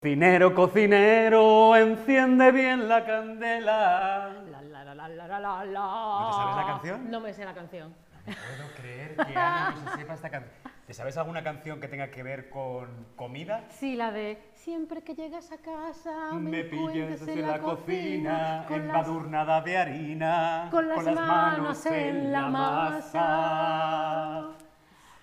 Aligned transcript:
Cocinero, 0.00 0.54
cocinero, 0.54 1.74
enciende 1.74 2.52
bien 2.52 2.88
la 2.88 3.04
candela. 3.04 4.30
La, 4.48 4.62
la, 4.62 4.84
la, 4.84 4.94
la, 4.94 5.08
la, 5.08 5.26
la, 5.26 5.40
la, 5.40 5.64
la. 5.64 5.80
¿No 5.80 6.28
te 6.30 6.36
sabes 6.36 6.54
la 6.54 6.66
canción? 6.66 7.10
No 7.10 7.18
me 7.20 7.32
sé 7.32 7.44
la 7.44 7.52
canción. 7.52 7.92
No 8.24 8.32
puedo 8.32 8.70
creer 8.76 9.16
que 9.16 9.36
Ana 9.36 9.74
no 9.74 9.90
se 9.90 9.96
sepa 9.98 10.14
esta 10.14 10.30
canción. 10.30 10.54
¿Te 10.86 10.94
sabes 10.94 11.16
alguna 11.18 11.42
canción 11.42 11.80
que 11.80 11.88
tenga 11.88 12.12
que 12.12 12.22
ver 12.22 12.48
con 12.48 13.06
comida? 13.16 13.64
Sí, 13.70 13.96
la 13.96 14.12
de 14.12 14.40
siempre 14.54 15.02
que 15.02 15.16
llegas 15.16 15.50
a 15.50 15.58
casa 15.58 16.32
Me 16.34 16.48
me 16.48 16.62
pillas 16.62 17.26
en 17.26 17.44
la 17.44 17.58
cocina, 17.58 18.66
con 18.68 18.86
las, 18.86 18.96
embadurnada 18.98 19.62
de 19.62 19.78
harina, 19.78 20.68
con 20.70 20.88
las 20.88 21.04
manos 21.06 21.84
en 21.86 22.30
la 22.30 22.48
masa. 22.48 23.18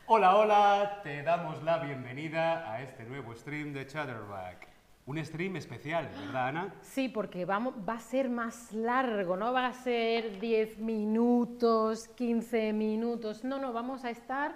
Hola, 0.08 0.38
hola, 0.38 1.00
te 1.02 1.24
damos 1.24 1.64
la 1.64 1.80
bienvenida 1.80 2.72
a 2.72 2.80
este 2.84 3.06
nuevo 3.06 3.34
stream 3.34 3.74
de 3.74 3.88
Chatterback. 3.88 4.68
Un 5.08 5.26
stream 5.26 5.56
especial, 5.56 6.08
¿verdad, 6.20 6.50
Ana? 6.50 6.76
Sí, 6.84 7.10
porque 7.10 7.44
vamos, 7.44 7.74
va 7.90 7.94
a 7.94 8.00
ser 8.00 8.30
más 8.30 8.72
largo, 8.72 9.36
no 9.36 9.52
va 9.52 9.66
a 9.66 9.74
ser 9.74 10.40
10 10.40 10.78
minutos, 10.78 12.08
15 12.10 12.72
minutos, 12.72 13.44
no, 13.44 13.58
no, 13.58 13.74
vamos 13.74 14.06
a 14.06 14.12
estar 14.12 14.54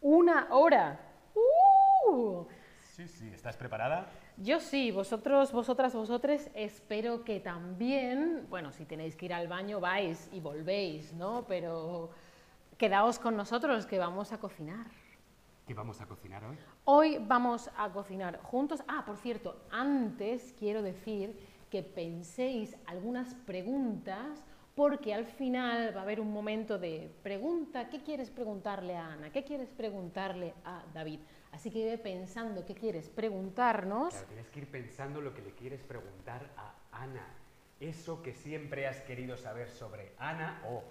una 0.00 0.48
hora. 0.50 0.98
¡Uh! 1.36 2.44
Sí, 2.80 3.06
sí, 3.06 3.30
¿estás 3.32 3.56
preparada? 3.56 4.06
Yo 4.36 4.58
sí, 4.58 4.90
vosotros, 4.90 5.52
vosotras, 5.52 5.94
vosotres, 5.94 6.50
espero 6.54 7.22
que 7.22 7.38
también, 7.38 8.48
bueno, 8.50 8.72
si 8.72 8.84
tenéis 8.84 9.14
que 9.14 9.26
ir 9.26 9.34
al 9.34 9.46
baño 9.46 9.78
vais 9.78 10.28
y 10.32 10.40
volvéis, 10.40 11.12
¿no? 11.12 11.44
Pero 11.46 12.10
quedaos 12.78 13.18
con 13.18 13.36
nosotros 13.36 13.86
que 13.86 13.98
vamos 13.98 14.32
a 14.32 14.38
cocinar. 14.38 14.86
¿Qué 15.66 15.74
vamos 15.74 16.00
a 16.00 16.06
cocinar 16.06 16.44
hoy? 16.44 16.58
Hoy 16.84 17.18
vamos 17.20 17.70
a 17.76 17.90
cocinar 17.90 18.40
juntos. 18.42 18.82
Ah, 18.88 19.04
por 19.06 19.16
cierto, 19.16 19.62
antes 19.70 20.54
quiero 20.58 20.82
decir 20.82 21.38
que 21.70 21.82
penséis 21.82 22.76
algunas 22.86 23.34
preguntas 23.34 24.44
porque 24.74 25.12
al 25.14 25.26
final 25.26 25.94
va 25.94 26.00
a 26.00 26.02
haber 26.02 26.20
un 26.20 26.32
momento 26.32 26.78
de 26.78 27.10
pregunta, 27.22 27.88
¿qué 27.90 28.02
quieres 28.02 28.30
preguntarle 28.30 28.96
a 28.96 29.12
Ana? 29.12 29.30
¿Qué 29.30 29.44
quieres 29.44 29.70
preguntarle 29.70 30.54
a 30.64 30.82
David? 30.94 31.20
Así 31.52 31.70
que 31.70 31.84
ve 31.84 31.98
pensando 31.98 32.64
qué 32.64 32.74
quieres 32.74 33.10
preguntarnos. 33.10 34.14
Claro, 34.14 34.26
tienes 34.28 34.48
que 34.48 34.60
ir 34.60 34.70
pensando 34.70 35.20
lo 35.20 35.34
que 35.34 35.42
le 35.42 35.52
quieres 35.52 35.82
preguntar 35.82 36.50
a 36.56 36.74
Ana. 36.90 37.26
Eso 37.78 38.22
que 38.22 38.32
siempre 38.32 38.86
has 38.86 39.00
querido 39.02 39.36
saber 39.36 39.68
sobre 39.68 40.14
Ana 40.18 40.62
o 40.66 40.82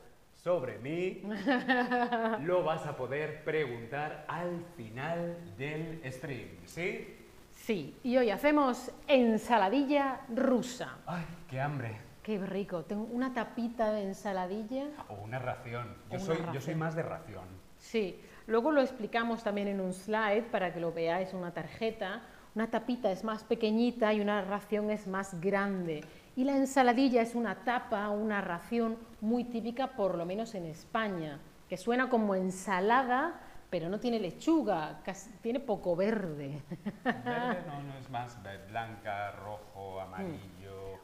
sobre 0.43 0.79
mí, 0.79 1.21
lo 2.41 2.63
vas 2.63 2.85
a 2.87 2.95
poder 2.95 3.43
preguntar 3.43 4.25
al 4.27 4.65
final 4.75 5.37
del 5.57 6.01
stream, 6.11 6.49
¿sí? 6.65 7.17
Sí, 7.51 7.95
y 8.03 8.17
hoy 8.17 8.31
hacemos 8.31 8.91
ensaladilla 9.07 10.21
rusa. 10.33 10.97
¡Ay, 11.05 11.25
qué 11.47 11.61
hambre! 11.61 11.95
Qué 12.23 12.39
rico, 12.39 12.83
tengo 12.83 13.03
una 13.03 13.33
tapita 13.33 13.91
de 13.91 14.03
ensaladilla. 14.03 14.87
O 15.09 15.15
una 15.15 15.39
ración. 15.39 15.87
Yo, 16.09 16.17
una 16.17 16.19
soy, 16.19 16.37
yo 16.37 16.43
soy 16.43 16.55
ración. 16.55 16.79
más 16.79 16.95
de 16.95 17.03
ración. 17.03 17.43
Sí, 17.77 18.19
luego 18.47 18.71
lo 18.71 18.81
explicamos 18.81 19.43
también 19.43 19.67
en 19.67 19.79
un 19.79 19.93
slide 19.93 20.43
para 20.51 20.73
que 20.73 20.79
lo 20.79 20.91
veáis, 20.91 21.33
una 21.33 21.51
tarjeta. 21.51 22.23
Una 22.53 22.69
tapita 22.69 23.11
es 23.11 23.23
más 23.23 23.43
pequeñita 23.43 24.13
y 24.13 24.19
una 24.21 24.41
ración 24.41 24.91
es 24.91 25.07
más 25.07 25.39
grande. 25.39 26.03
Y 26.35 26.43
la 26.45 26.55
ensaladilla 26.55 27.21
es 27.21 27.35
una 27.35 27.63
tapa, 27.63 28.09
una 28.09 28.41
ración 28.41 28.97
muy 29.19 29.43
típica, 29.45 29.95
por 29.95 30.15
lo 30.17 30.25
menos 30.25 30.55
en 30.55 30.65
España, 30.65 31.39
que 31.67 31.77
suena 31.77 32.09
como 32.09 32.35
ensalada, 32.35 33.39
pero 33.69 33.89
no 33.89 33.99
tiene 33.99 34.19
lechuga, 34.19 35.01
casi- 35.03 35.31
tiene 35.41 35.59
poco 35.59 35.95
verde. 35.95 36.61
Verde 37.03 37.63
no, 37.67 37.83
no 37.83 37.97
es 37.97 38.09
más 38.09 38.37
blanca, 38.69 39.31
rojo, 39.33 39.99
amarillo. 40.01 40.99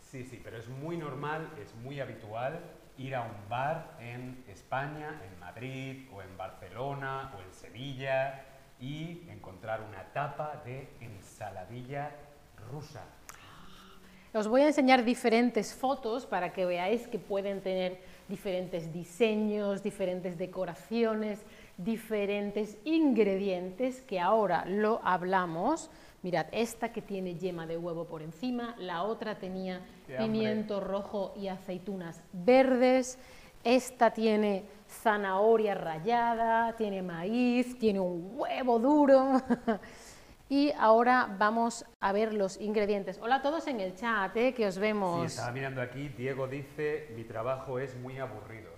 Sí, 0.00 0.24
sí, 0.24 0.40
pero 0.42 0.58
es 0.58 0.68
muy 0.68 0.96
normal, 0.96 1.48
es 1.60 1.74
muy 1.76 2.00
habitual 2.00 2.60
ir 2.98 3.14
a 3.14 3.22
un 3.22 3.48
bar 3.48 3.96
en 4.00 4.44
España, 4.48 5.20
en 5.24 5.40
Madrid 5.40 6.08
o 6.12 6.22
en 6.22 6.36
Barcelona 6.36 7.32
o 7.36 7.40
en 7.40 7.52
Sevilla 7.54 8.44
y 8.78 9.26
encontrar 9.30 9.80
una 9.80 10.02
tapa 10.12 10.60
de 10.64 10.88
ensaladilla 11.00 12.10
rusa. 12.70 13.04
Os 14.34 14.48
voy 14.48 14.62
a 14.62 14.68
enseñar 14.68 15.04
diferentes 15.04 15.74
fotos 15.74 16.24
para 16.24 16.54
que 16.54 16.64
veáis 16.64 17.06
que 17.06 17.18
pueden 17.18 17.60
tener 17.60 18.00
diferentes 18.28 18.90
diseños, 18.90 19.82
diferentes 19.82 20.38
decoraciones, 20.38 21.44
diferentes 21.76 22.78
ingredientes 22.84 24.00
que 24.00 24.18
ahora 24.20 24.64
lo 24.64 25.02
hablamos. 25.04 25.90
Mirad, 26.22 26.46
esta 26.50 26.92
que 26.92 27.02
tiene 27.02 27.34
yema 27.34 27.66
de 27.66 27.76
huevo 27.76 28.06
por 28.06 28.22
encima, 28.22 28.74
la 28.78 29.02
otra 29.02 29.38
tenía 29.38 29.82
¡Qué 30.06 30.16
hambre! 30.16 30.26
pimiento 30.26 30.80
rojo 30.80 31.34
y 31.36 31.48
aceitunas 31.48 32.22
verdes, 32.32 33.18
esta 33.64 34.12
tiene 34.12 34.64
zanahoria 34.88 35.74
rallada, 35.74 36.74
tiene 36.74 37.02
maíz, 37.02 37.78
tiene 37.78 38.00
un 38.00 38.32
huevo 38.34 38.78
duro. 38.78 39.42
Y 40.52 40.70
ahora 40.78 41.34
vamos 41.38 41.86
a 41.98 42.12
ver 42.12 42.34
los 42.34 42.60
ingredientes. 42.60 43.18
Hola 43.22 43.36
a 43.36 43.40
todos 43.42 43.66
en 43.68 43.80
el 43.80 43.94
chat, 43.94 44.36
¿eh? 44.36 44.52
que 44.52 44.66
os 44.66 44.74
Sí, 44.74 44.80
vemos. 44.82 45.24
estaba 45.24 45.50
mirando 45.50 45.80
aquí, 45.80 46.10
Diego 46.10 46.46
dice, 46.46 47.08
mi 47.16 47.24
trabajo 47.24 47.78
es 47.78 47.96
muy 47.96 48.18
aburrido. 48.18 48.70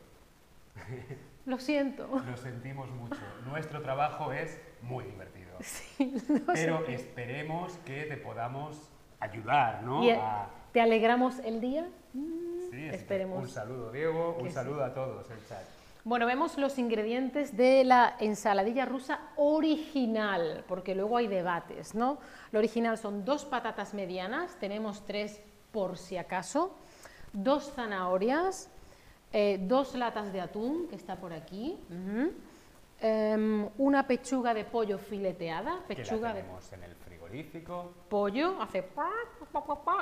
Lo 1.46 1.58
siento. 1.58 2.06
Lo 2.30 2.36
sentimos 2.36 2.88
mucho. 2.90 3.18
Nuestro 3.46 3.82
trabajo 3.82 4.32
es 4.32 4.60
muy 4.82 5.02
divertido. 5.06 5.50
Sí, 5.62 6.12
lo 6.28 6.52
Pero 6.52 6.84
siento. 6.84 6.90
esperemos 6.92 7.72
que 7.78 8.04
te 8.04 8.16
podamos 8.18 8.88
ayudar, 9.18 9.82
¿no? 9.82 10.04
Y, 10.04 10.10
A- 10.10 10.46
¿Te 10.72 10.80
alegramos 10.80 11.40
el 11.40 11.60
día? 11.60 11.88
Sí, 12.70 12.86
Esperemos 12.86 13.42
Un 13.42 13.48
saludo, 13.48 13.90
Diego. 13.90 14.36
Un 14.40 14.46
sí. 14.48 14.54
saludo 14.54 14.84
a 14.84 14.94
todos, 14.94 15.28
el 15.28 15.44
chat. 15.48 15.64
Bueno, 16.04 16.26
vemos 16.26 16.58
los 16.58 16.78
ingredientes 16.78 17.56
de 17.56 17.82
la 17.82 18.16
ensaladilla 18.20 18.84
rusa 18.84 19.20
original, 19.36 20.62
porque 20.68 20.94
luego 20.94 21.16
hay 21.16 21.28
debates, 21.28 21.94
¿no? 21.94 22.18
Lo 22.52 22.58
original 22.58 22.98
son 22.98 23.24
dos 23.24 23.46
patatas 23.46 23.94
medianas, 23.94 24.54
tenemos 24.60 25.06
tres 25.06 25.40
por 25.72 25.96
si 25.96 26.18
acaso, 26.18 26.76
dos 27.32 27.72
zanahorias, 27.72 28.68
eh, 29.32 29.58
dos 29.62 29.94
latas 29.94 30.30
de 30.30 30.42
atún, 30.42 30.88
que 30.88 30.96
está 30.96 31.16
por 31.16 31.32
aquí, 31.32 31.78
em, 33.00 33.66
una 33.78 34.06
pechuga 34.06 34.52
de 34.52 34.64
pollo 34.64 34.98
fileteada, 34.98 35.80
Que 35.88 35.96
pechuga 35.96 36.28
la 36.28 36.34
de 36.34 36.44
en 36.72 36.82
el 36.84 36.94
frigorífico. 36.96 37.94
pollo, 38.10 38.60
hace 38.60 38.82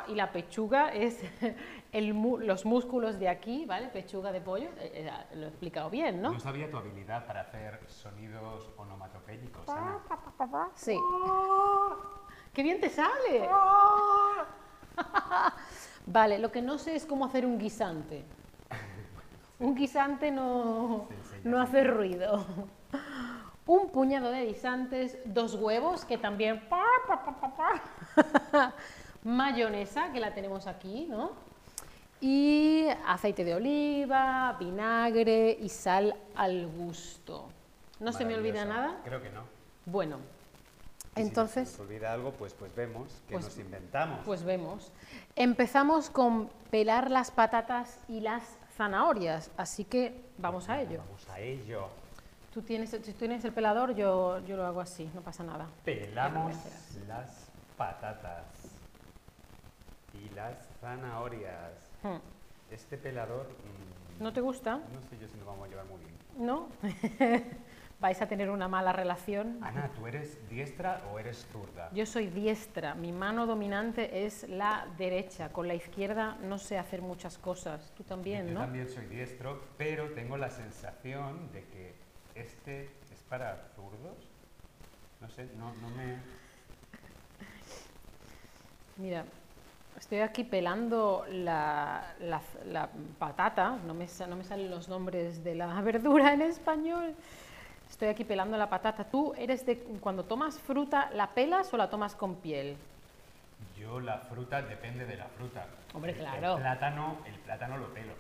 y 0.08 0.14
la 0.14 0.32
pechuga 0.32 0.88
es 0.88 1.20
el 1.92 2.08
los 2.40 2.64
músculos 2.64 3.18
de 3.18 3.28
aquí, 3.28 3.66
¿vale? 3.66 3.88
Pechuga 3.88 4.32
de 4.32 4.40
pollo, 4.40 4.68
eh, 4.78 5.06
eh, 5.06 5.36
lo 5.36 5.46
he 5.46 5.48
explicado 5.48 5.90
bien, 5.90 6.22
¿no? 6.22 6.32
No 6.32 6.40
sabía 6.40 6.70
tu 6.70 6.76
habilidad 6.76 7.26
para 7.26 7.42
hacer 7.42 7.80
sonidos 7.88 8.70
onomatopéyicos, 8.76 9.68
Ana. 9.68 9.98
Sí. 10.74 10.98
¡Qué 12.52 12.62
bien 12.62 12.80
te 12.80 12.88
sale! 12.88 13.48
Vale, 16.06 16.38
lo 16.38 16.50
que 16.50 16.62
no 16.62 16.78
sé 16.78 16.96
es 16.96 17.06
cómo 17.06 17.24
hacer 17.24 17.46
un 17.46 17.58
guisante. 17.58 18.24
Un 19.58 19.74
guisante 19.76 20.30
no, 20.32 21.08
no 21.44 21.60
hace 21.60 21.84
ruido. 21.84 22.44
Un 23.64 23.90
puñado 23.90 24.30
de 24.30 24.46
guisantes, 24.46 25.19
dos 25.24 25.54
huevos 25.54 26.04
que 26.04 26.19
también... 26.19 26.60
Mayonesa, 29.25 30.12
que 30.12 30.21
la 30.21 30.34
tenemos 30.34 30.66
aquí, 30.66 31.06
¿no? 31.09 31.33
Y 32.21 32.87
aceite 33.06 33.44
de 33.44 33.55
oliva, 33.55 34.56
vinagre 34.59 35.56
y 35.60 35.69
sal 35.69 36.15
al 36.37 36.66
gusto. 36.69 37.49
¿No 38.00 38.12
se 38.12 38.25
me 38.25 38.34
olvida 38.34 38.65
nada? 38.65 39.00
Creo 39.05 39.22
que 39.22 39.31
no. 39.31 39.43
Bueno, 39.87 40.19
Y 41.16 41.21
si 41.21 41.22
entonces... 41.22 41.69
se 41.69 41.78
nos 41.78 41.88
olvida 41.88 42.12
algo, 42.12 42.32
pues, 42.32 42.53
pues 42.55 42.75
vemos 42.75 43.09
que 43.28 43.34
Pues- 43.34 43.44
nos 43.47 43.59
inventamos. 43.59 44.21
Pues 44.25 44.44
vemos. 44.44 44.91
Empezamos 45.37 46.11
con 46.11 46.49
pelar 46.70 47.11
las 47.11 47.31
patatas 47.31 47.99
y 48.08 48.20
las 48.20 48.43
zanahorias, 48.76 49.50
así 49.56 49.85
que 49.85 50.20
vamos 50.38 50.69
a 50.69 50.81
ello. 50.81 50.99
Vamos 51.06 51.29
a 51.29 51.41
ello. 51.41 51.88
Tú 52.55 52.62
tienes, 52.62 52.91
si 52.91 52.99
tú 52.99 53.12
tienes 53.12 53.44
el 53.44 53.52
pelador, 53.52 53.94
yo, 53.94 54.38
yo 54.46 54.56
lo 54.56 54.67
hago 54.67 54.81
así, 54.81 55.11
no 55.14 55.23
pasa 55.23 55.43
nada. 55.43 55.67
Pelamos 55.85 56.55
las 57.08 57.49
patatas 57.76 58.44
las 60.34 60.56
zanahorias. 60.81 61.73
Hmm. 62.02 62.19
Este 62.70 62.96
pelador, 62.96 63.46
mm, 63.49 64.23
¿No 64.23 64.32
te 64.32 64.40
gusta? 64.40 64.76
no 64.76 65.00
sé 65.11 65.19
yo 65.20 65.29
si 65.29 65.37
nos 65.37 65.46
vamos 65.46 65.67
a 65.67 65.69
llevar 65.69 65.87
muy 65.87 65.99
bien. 66.00 66.12
¿No? 66.38 66.69
Vais 68.00 68.20
a 68.20 68.26
tener 68.26 68.50
una 68.50 68.67
mala 68.67 68.93
relación. 68.93 69.58
Ana, 69.62 69.88
¿tú 69.94 70.06
eres 70.08 70.37
diestra 70.49 71.00
o 71.12 71.19
eres 71.20 71.46
zurda? 71.52 71.88
Yo 71.93 72.05
soy 72.05 72.26
diestra, 72.26 72.94
mi 72.94 73.12
mano 73.12 73.46
dominante 73.46 74.25
es 74.26 74.49
la 74.49 74.88
derecha, 74.99 75.52
con 75.52 75.69
la 75.69 75.75
izquierda 75.75 76.37
no 76.43 76.58
sé 76.58 76.79
hacer 76.79 77.00
muchas 77.00 77.38
cosas. 77.38 77.93
Tú 77.96 78.02
también, 78.02 78.49
Yo 78.49 78.55
¿no? 78.55 78.61
también 78.61 78.88
soy 78.88 79.06
diestro, 79.06 79.62
pero 79.79 80.11
tengo 80.14 80.37
la 80.37 80.50
sensación 80.50 81.52
de 81.52 81.62
que 81.67 81.94
este 82.34 82.84
es 83.12 83.23
para 83.29 83.69
zurdos. 83.76 84.17
No 85.20 85.29
sé, 85.29 85.46
no, 85.56 85.73
no 85.75 85.88
me... 85.90 86.17
Mira, 88.96 89.25
estoy 89.99 90.21
aquí 90.21 90.44
pelando 90.44 91.25
la, 91.31 92.15
la- 92.21 92.41
la 92.67 92.89
patata, 93.19 93.77
no 93.87 93.94
me, 93.94 94.06
no 94.29 94.37
me 94.37 94.44
salen 94.44 94.71
los 94.71 94.89
nombres 94.89 95.43
de 95.44 95.55
la 95.55 95.81
verdura 95.83 96.33
en 96.33 96.43
español. 96.43 97.15
Estoy 97.91 98.09
aquí 98.09 98.25
pelando 98.25 98.56
la 98.56 98.69
patata. 98.71 99.05
¿Tú 99.05 99.35
eres 99.37 99.67
de 99.67 99.79
cuando 100.00 100.25
tomas 100.25 100.59
fruta, 100.59 101.11
la 101.15 101.29
pelas 101.31 101.73
o 101.75 101.77
la 101.77 101.91
tomas 101.91 102.15
con 102.15 102.37
piel? 102.37 102.77
Yo 103.79 104.00
la 104.00 104.19
fruta 104.19 104.62
depende 104.62 105.05
de 105.05 105.17
la 105.17 105.27
fruta. 105.27 105.67
Hombre, 105.94 106.12
El- 106.12 106.19
claro. 106.19 106.55
El 106.56 106.61
plátano, 106.62 107.19
el 107.27 107.35
plátano 107.41 107.77
lo 107.77 107.93
pelo. 107.93 108.12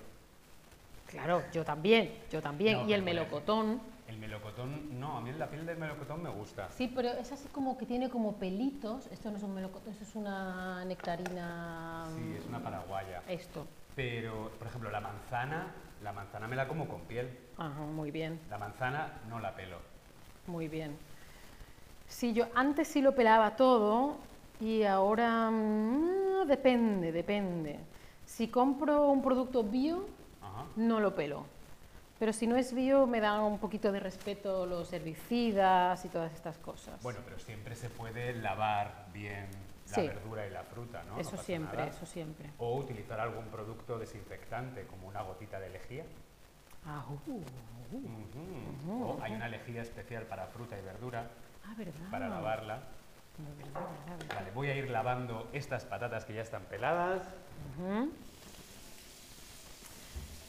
Claro, 1.06 1.42
yo 1.52 1.64
también, 1.64 2.12
yo 2.30 2.40
también. 2.40 2.78
No, 2.82 2.88
y 2.88 2.92
el 2.94 3.02
melocotón. 3.02 3.80
El 4.08 4.18
melocotón, 4.18 4.98
no, 5.00 5.16
a 5.16 5.20
mí 5.20 5.32
la 5.32 5.48
piel 5.48 5.64
del 5.64 5.78
melocotón 5.78 6.22
me 6.22 6.28
gusta. 6.30 6.68
Sí, 6.70 6.90
pero 6.94 7.08
es 7.08 7.32
así 7.32 7.48
como 7.48 7.78
que 7.78 7.86
tiene 7.86 8.10
como 8.10 8.36
pelitos. 8.36 9.06
Esto 9.06 9.30
no 9.30 9.36
es 9.36 9.42
un 9.42 9.54
melocotón, 9.54 9.92
esto 9.92 10.04
es 10.04 10.14
una 10.16 10.84
nectarina. 10.84 12.04
Sí, 12.16 12.36
es 12.38 12.46
una 12.46 12.62
paraguaya. 12.62 13.22
Esto. 13.28 13.66
Pero, 13.94 14.50
por 14.58 14.66
ejemplo, 14.66 14.90
la 14.90 15.00
manzana, 15.00 15.72
la 16.02 16.12
manzana 16.12 16.48
me 16.48 16.56
la 16.56 16.66
como 16.68 16.88
con 16.88 17.00
piel. 17.02 17.28
Ajá, 17.56 17.80
muy 17.80 18.10
bien. 18.10 18.40
La 18.50 18.58
manzana 18.58 19.20
no 19.28 19.38
la 19.38 19.54
pelo. 19.54 19.78
Muy 20.46 20.68
bien. 20.68 20.96
Sí, 22.08 22.32
yo 22.32 22.46
antes 22.54 22.88
sí 22.88 23.00
lo 23.00 23.14
pelaba 23.14 23.56
todo 23.56 24.16
y 24.60 24.82
ahora 24.82 25.50
mm, 25.50 26.46
depende, 26.46 27.12
depende. 27.12 27.78
Si 28.26 28.48
compro 28.48 29.08
un 29.08 29.22
producto 29.22 29.62
bio, 29.62 30.06
Ajá. 30.42 30.66
no 30.76 31.00
lo 31.00 31.14
pelo. 31.14 31.44
Pero 32.22 32.32
si 32.32 32.46
no 32.46 32.54
es 32.56 32.72
bio, 32.72 33.04
me 33.08 33.18
dan 33.18 33.40
un 33.40 33.58
poquito 33.58 33.90
de 33.90 33.98
respeto 33.98 34.64
los 34.64 34.92
herbicidas 34.92 36.04
y 36.04 36.08
todas 36.08 36.32
estas 36.32 36.56
cosas. 36.56 37.02
Bueno, 37.02 37.18
pero 37.24 37.36
siempre 37.40 37.74
se 37.74 37.90
puede 37.90 38.32
lavar 38.34 39.06
bien 39.12 39.48
la 39.90 39.94
Sí. 39.96 40.06
verdura 40.06 40.46
y 40.46 40.50
la 40.50 40.62
fruta, 40.62 41.02
¿no? 41.02 41.14
No 41.16 41.20
eso 41.20 41.36
siempre, 41.36 41.78
nada. 41.78 41.90
eso 41.90 42.06
siempre. 42.06 42.48
O 42.58 42.76
utilizar 42.78 43.18
algún 43.18 43.46
producto 43.46 43.98
desinfectante, 43.98 44.86
como 44.86 45.08
una 45.08 45.22
gotita 45.22 45.58
de 45.58 45.70
lejía. 45.70 46.04
Ah, 46.86 47.04
uh, 47.10 47.30
uh. 47.32 47.44
Ujú. 47.92 49.04
O 49.04 49.20
hay 49.20 49.32
una 49.32 49.48
lejía 49.48 49.82
especial 49.82 50.22
para 50.22 50.46
fruta 50.46 50.78
y 50.78 50.82
verdura, 50.82 51.28
Ah, 51.66 51.74
verdad. 51.76 52.08
para 52.08 52.28
lavarla. 52.28 52.82
De 53.36 53.64
verdad. 53.64 53.80
Vale, 54.32 54.50
voy 54.54 54.68
a 54.70 54.76
ir 54.76 54.88
lavando 54.90 55.48
estas 55.52 55.84
patatas 55.86 56.24
que 56.24 56.34
ya 56.34 56.42
están 56.42 56.62
peladas. 56.66 57.22
Ujú. 57.80 58.12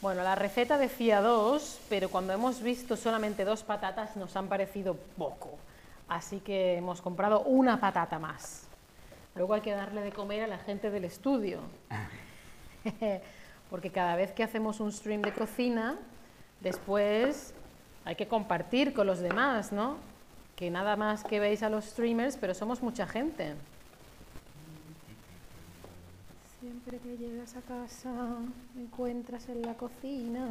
Bueno, 0.04 0.22
la 0.22 0.34
receta 0.34 0.76
decía 0.76 1.22
dos, 1.22 1.80
pero 1.88 2.10
cuando 2.10 2.34
hemos 2.34 2.62
visto 2.62 2.94
solamente 2.94 3.42
dos 3.42 3.62
patatas 3.62 4.16
nos 4.16 4.36
han 4.36 4.48
parecido 4.48 4.96
poco. 5.16 5.56
Así 6.08 6.40
que 6.40 6.76
hemos 6.76 7.00
comprado 7.00 7.40
una 7.40 7.80
patata 7.80 8.18
más. 8.18 8.68
Luego 9.34 9.54
hay 9.54 9.62
que 9.62 9.72
darle 9.72 10.02
de 10.02 10.12
comer 10.12 10.42
a 10.42 10.46
la 10.46 10.58
gente 10.58 10.90
del 10.90 11.06
estudio. 11.06 11.60
Porque 13.70 13.88
cada 13.88 14.14
vez 14.14 14.30
que 14.32 14.42
hacemos 14.42 14.78
un 14.78 14.92
stream 14.92 15.22
de 15.22 15.32
cocina, 15.32 15.96
después 16.60 17.54
hay 18.04 18.14
que 18.14 18.28
compartir 18.28 18.92
con 18.92 19.06
los 19.06 19.20
demás, 19.20 19.72
¿no? 19.72 19.96
Que 20.54 20.70
nada 20.70 20.96
más 20.96 21.24
que 21.24 21.40
veis 21.40 21.62
a 21.62 21.70
los 21.70 21.86
streamers, 21.86 22.36
pero 22.36 22.52
somos 22.52 22.82
mucha 22.82 23.06
gente. 23.06 23.54
Siempre 26.64 26.98
que 26.98 27.18
llegas 27.18 27.56
a 27.56 27.60
casa, 27.60 28.08
me 28.74 28.84
encuentras 28.84 29.50
en 29.50 29.60
la 29.60 29.74
cocina. 29.74 30.48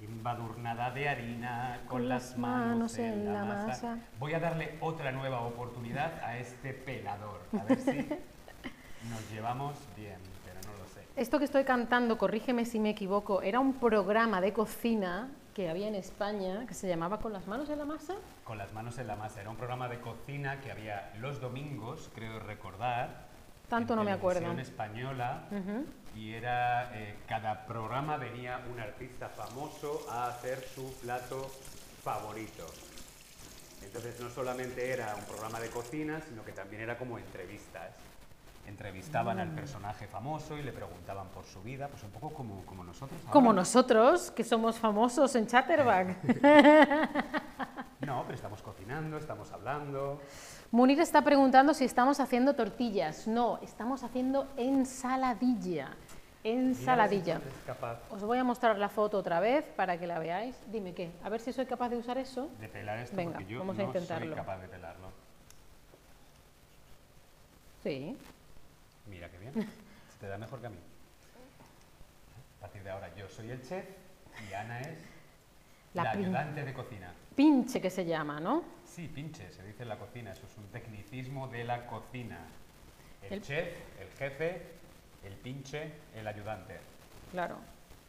Embadurnada 0.00 0.90
de 0.92 1.06
harina 1.06 1.80
con, 1.86 2.08
las 2.08 2.38
manos, 2.38 2.96
en, 2.96 3.30
la, 3.30 3.44
masa. 3.44 3.98
Voy 4.18 4.32
a 4.32 4.40
darle 4.40 4.78
otra 4.80 5.12
nueva 5.12 5.42
oportunidad 5.42 6.24
a 6.24 6.38
este 6.38 6.72
pelador. 6.72 7.42
A 7.60 7.64
ver 7.64 7.78
si 7.78 7.90
nos 9.10 9.30
llevamos 9.30 9.76
bien, 9.98 10.16
pero 10.46 10.58
no 10.62 10.82
lo 10.82 10.88
sé. 10.88 11.04
Esto 11.14 11.38
que 11.38 11.44
estoy 11.44 11.64
cantando, 11.64 12.16
corrígeme 12.16 12.64
si 12.64 12.80
me 12.80 12.88
equivoco, 12.88 13.42
era 13.42 13.60
un 13.60 13.74
programa 13.74 14.40
de 14.40 14.54
cocina 14.54 15.28
que 15.52 15.68
había 15.68 15.88
en 15.88 15.94
España 15.94 16.64
que 16.66 16.72
se 16.72 16.88
llamaba 16.88 17.18
Con 17.18 17.34
las 17.34 17.46
manos 17.46 17.68
en 17.68 17.76
la 17.76 17.84
masa. 17.84 18.14
Con 18.44 18.56
las 18.56 18.72
manos 18.72 18.96
en 18.96 19.08
la 19.08 19.16
masa. 19.16 19.42
Era 19.42 19.50
un 19.50 19.56
programa 19.56 19.90
de 19.90 20.00
cocina 20.00 20.58
que 20.62 20.70
había 20.70 21.12
los 21.18 21.38
domingos, 21.38 22.10
creo 22.14 22.38
recordar. 22.38 23.28
Tanto 23.70 23.94
en 23.94 23.98
no 23.98 24.04
me 24.04 24.12
acuerdo. 24.12 24.50
española. 24.58 25.44
Ujú. 25.50 25.86
Y 26.16 26.34
era, 26.34 26.90
eh, 26.98 27.16
cada 27.28 27.64
programa 27.66 28.16
venía 28.18 28.60
un 28.70 28.80
artista 28.80 29.28
famoso 29.28 30.06
a 30.10 30.26
hacer 30.26 30.62
su 30.74 30.92
plato 31.00 31.48
favorito. 32.04 32.66
Entonces 33.82 34.20
no 34.20 34.28
solamente 34.28 34.90
era 34.90 35.14
un 35.16 35.24
programa 35.24 35.58
de 35.60 35.68
cocina, 35.70 36.20
sino 36.28 36.44
que 36.44 36.52
también 36.52 36.82
era 36.82 36.98
como 36.98 37.16
entrevistas. 37.18 37.94
Entrevistaban 38.66 39.38
Mm. 39.38 39.40
al 39.40 39.48
personaje 39.50 40.06
famoso 40.06 40.56
y 40.58 40.62
le 40.62 40.72
preguntaban 40.72 41.28
por 41.28 41.44
su 41.44 41.62
vida, 41.62 41.88
pues 41.88 42.02
un 42.02 42.10
poco 42.10 42.30
como, 42.30 42.64
como 42.66 42.84
nosotros. 42.84 43.18
ahora. 43.22 43.32
Como 43.32 43.52
nosotros, 43.52 44.30
que 44.32 44.44
somos 44.44 44.78
famosos 44.78 45.34
en 45.36 45.46
Chatterback. 45.46 46.16
No, 48.00 48.22
pero 48.22 48.34
estamos 48.34 48.62
cocinando, 48.62 49.18
estamos 49.18 49.52
hablando. 49.52 50.22
Munir 50.72 51.00
está 51.00 51.22
preguntando 51.22 51.74
si 51.74 51.84
estamos 51.84 52.20
haciendo 52.20 52.54
tortillas. 52.54 53.26
No, 53.26 53.58
estamos 53.60 54.04
haciendo 54.04 54.46
ensaladilla. 54.56 55.96
Ensaladilla. 56.44 57.40
Os 58.10 58.22
voy 58.22 58.38
a 58.38 58.44
mostrar 58.44 58.78
la 58.78 58.88
foto 58.88 59.18
otra 59.18 59.40
vez 59.40 59.64
para 59.76 59.98
que 59.98 60.06
la 60.06 60.20
veáis. 60.20 60.56
Dime 60.70 60.94
qué, 60.94 61.10
a 61.24 61.28
ver 61.28 61.40
si 61.40 61.52
soy 61.52 61.66
capaz 61.66 61.88
de 61.88 61.96
usar 61.96 62.18
eso. 62.18 62.48
de 62.60 62.68
pelar 62.68 62.98
esto 62.98 63.16
Venga, 63.16 63.32
porque 63.32 63.52
yo 63.52 63.58
vamos 63.58 63.78
a 63.78 63.82
no 63.82 63.88
intentarlo. 63.88 64.26
soy 64.26 64.36
capaz 64.36 64.58
de 64.58 64.68
pelarlo. 64.68 65.08
Sí. 67.82 68.16
Mira 69.08 69.28
qué 69.28 69.38
bien. 69.38 69.52
Se 69.54 70.18
te 70.20 70.28
da 70.28 70.38
mejor 70.38 70.60
que 70.60 70.66
a 70.68 70.70
mí. 70.70 70.78
A 72.58 72.60
partir 72.60 72.84
de 72.84 72.90
ahora 72.90 73.12
yo 73.16 73.28
soy 73.28 73.50
el 73.50 73.60
chef 73.62 73.84
y 74.48 74.52
Ana 74.52 74.80
es 74.82 74.98
La 75.94 76.04
la, 76.04 76.10
ayudante 76.12 76.64
de 76.64 76.72
cocina. 76.72 77.12
Pinche 77.34 77.80
que 77.80 77.90
se 77.90 78.04
llama, 78.04 78.38
¿no? 78.38 78.62
Sí, 78.90 79.06
pinche, 79.06 79.52
se 79.52 79.62
dice 79.62 79.84
en 79.84 79.88
la 79.88 79.98
cocina, 79.98 80.32
eso 80.32 80.46
es 80.46 80.56
un 80.58 80.66
tecnicismo 80.66 81.46
de 81.46 81.62
la 81.64 81.86
cocina. 81.86 82.38
El, 83.22 83.34
El- 83.34 83.42
chef, 83.42 83.68
el 84.00 84.08
jefe, 84.18 84.62
el 85.24 85.34
pinche, 85.34 85.92
el 86.14 86.26
ayudante. 86.26 86.80
Claro. 87.30 87.56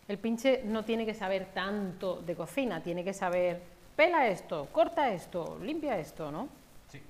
El 0.08 0.18
pinche 0.18 0.64
no 0.66 0.84
tiene 0.84 1.06
que 1.06 1.14
saber 1.14 1.52
tanto 1.54 2.22
de 2.24 2.36
cocina, 2.36 2.82
tiene 2.82 3.04
que 3.04 3.14
saber, 3.14 3.62
pela 3.96 4.28
esto, 4.28 4.68
corta 4.72 5.14
esto, 5.14 5.60
limpia 5.62 6.00
esto, 6.00 6.32
¿no? 6.32 6.50
Sí. 6.90 7.02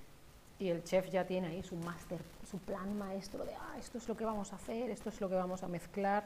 Y 0.60 0.68
el 0.70 0.84
chef 0.84 1.10
ya 1.10 1.26
tiene 1.26 1.48
ahí 1.48 1.64
su 1.64 1.78
máster, 1.78 2.20
su 2.50 2.60
plan 2.60 2.98
maestro 2.98 3.46
de, 3.46 3.54
ah, 3.56 3.76
esto 3.80 3.98
es 3.98 4.08
lo 4.10 4.18
que 4.18 4.26
vamos 4.26 4.52
a 4.52 4.58
hacer, 4.58 4.90
esto 4.90 5.08
es 5.10 5.22
lo 5.22 5.30
que 5.30 5.36
vamos 5.36 5.63
a 5.63 5.68
mezclar. 5.70 6.25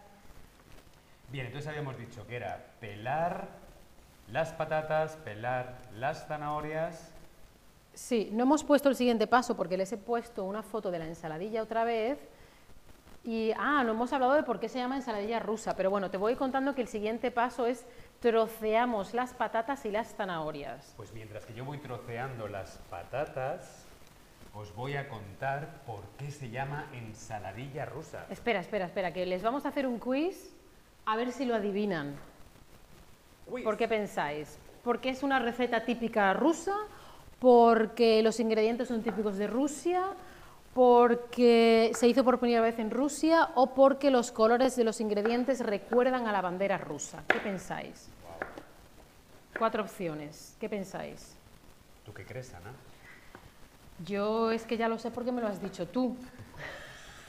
Bien, 1.31 1.45
entonces 1.45 1.69
habíamos 1.69 1.95
dicho 1.97 2.25
que 2.25 2.37
era 2.37 2.65
pelar 2.79 3.47
las 4.31 4.51
patatas, 4.53 5.15
pelar 5.17 5.77
las 5.93 6.25
zanahorias. 6.27 7.11
Sí, 7.95 8.29
no 8.33 8.43
hemos 8.43 8.63
puesto 8.63 8.89
el 8.89 8.95
siguiente 8.95 9.25
paso 9.25 9.55
porque 9.55 9.77
les 9.77 9.91
he 9.93 9.97
puesto 9.97 10.43
una 10.43 10.61
foto 10.61 10.91
de 10.91 10.99
la 10.99 11.07
ensaladilla 11.07 11.63
otra 11.63 11.85
vez. 11.85 12.19
Y, 13.23 13.51
ah, 13.57 13.83
no 13.83 13.93
hemos 13.93 14.13
hablado 14.13 14.33
de 14.33 14.43
por 14.43 14.59
qué 14.59 14.69
se 14.69 14.77
llama 14.77 14.97
ensaladilla 14.97 15.39
rusa, 15.39 15.75
pero 15.75 15.89
bueno, 15.89 16.11
te 16.11 16.17
voy 16.17 16.35
contando 16.35 16.75
que 16.75 16.81
el 16.81 16.87
siguiente 16.87 17.31
paso 17.31 17.65
es 17.65 17.85
troceamos 18.19 19.13
las 19.13 19.33
patatas 19.33 19.85
y 19.85 19.91
las 19.91 20.13
zanahorias. 20.13 20.93
Pues 20.97 21.11
mientras 21.13 21.45
que 21.45 21.53
yo 21.53 21.65
voy 21.65 21.79
troceando 21.79 22.47
las 22.47 22.77
patatas, 22.89 23.85
os 24.53 24.75
voy 24.75 24.95
a 24.95 25.07
contar 25.07 25.81
por 25.87 26.03
qué 26.17 26.29
se 26.29 26.49
llama 26.49 26.87
ensaladilla 26.93 27.85
rusa. 27.85 28.25
Espera, 28.29 28.59
espera, 28.59 28.85
espera, 28.85 29.11
que 29.11 29.25
les 29.25 29.41
vamos 29.41 29.65
a 29.65 29.69
hacer 29.69 29.87
un 29.87 29.99
quiz 29.99 30.53
a 31.05 31.15
ver 31.15 31.31
si 31.31 31.45
lo 31.45 31.55
adivinan. 31.55 32.15
Quiz. 33.49 33.63
¿Por 33.63 33.77
qué 33.77 33.87
pensáis? 33.87 34.59
¿Porque 34.83 35.09
es 35.09 35.23
una 35.23 35.39
receta 35.39 35.83
típica 35.83 36.33
rusa? 36.33 36.75
¿Porque 37.39 38.23
los 38.23 38.39
ingredientes 38.39 38.87
son 38.87 39.01
típicos 39.01 39.37
de 39.37 39.47
Rusia? 39.47 40.03
¿Porque 40.73 41.91
se 41.93 42.07
hizo 42.07 42.23
por 42.23 42.39
primera 42.39 42.61
vez 42.61 42.79
en 42.79 42.91
Rusia? 42.91 43.49
¿O 43.55 43.73
porque 43.73 44.11
los 44.11 44.31
colores 44.31 44.75
de 44.75 44.83
los 44.83 44.99
ingredientes 44.99 45.59
recuerdan 45.61 46.27
a 46.27 46.31
la 46.31 46.41
bandera 46.41 46.77
rusa? 46.77 47.23
¿Qué 47.27 47.39
pensáis? 47.39 48.09
Cuatro 49.57 49.83
opciones. 49.83 50.55
¿Qué 50.59 50.67
pensáis? 50.67 51.35
¿Tú 52.05 52.13
qué 52.13 52.25
crees, 52.25 52.53
Ana? 52.53 52.71
Yo 54.05 54.51
es 54.51 54.65
que 54.65 54.75
ya 54.75 54.89
lo 54.89 54.99
sé 54.99 55.11
porque 55.11 55.31
me 55.31 55.41
lo 55.41 55.47
has 55.47 55.61
dicho 55.61 55.87
tú. 55.87 56.17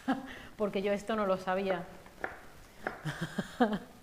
porque 0.56 0.82
yo 0.82 0.92
esto 0.92 1.14
no 1.14 1.26
lo 1.26 1.36
sabía. 1.36 1.84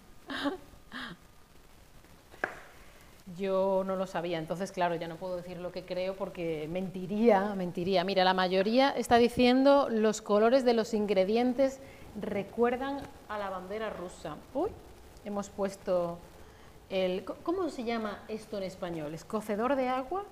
Yo 3.38 3.84
no 3.86 3.96
lo 3.96 4.06
sabía, 4.06 4.38
entonces 4.38 4.74
claro, 4.74 4.96
ya 4.96 5.08
no 5.08 5.16
puedo 5.16 5.38
decir 5.38 5.58
lo 5.58 5.72
que 5.72 5.86
creo 5.86 6.16
porque 6.16 6.68
mentiría, 6.70 7.56
mentiría. 7.56 8.04
Mira, 8.04 8.26
la 8.26 8.34
mayoría 8.34 8.90
está 8.90 9.18
diciendo 9.18 9.88
los 9.90 10.22
colores 10.22 10.66
de 10.66 10.74
los 10.74 10.94
ingredientes 10.94 11.80
recuerdan 12.20 13.02
a 13.30 13.38
la 13.38 13.50
bandera 13.50 13.90
rusa. 13.90 14.36
Uy, 14.54 14.70
hemos 15.24 15.50
puesto 15.50 16.18
el... 16.90 17.24
¿Cómo 17.24 17.70
se 17.70 17.86
llama 17.86 18.24
esto 18.28 18.58
en 18.58 18.64
español? 18.64 19.14
¿Escocedor 19.14 19.78
de 19.78 19.88
agua? 19.88 20.26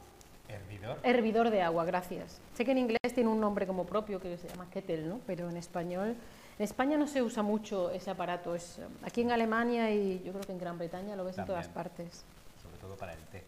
¿Hervidor? 0.49 0.99
Hervidor 1.03 1.49
de 1.49 1.61
agua, 1.61 1.85
gracias. 1.85 2.41
Sé 2.53 2.65
que 2.65 2.71
en 2.71 2.77
inglés 2.77 3.13
tiene 3.15 3.29
un 3.29 3.39
nombre 3.39 3.65
como 3.65 3.85
propio 3.85 4.19
que 4.19 4.37
se 4.37 4.49
llama 4.49 4.69
kettle, 4.69 5.03
¿no? 5.03 5.21
Pero 5.25 5.49
en 5.49 5.55
español... 5.55 6.17
En 6.59 6.65
España 6.65 6.97
no 6.97 7.07
se 7.07 7.23
usa 7.23 7.41
mucho 7.41 7.89
ese 7.89 8.11
aparato. 8.11 8.53
Es, 8.53 8.79
aquí 9.01 9.21
en 9.21 9.31
Alemania 9.31 9.89
y 9.89 10.21
yo 10.23 10.33
creo 10.33 10.43
que 10.43 10.51
en 10.51 10.59
Gran 10.59 10.77
Bretaña 10.77 11.15
lo 11.15 11.23
ves 11.23 11.37
en 11.37 11.45
todas 11.45 11.69
partes. 11.69 12.25
Todo 12.81 12.95
para 12.95 13.13
el 13.13 13.19
té. 13.25 13.43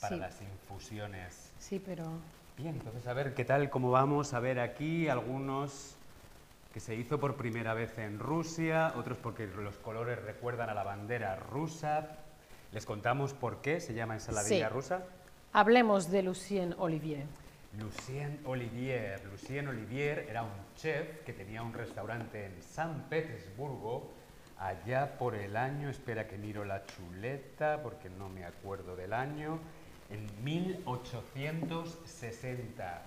Para 0.00 0.14
Sí. 0.14 0.20
las 0.20 0.40
infusiones. 0.40 1.50
Sí, 1.58 1.82
pero... 1.84 2.04
Bien, 2.56 2.76
entonces 2.76 3.06
a 3.08 3.12
ver 3.14 3.34
qué 3.34 3.44
tal, 3.44 3.68
cómo 3.68 3.90
vamos. 3.90 4.32
A 4.32 4.38
ver 4.40 4.60
aquí 4.60 5.08
algunos 5.08 5.96
que 6.72 6.78
se 6.80 6.94
hizo 6.94 7.18
por 7.18 7.36
primera 7.36 7.74
vez 7.74 7.98
en 7.98 8.18
Rusia, 8.18 8.92
otros 8.96 9.18
porque 9.18 9.46
los 9.46 9.76
colores 9.78 10.22
recuerdan 10.22 10.68
a 10.70 10.74
la 10.74 10.84
bandera 10.84 11.36
rusa. 11.36 12.18
Les 12.72 12.86
contamos 12.86 13.32
por 13.34 13.60
qué 13.60 13.80
se 13.80 13.94
llama 13.94 14.14
ensaladilla 14.14 14.68
Sí. 14.68 14.72
rusa. 14.74 15.02
Hablemos 15.52 16.10
de 16.10 16.22
Lucien 16.22 16.74
Olivier. 16.78 17.24
Lucien 17.78 18.40
Olivier. 18.44 19.20
Lucien 19.30 19.66
Olivier 19.68 20.26
era 20.28 20.42
un 20.42 20.50
chef 20.76 21.22
que 21.24 21.32
tenía 21.32 21.62
un 21.62 21.72
restaurante 21.72 22.46
en 22.46 22.62
San 22.62 23.02
Petersburgo 23.08 24.12
allá 24.58 25.16
por 25.18 25.34
el 25.34 25.56
año, 25.56 25.88
espera 25.88 26.28
que 26.28 26.38
miro 26.38 26.64
la 26.64 26.84
chuleta 26.86 27.82
porque 27.82 28.08
no 28.10 28.28
me 28.28 28.44
acuerdo 28.44 28.94
del 28.96 29.12
año, 29.12 29.58
en 30.10 30.26
1860. 30.44 33.02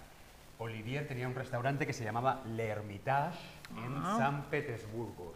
Olivier 0.59 1.07
tenía 1.07 1.27
un 1.27 1.35
restaurante 1.35 1.85
que 1.85 1.93
se 1.93 2.03
llamaba 2.03 2.41
Le 2.45 2.67
Hermitage 2.67 3.37
en. 3.75 4.01
San 4.17 4.45
Petersburgo 4.45 5.33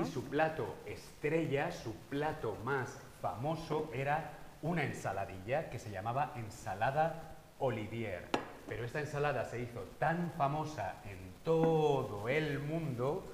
y 0.00 0.04
su 0.04 0.24
plato 0.24 0.74
estrella, 0.86 1.70
su 1.70 1.94
plato 2.08 2.56
más 2.64 2.98
famoso 3.20 3.90
era 3.94 4.32
una 4.62 4.82
ensaladilla 4.82 5.70
que 5.70 5.78
se 5.78 5.90
llamaba 5.90 6.32
ensalada 6.36 7.36
Olivier. 7.58 8.28
Pero 8.66 8.84
esta 8.84 9.00
ensalada 9.00 9.44
se 9.44 9.60
hizo 9.60 9.80
tan 9.98 10.32
famosa 10.36 10.96
en 11.04 11.18
todo 11.44 12.28
el 12.28 12.58
mundo 12.58 13.33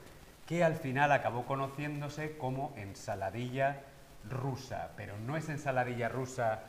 que 0.50 0.64
al 0.64 0.74
final 0.74 1.12
acabó 1.12 1.46
conociéndose 1.46 2.36
como 2.36 2.74
ensaladilla 2.76 3.82
rusa. 4.28 4.90
Pero 4.96 5.16
no 5.16 5.36
es 5.36 5.48
ensaladilla 5.48 6.08
rusa 6.08 6.64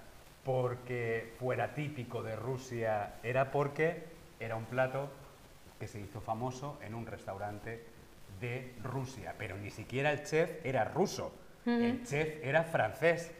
porque 0.46 1.34
fuera 1.40 1.74
típico 1.74 2.22
de 2.22 2.36
Rusia, 2.36 3.16
era 3.24 3.50
porque 3.50 4.04
era 4.40 4.56
un 4.56 4.66
plato 4.66 5.10
que 5.80 5.88
se 5.88 6.00
hizo 6.00 6.22
famoso 6.22 6.78
en 6.84 6.94
un 6.94 7.08
restaurante 7.08 7.84
de 8.40 8.76
Rusia. 8.84 9.34
Pero 9.40 9.58
ni 9.58 9.72
siquiera 9.72 10.12
el 10.12 10.24
chef 10.26 10.64
era 10.64 10.84
ruso, 10.86 11.34
el 11.66 12.04
chef 12.06 12.38
era 12.44 12.64
francés. 12.64 13.32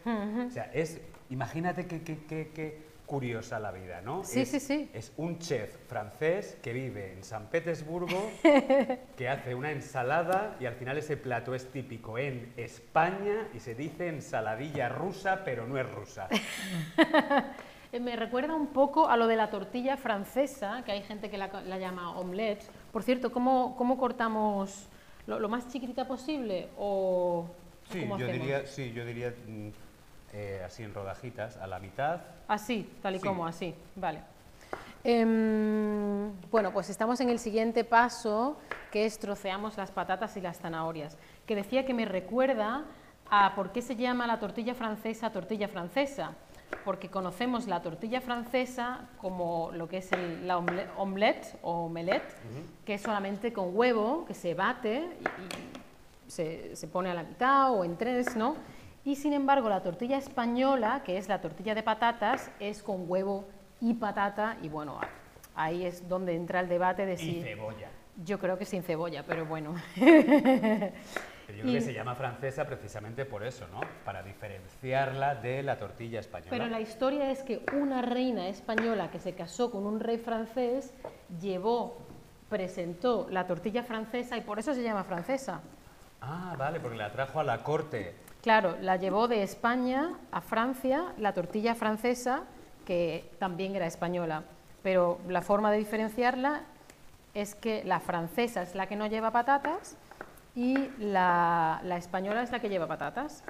O 0.48 0.50
sea, 0.50 0.72
es, 0.74 1.00
imagínate 1.30 1.86
qué- 1.86 2.02
qué- 2.02 2.18
qué 2.56 2.82
curiosa 3.12 3.60
la 3.60 3.72
vida, 3.72 4.00
¿no? 4.00 4.24
Sí, 4.24 4.40
es, 4.40 4.52
sí, 4.52 4.62
sí. 4.62 4.90
Es 4.94 5.12
un 5.18 5.38
chef 5.38 5.76
francés 5.90 6.58
que 6.64 6.72
vive 6.72 7.12
en 7.12 7.26
San 7.26 7.48
Petersburgo, 7.48 8.32
que 9.18 9.28
hace 9.28 9.54
una 9.54 9.70
ensalada 9.70 10.56
y 10.62 10.66
al 10.66 10.76
final 10.76 10.98
ese 10.98 11.18
plato 11.18 11.54
es 11.54 11.70
típico 11.74 12.18
en 12.18 12.54
España 12.56 13.50
y 13.54 13.60
se 13.60 13.76
dice 13.76 14.08
ensaladilla 14.08 14.88
rusa, 14.88 15.42
pero 15.44 15.68
no 15.68 15.78
es 15.78 15.92
rusa. 15.92 16.30
Eh, 17.94 18.00
Me 18.00 18.16
recuerda 18.16 18.56
un 18.56 18.68
poco 18.68 19.10
a 19.10 19.18
lo 19.18 19.28
de 19.28 19.36
la 19.36 19.50
tortilla 19.50 19.98
francesa, 19.98 20.82
que 20.86 20.94
hay 20.94 21.02
gente 21.02 21.30
que 21.30 21.38
la, 21.38 21.50
la 21.64 21.78
llama 21.78 22.18
omelette. 22.18 22.64
Por 22.94 23.04
cierto, 23.04 23.34
¿cómo, 23.34 23.76
cómo 23.76 23.98
cortamos 23.98 24.88
lo, 25.28 25.40
lo 25.40 25.50
más 25.50 25.68
chiquitita 25.68 26.08
posible 26.08 26.70
o 26.78 27.48
Sí, 27.92 28.00
cómo 28.00 28.18
yo 28.18 28.28
diría, 28.28 28.66
sí, 28.66 28.94
yo 28.94 29.06
diría 29.06 29.34
mm, 29.46 29.70
eh, 30.34 30.62
así 30.66 30.84
en 30.84 30.94
rodajitas, 30.94 31.58
a 31.58 31.68
la 31.68 31.80
mitad. 31.80 32.22
Así, 32.48 32.90
tal 33.02 33.16
y 33.16 33.20
Sí. 33.20 33.28
como 33.28 33.46
así, 33.46 33.76
vale. 33.96 34.20
Em, 35.04 36.32
bueno, 36.52 36.72
pues 36.72 36.90
estamos 36.90 37.20
en 37.22 37.30
el 37.30 37.40
siguiente 37.40 37.84
paso, 37.84 38.58
que 38.92 39.06
es 39.06 39.20
troceamos 39.20 39.76
las 39.78 39.92
patatas 39.92 40.38
y 40.38 40.42
las 40.42 40.60
zanahorias, 40.60 41.18
que 41.46 41.56
decía 41.56 41.86
que 41.86 41.94
me 41.94 42.06
recuerda 42.06 42.84
a 43.30 43.56
por 43.56 43.72
qué 43.72 43.82
se 43.82 43.96
llama 43.96 44.28
la 44.28 44.40
tortilla 44.40 44.76
francesa 44.76 45.32
tortilla 45.32 45.68
francesa, 45.68 46.32
porque 46.86 47.10
conocemos 47.10 47.68
la 47.68 47.82
tortilla 47.82 48.22
francesa 48.22 49.02
como 49.20 49.72
lo 49.74 49.88
que 49.90 49.98
es 49.98 50.12
el- 50.12 50.48
la 50.48 50.58
omelette 50.58 51.58
o 51.64 51.86
omelette, 51.86 52.24
que 52.86 52.94
es 52.96 53.02
solamente 53.02 53.52
con 53.52 53.76
huevo, 53.76 54.26
que 54.26 54.34
se 54.34 54.54
bate 54.54 54.98
y, 55.20 55.24
y 55.26 56.32
se, 56.32 56.76
se 56.76 56.88
pone 56.88 57.10
a 57.10 57.14
la 57.14 57.24
mitad 57.24 57.72
o 57.74 57.84
en 57.84 57.98
tres, 57.98 58.36
¿no? 58.36 58.56
Y 59.04 59.16
sin 59.16 59.34
embargo, 59.34 59.68
la 59.70 59.82
tortilla 59.82 60.18
española, 60.18 61.02
que 61.04 61.18
es 61.18 61.28
la 61.28 61.42
tortilla 61.42 61.74
de 61.74 61.84
patatas, 61.84 62.52
es 62.60 62.84
con 62.84 63.06
huevo 63.10 63.48
y 63.80 63.96
patata, 63.96 64.58
y 64.62 64.70
bueno, 64.70 65.00
ahí 65.56 65.86
es 65.86 66.08
donde 66.08 66.36
entra 66.36 66.60
el 66.60 66.70
debate 66.70 67.06
de 67.06 67.14
Y 67.14 67.18
si. 67.18 67.42
cebolla. 67.42 67.90
Yo 68.24 68.38
creo 68.38 68.58
que 68.58 68.66
sin 68.66 68.84
cebolla, 68.84 69.24
pero 69.26 69.46
bueno. 69.46 69.74
Yo 69.96 71.58
creo 71.58 71.70
Y- 71.70 71.74
que 71.74 71.82
se 71.82 71.94
llama 71.94 72.14
francesa 72.16 72.66
precisamente 72.66 73.26
por 73.26 73.44
eso, 73.44 73.66
¿no? 73.74 73.82
Para 74.06 74.22
diferenciarla 74.22 75.36
de 75.36 75.64
la 75.64 75.78
tortilla 75.80 76.20
española. 76.20 76.50
Pero 76.52 76.68
la 76.68 76.80
historia 76.80 77.32
es 77.32 77.42
que 77.44 77.66
una 77.74 78.02
reina 78.02 78.48
española 78.48 79.10
que 79.12 79.20
se 79.20 79.34
casó 79.34 79.72
con 79.72 79.86
un 79.86 80.00
rey 80.00 80.18
francés 80.18 80.94
llevó, 81.42 81.98
presentó 82.50 83.28
la 83.32 83.48
tortilla 83.48 83.84
francesa 83.84 84.38
y 84.38 84.42
por 84.42 84.60
eso 84.60 84.74
se 84.74 84.84
llama 84.84 85.04
francesa. 85.04 85.62
Ah, 86.22 86.56
vale, 86.58 86.80
porque 86.80 86.98
la 86.98 87.12
trajo 87.12 87.40
a 87.40 87.44
la 87.44 87.64
corte. 87.64 88.16
Claro, 88.42 88.76
la 88.82 88.96
llevó 88.96 89.28
de 89.28 89.44
España 89.44 90.14
a 90.32 90.42
Francia, 90.42 91.14
la 91.18 91.34
tortilla 91.34 91.76
francesa, 91.76 92.44
que 92.86 93.30
también 93.38 93.76
era 93.76 93.86
española. 93.86 94.44
Pero 94.82 95.20
la 95.28 95.42
forma 95.42 95.72
de 95.72 95.78
diferenciarla 95.78 96.62
es 97.34 97.54
que 97.54 97.84
la 97.84 98.00
francesa 98.00 98.64
es 98.64 98.74
la 98.74 98.88
que 98.88 98.96
no 98.96 99.06
lleva 99.08 99.32
patatas 99.32 99.96
y 100.56 100.90
la, 100.98 101.82
la 101.84 101.98
española 101.98 102.42
es 102.42 102.52
la 102.52 102.60
que 102.60 102.70
lleva 102.70 102.88
patatas. 102.88 103.44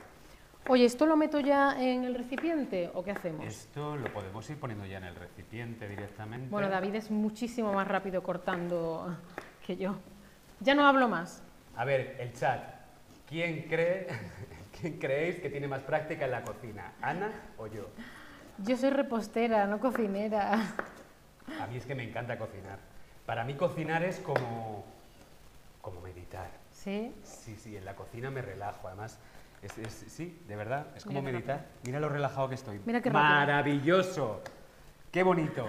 Oye, 0.67 0.85
¿esto 0.85 1.05
lo 1.05 1.15
meto 1.15 1.39
ya 1.39 1.81
en 1.81 2.03
el 2.03 2.13
recipiente 2.13 2.91
o 2.93 3.03
qué 3.03 3.11
hacemos? 3.11 3.45
Esto 3.45 3.95
lo 3.95 4.13
podemos 4.13 4.47
ir 4.49 4.59
poniendo 4.59 4.85
ya 4.85 4.97
en 4.97 5.05
el 5.05 5.15
recipiente 5.15 5.87
directamente. 5.87 6.49
Bueno, 6.49 6.69
David 6.69 6.95
es 6.95 7.09
muchísimo 7.09 7.73
más 7.73 7.87
rápido 7.87 8.21
cortando 8.21 9.17
que 9.65 9.75
yo. 9.77 9.95
Ya 10.59 10.75
no 10.75 10.85
hablo 10.85 11.07
más. 11.07 11.41
A 11.75 11.85
ver, 11.85 12.17
el 12.19 12.33
chat. 12.33 12.61
¿Quién 13.27 13.63
cree, 13.63 14.07
quién 14.81 14.97
creéis 14.99 15.37
que 15.39 15.49
tiene 15.49 15.67
más 15.67 15.81
práctica 15.81 16.25
en 16.25 16.31
la 16.31 16.43
cocina? 16.43 16.93
¿Ana 17.01 17.31
o 17.57 17.67
yo? 17.67 17.87
Yo 18.57 18.75
soy 18.77 18.89
repostera, 18.89 19.65
no 19.67 19.79
cocinera. 19.79 20.53
A 21.59 21.67
mí 21.67 21.77
es 21.77 21.85
que 21.85 21.95
me 21.95 22.03
encanta 22.03 22.37
cocinar. 22.37 22.79
Para 23.25 23.43
mí 23.43 23.53
cocinar 23.55 24.03
es 24.03 24.19
como, 24.19 24.83
como 25.81 26.01
meditar. 26.01 26.49
¿Sí? 26.71 27.13
Sí, 27.23 27.55
sí, 27.55 27.77
en 27.77 27.85
la 27.85 27.95
cocina 27.95 28.29
me 28.29 28.41
relajo. 28.41 28.87
Además, 28.87 29.19
es, 29.61 29.77
es- 29.77 30.05
sí, 30.11 30.41
de 30.47 30.55
verdad, 30.55 30.87
es 30.95 31.05
como 31.05 31.21
Mira 31.21 31.33
meditar. 31.33 31.65
Mira 31.85 31.99
lo 31.99 32.09
relajado 32.09 32.49
que 32.49 32.55
estoy. 32.55 32.81
Mira 32.85 33.01
qué 33.01 33.09
rápido. 33.09 33.23
Maravilloso. 33.33 34.41
Qué 35.11 35.23
bonito. 35.23 35.65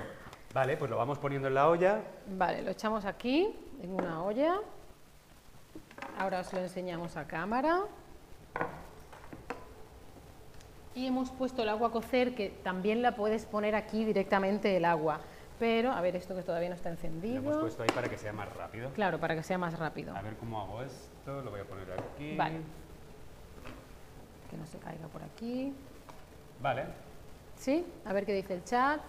Vale, 0.54 0.76
pues 0.76 0.90
lo 0.90 0.96
vamos 0.98 1.18
poniendo 1.18 1.48
en 1.48 1.54
la 1.54 1.68
olla. 1.68 2.00
Vale, 2.26 2.62
lo 2.62 2.70
echamos 2.70 3.04
aquí, 3.06 3.54
en 3.82 3.90
una 3.94 4.22
olla. 4.22 4.56
Ahora 6.18 6.40
os 6.40 6.52
lo 6.52 6.58
enseñamos 6.60 7.16
a 7.16 7.26
cámara. 7.26 7.80
Y 10.94 11.06
hemos 11.06 11.30
puesto 11.30 11.62
el 11.62 11.68
agua 11.68 11.88
a 11.88 11.90
cocer, 11.90 12.34
que 12.34 12.50
también 12.50 13.02
la 13.02 13.16
puedes 13.16 13.46
poner 13.46 13.74
aquí 13.74 14.04
directamente 14.04 14.76
el 14.76 14.84
agua. 14.84 15.20
Pero, 15.58 15.92
a 15.92 16.00
ver, 16.00 16.16
esto 16.16 16.34
que 16.34 16.42
todavía 16.42 16.68
no 16.68 16.74
está 16.74 16.90
Lo 16.90 16.94
hemos 16.96 17.04
encendido. 17.04 17.60
puesto 17.60 17.82
ahí 17.82 17.88
para 17.94 18.08
que 18.08 18.18
sea 18.18 18.32
más 18.32 18.54
rápido. 18.54 18.90
Claro, 18.90 19.18
para 19.18 19.34
que 19.34 19.42
sea 19.42 19.58
más 19.58 19.78
rápido. 19.78 20.14
A 20.14 20.20
ver 20.20 20.34
cómo 20.36 20.60
hago 20.60 20.82
esto. 20.82 21.40
Lo 21.42 21.50
voy 21.50 21.60
a 21.60 21.64
poner 21.64 21.86
aquí. 21.92 22.36
Vale. 22.36 22.56
Que 24.50 24.56
no 24.56 24.66
se 24.66 24.78
caiga 24.78 25.06
por 25.08 25.22
aquí. 25.22 25.72
Vale. 26.60 26.84
¿Sí? 27.56 27.86
A 28.04 28.12
ver 28.12 28.26
qué 28.26 28.34
dice 28.34 28.54
el 28.54 28.64
chat. 28.64 29.00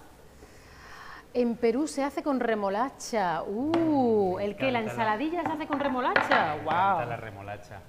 En 1.33 1.55
Perú 1.55 1.87
se 1.87 2.03
hace 2.03 2.21
con 2.21 2.39
remolacha. 2.39 3.41
¡Uh! 3.43 4.37
¿El 4.39 4.55
que 4.55 4.71
¿La 4.71 4.81
ensaladilla 4.81 5.41
se 5.41 5.51
hace 5.51 5.67
con 5.67 5.79
remolacha? 5.79 6.55
¡Wow! 6.63 7.09
la 7.09 7.17
remolacha. 7.17 7.79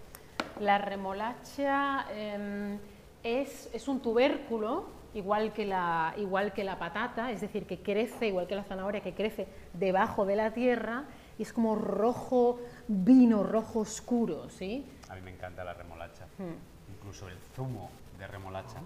La 0.61 0.79
remolacha 0.79 2.07
em, 2.11 2.79
es, 3.25 3.71
es 3.73 3.89
un 3.89 4.01
tubérculo, 4.01 4.85
igual 5.15 5.53
que, 5.53 5.65
la, 5.65 6.15
igual 6.19 6.53
que 6.53 6.63
la 6.63 6.79
patata, 6.79 7.33
es 7.33 7.41
decir, 7.41 7.67
que 7.67 7.83
crece, 7.83 8.29
igual 8.29 8.47
que 8.47 8.55
la 8.55 8.65
zanahoria, 8.65 9.01
que 9.01 9.15
crece 9.15 9.49
debajo 9.73 10.27
de 10.27 10.37
la 10.37 10.53
tierra 10.53 11.05
y 11.39 11.43
es 11.43 11.53
como 11.53 11.75
rojo 11.75 12.61
vino, 12.87 13.43
rojo 13.43 13.81
oscuro, 13.81 14.49
¿sí? 14.51 14.87
A 15.09 15.15
mí 15.15 15.23
me 15.23 15.33
encanta 15.33 15.65
la 15.65 15.73
remolacha. 15.73 16.27
Hmm. 16.39 16.93
Incluso 16.95 17.29
el 17.29 17.39
zumo 17.55 17.91
de 18.19 18.27
remolacha. 18.27 18.79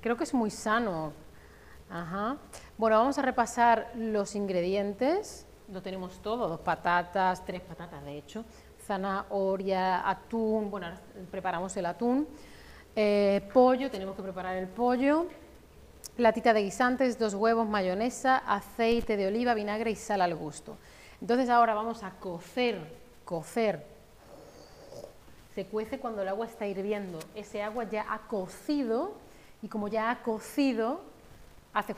Creo 0.00 0.16
que 0.16 0.24
es 0.24 0.34
muy 0.34 0.50
sano. 0.50 1.12
Ajá. 1.88 2.36
Bueno, 2.78 2.98
vamos 2.98 3.18
a 3.18 3.22
repasar 3.22 3.92
los 3.96 4.36
ingredientes. 4.36 5.46
Lo 5.72 5.82
tenemos 5.82 6.20
todo, 6.20 6.48
dos 6.48 6.60
patatas, 6.60 7.44
tres 7.44 7.60
patatas 7.60 8.04
de 8.04 8.18
hecho, 8.18 8.44
zanahoria, 8.90 10.08
atún, 10.08 10.68
bueno, 10.68 10.88
ahora 10.88 11.00
preparamos 11.30 11.76
el 11.76 11.86
atún, 11.86 12.26
eh, 13.02 13.40
pollo, 13.54 13.90
tenemos 13.90 14.14
que 14.14 14.22
preparar 14.22 14.56
el 14.56 14.68
pollo, 14.68 15.26
latita 16.18 16.52
de 16.52 16.62
guisantes, 16.62 17.18
dos 17.18 17.32
huevos, 17.32 17.66
mayonesa, 17.66 18.36
aceite 18.46 19.16
de 19.16 19.26
oliva, 19.26 19.54
vinagre 19.54 19.90
y 19.90 19.96
sal 19.96 20.20
al 20.20 20.34
gusto. 20.34 20.76
Entonces 21.18 21.48
ahora 21.48 21.72
vamos 21.72 22.02
a 22.02 22.10
cocer, 22.10 22.78
cocer. 23.24 23.86
Se 25.54 25.64
cuece 25.64 25.98
cuando 25.98 26.20
el 26.20 26.28
agua 26.28 26.44
está 26.44 26.66
hirviendo. 26.66 27.18
Ese 27.34 27.62
agua 27.62 27.84
ya 27.84 28.04
ha 28.12 28.18
cocido 28.28 29.14
y 29.62 29.68
como 29.68 29.88
ya 29.88 30.10
ha 30.10 30.22
cocido, 30.22 31.00
hace 31.72 31.94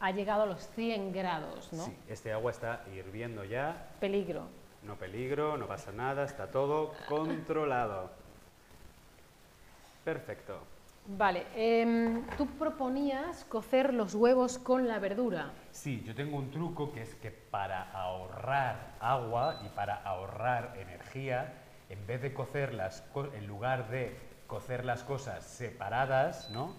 ha 0.00 0.10
llegado 0.10 0.42
a 0.42 0.46
los 0.46 0.66
100 0.74 1.12
grados, 1.12 1.72
¿no? 1.72 1.84
Sí, 1.84 1.96
este 2.08 2.32
agua 2.32 2.50
está 2.50 2.84
hirviendo 2.94 3.44
ya. 3.44 3.88
Peligro. 4.00 4.48
No 4.82 4.96
peligro, 4.96 5.56
no 5.56 5.66
pasa 5.66 5.92
nada, 5.92 6.24
está 6.24 6.50
todo 6.50 6.92
controlado. 7.08 8.10
Perfecto. 10.04 10.60
Vale, 11.06 11.46
em, 11.54 12.26
tú 12.36 12.46
proponías 12.46 13.44
cocer 13.44 13.94
los 13.94 14.14
huevos 14.14 14.58
con 14.58 14.86
la 14.86 14.98
verdura. 14.98 15.50
Sí, 15.72 16.02
yo 16.06 16.14
tengo 16.14 16.36
un 16.36 16.50
truco 16.50 16.92
que 16.92 17.02
es 17.02 17.14
que 17.16 17.30
para 17.30 17.90
ahorrar 17.90 18.96
agua 19.00 19.60
y 19.64 19.68
para 19.70 19.96
ahorrar 19.96 20.74
energía, 20.78 21.54
en 21.88 22.06
vez 22.06 22.22
de 22.22 22.32
cocerlas, 22.32 23.02
en 23.34 23.46
lugar 23.46 23.88
de 23.88 24.16
cocer 24.46 24.84
las 24.84 25.02
cosas 25.02 25.44
separadas, 25.44 26.50
¿no? 26.50 26.74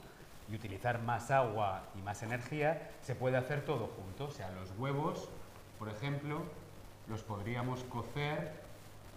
y 0.51 0.55
utilizar 0.55 1.01
más 1.01 1.31
agua 1.31 1.83
y 1.97 2.01
más 2.01 2.23
energía, 2.23 2.91
se 3.01 3.15
puede 3.15 3.37
hacer 3.37 3.63
todo 3.63 3.87
junto. 3.87 4.25
O 4.25 4.31
sea, 4.31 4.51
los 4.51 4.69
huevos, 4.77 5.29
por 5.79 5.89
ejemplo, 5.89 6.43
los 7.07 7.23
podríamos 7.23 7.83
cocer 7.85 8.51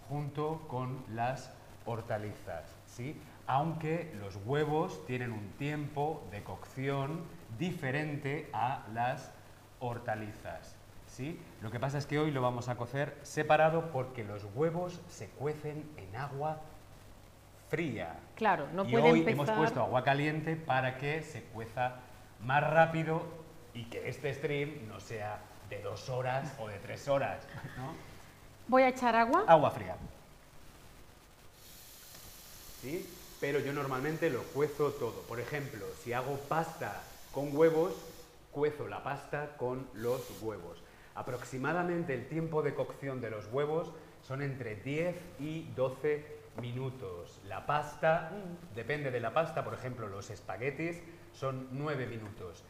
junto 0.08 0.61
con 0.68 1.02
las 1.12 1.52
hortalizas, 1.87 2.64
¿sí? 2.87 3.20
Aunque 3.47 4.15
los 4.19 4.37
huevos 4.45 5.05
tienen 5.07 5.33
un 5.33 5.51
tiempo 5.59 6.27
de 6.31 6.43
cocción 6.43 7.23
diferente 7.59 8.49
a 8.53 8.85
las 8.93 9.33
hortalizas. 9.81 10.77
¿sí? 11.07 11.41
Lo 11.63 11.71
que 11.71 11.79
pasa 11.79 11.99
es 11.99 12.07
que 12.07 12.19
hoy 12.19 12.31
lo 12.31 12.43
vamos 12.43 12.69
a 12.69 12.77
cocer 12.77 13.17
separado 13.23 13.91
porque 13.93 14.25
los 14.25 14.47
huevos 14.55 15.01
se 15.09 15.29
cuecen 15.29 15.85
en 15.97 16.17
agua 16.17 16.61
fría. 17.69 18.17
Claro, 18.35 18.67
no 18.73 18.85
y 18.85 18.93
puede 18.93 19.11
hoy 19.11 19.19
empezar... 19.21 19.35
hemos 19.35 19.51
puesto 19.51 19.83
agua 19.83 20.05
caliente 20.05 20.57
para 20.57 20.99
que 20.99 21.23
se 21.23 21.43
cueza 21.45 21.97
más 22.41 22.63
rápido 22.69 23.23
y 23.73 23.85
que 23.85 24.09
este 24.09 24.33
stream 24.35 24.89
no 24.89 25.01
sea 25.01 25.39
de 25.69 25.83
dos 25.83 26.09
horas 26.09 26.55
o 26.59 26.69
de 26.69 26.79
tres 26.79 27.09
horas. 27.09 27.47
¿no? 27.77 27.93
Voy 28.69 28.83
a 28.83 28.89
echar 28.89 29.15
agua. 29.17 29.45
Agua 29.47 29.71
fría. 29.71 29.97
¿Sí? 32.81 33.09
Pero 33.45 33.59
yo 33.59 33.75
normalmente 33.75 34.31
lo 34.31 34.43
cuezo 34.43 34.93
todo. 34.93 35.21
Por 35.29 35.39
ejemplo, 35.39 35.85
si 36.03 36.15
hago 36.15 36.39
pasta 36.49 37.03
con 37.31 37.55
huevos, 37.55 37.93
cuezo 38.51 38.89
la 38.89 39.03
pasta 39.03 39.59
con 39.59 39.87
los 39.93 40.23
huevos. 40.41 40.83
Aproximadamente 41.15 42.15
el 42.15 42.27
tiempo 42.27 42.63
de 42.63 42.73
cocción 42.73 43.21
de 43.21 43.29
los 43.29 43.45
huevos 43.53 43.93
son 44.23 44.41
entre 44.41 44.77
10 44.77 45.15
y 45.41 45.65
12 45.77 46.25
minutos. 46.63 47.39
La 47.47 47.67
pasta, 47.67 48.33
depende 48.75 49.11
de 49.11 49.21
la 49.21 49.35
pasta, 49.35 49.63
por 49.63 49.75
ejemplo, 49.75 50.09
los 50.09 50.31
espaguetis 50.31 51.03
son 51.35 51.69
9 51.73 52.07
minutos. 52.07 52.65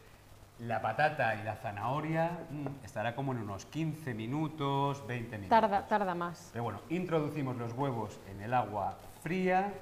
La 0.59 0.83
patata 0.83 1.37
y 1.37 1.45
la 1.45 1.54
zanahoria 1.54 2.47
mm, 2.50 2.85
estará 2.85 3.14
como 3.14 3.31
en 3.31 3.38
unos 3.38 3.64
15 3.66 4.12
minutos, 4.12 5.07
20 5.07 5.38
minutos. 5.38 5.50
Tarda, 5.50 5.87
tarda 5.87 6.16
más. 6.16 6.49
Pero 6.52 6.64
bueno, 6.64 6.81
introducimos 6.88 7.57
los 7.59 7.73
huevos 7.75 8.19
en 8.28 8.40
el 8.40 8.52
agua 8.52 8.99
fría 9.23 9.73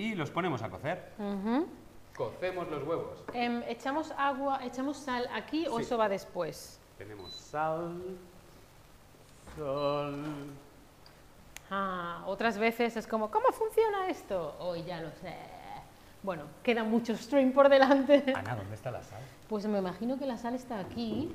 y 0.00 0.14
los 0.14 0.30
ponemos 0.30 0.62
a 0.62 0.70
cocer. 0.70 1.12
Cocemos 2.16 2.68
los 2.70 2.82
huevos. 2.86 3.22
Em, 3.34 3.62
¿Echamos 3.68 4.12
agua, 4.16 4.60
echamos 4.64 4.96
sal 4.96 5.28
aquí 5.32 5.66
o 5.68 5.76
Sí. 5.76 5.82
eso 5.82 5.98
va 5.98 6.08
después? 6.08 6.78
Tenemos 6.98 7.30
sal, 7.32 8.00
sal, 9.56 10.24
Ah, 11.72 12.24
otras 12.26 12.58
veces 12.58 12.96
es 12.96 13.06
como, 13.06 13.30
¿cómo 13.30 13.52
funciona 13.52 14.08
esto? 14.08 14.56
Hoy 14.58 14.82
ya 14.82 15.00
lo 15.00 15.10
sé. 15.12 15.34
Bueno, 16.22 16.42
queda 16.64 16.82
mucho 16.82 17.16
stream 17.16 17.52
por 17.52 17.68
delante. 17.68 18.24
Ana, 18.36 18.56
¿dónde 18.56 18.74
está 18.74 18.90
la 18.90 19.02
sal? 19.04 19.20
Pues 19.48 19.66
me 19.66 19.78
imagino 19.78 20.18
que 20.18 20.26
la 20.26 20.36
sal 20.36 20.54
está 20.56 20.80
aquí. 20.80 21.30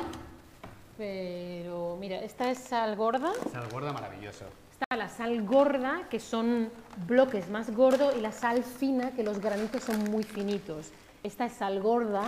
Pero 0.97 1.95
mira, 1.99 2.17
esta 2.19 2.49
es 2.51 2.57
sal 2.59 2.95
gorda. 2.97 3.31
Sal 3.51 3.69
gorda 3.71 3.93
maravilloso. 3.93 4.45
Está 4.77 4.97
la 4.97 5.07
sal 5.07 5.41
gorda, 5.45 6.01
que 6.09 6.19
son 6.19 6.69
bloques 7.07 7.49
más 7.49 7.73
gordos, 7.73 8.13
y 8.17 8.19
la 8.19 8.33
sal 8.33 8.61
fina, 8.61 9.11
que 9.11 9.23
los 9.23 9.39
granitos 9.39 9.83
son 9.83 10.03
muy 10.11 10.23
finitos. 10.23 10.91
Esta 11.23 11.45
es 11.45 11.53
sal 11.53 11.79
gorda, 11.79 12.27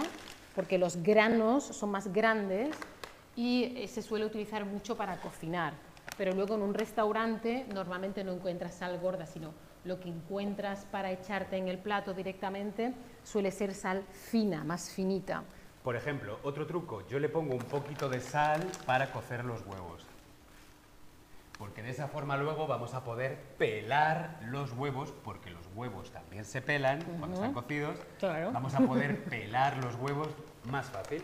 porque 0.56 0.78
los 0.78 1.04
granos 1.04 1.66
son 1.66 1.92
más 1.92 2.14
grandes 2.14 2.74
y 3.36 3.74
eh, 3.76 3.90
se 3.90 4.02
suele 4.02 4.26
utilizar 4.26 4.64
mucho 4.64 4.96
para 4.96 5.18
cocinar. 5.18 5.74
Pero 6.18 6.32
luego 6.32 6.56
en 6.56 6.62
un 6.62 6.74
restaurante 6.74 7.66
normalmente 7.74 8.24
no 8.24 8.32
encuentras 8.32 8.76
sal 8.76 8.98
gorda, 8.98 9.26
sino 9.26 9.52
lo 9.84 10.00
que 10.00 10.08
encuentras 10.08 10.86
para 10.86 11.12
echarte 11.12 11.58
en 11.58 11.68
el 11.68 11.80
plato 11.80 12.14
directamente 12.14 12.94
suele 13.26 13.52
ser 13.52 13.74
sal 13.74 14.04
fina, 14.04 14.64
más 14.64 14.90
finita. 14.90 15.44
Por 15.84 15.98
ejemplo, 15.98 16.40
otro 16.44 16.66
truco, 16.66 17.06
yo 17.10 17.20
le 17.20 17.28
pongo 17.28 17.56
un 17.56 17.66
poquito 17.66 18.08
de 18.08 18.22
sal 18.22 18.66
para 18.86 19.12
cocer 19.12 19.44
los 19.44 19.66
huevos. 19.66 20.07
Porque 21.58 21.82
de 21.82 21.90
esa 21.90 22.08
forma 22.08 22.38
luego 22.38 22.68
vamos 22.68 22.94
a 22.94 23.04
poder 23.04 23.38
pelar 23.58 24.40
los 24.46 24.74
huevos, 24.74 25.12
porque 25.24 25.50
los 25.50 25.66
huevos 25.76 26.12
también 26.12 26.46
se 26.46 26.62
pelan 26.62 27.02
cuando 27.18 27.36
están 27.36 27.54
cocidos. 27.54 27.98
Claro. 28.20 28.52
Vamos 28.52 28.76
a 28.76 28.80
poder 28.80 29.24
pelar 29.30 29.84
los 29.84 29.96
huevos 29.96 30.30
más 30.66 30.88
fácil. 30.88 31.24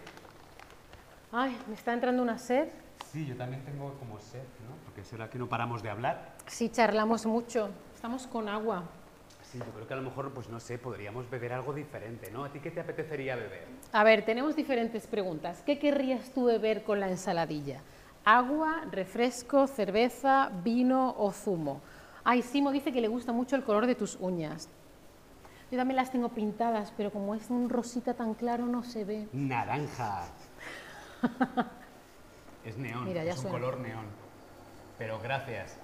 Ay, 1.31 1.57
me 1.67 1.75
está 1.75 1.93
entrando 1.93 2.21
una 2.21 2.37
sed. 2.37 2.69
Sí, 3.11 3.25
yo 3.27 3.35
también 3.35 3.63
tengo 3.63 3.93
como 3.99 4.19
sed, 4.19 4.41
¿no? 4.67 4.75
Porque 4.85 5.03
será 5.03 5.29
que 5.29 5.37
no 5.37 5.47
paramos 5.47 5.83
de 5.83 5.89
hablar. 5.89 6.35
Sí, 6.47 6.69
charlamos 6.69 7.25
mucho. 7.25 7.69
Estamos 7.93 8.25
con 8.25 8.49
agua. 8.49 8.83
Sí, 9.43 9.59
yo 9.59 9.65
creo 9.65 9.87
que 9.87 9.93
a 9.93 9.97
lo 9.97 10.03
mejor, 10.03 10.31
pues 10.31 10.49
no 10.49 10.59
sé, 10.59 10.79
podríamos 10.79 11.29
beber 11.29 11.53
algo 11.53 11.73
diferente, 11.73 12.31
¿no? 12.31 12.43
¿A 12.43 12.49
ti 12.49 12.59
qué 12.59 12.71
te 12.71 12.79
apetecería 12.79 13.35
beber? 13.35 13.67
A 13.91 14.03
ver, 14.03 14.25
tenemos 14.25 14.55
diferentes 14.55 15.05
preguntas. 15.05 15.61
¿Qué 15.63 15.77
querrías 15.77 16.31
tú 16.31 16.45
beber 16.45 16.83
con 16.83 16.99
la 16.99 17.07
ensaladilla? 17.07 17.81
¿Agua, 18.25 18.83
refresco, 18.89 19.67
cerveza, 19.67 20.49
vino 20.63 21.13
o 21.17 21.31
zumo? 21.33 21.81
Ay, 22.23 22.41
Simo 22.41 22.71
dice 22.71 22.93
que 22.93 23.01
le 23.01 23.09
gusta 23.09 23.33
mucho 23.33 23.57
el 23.57 23.63
color 23.63 23.85
de 23.85 23.95
tus 23.95 24.15
uñas. 24.15 24.69
Yo 25.69 25.77
también 25.77 25.97
las 25.97 26.09
tengo 26.11 26.29
pintadas, 26.29 26.93
pero 26.95 27.11
como 27.11 27.35
es 27.35 27.49
un 27.49 27.69
rosita 27.69 28.13
tan 28.13 28.33
claro 28.33 28.65
no 28.65 28.83
se 28.83 29.03
ve. 29.03 29.27
Naranja. 29.33 30.23
es 32.63 32.77
neón, 32.77 33.05
Mira, 33.05 33.23
es 33.23 33.35
un 33.35 33.41
suena. 33.41 33.57
color 33.57 33.79
neón. 33.79 34.05
Pero 34.97 35.19
gracias 35.19 35.77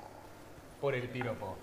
por 0.80 0.96
el 0.96 1.10
piropo. 1.10 1.58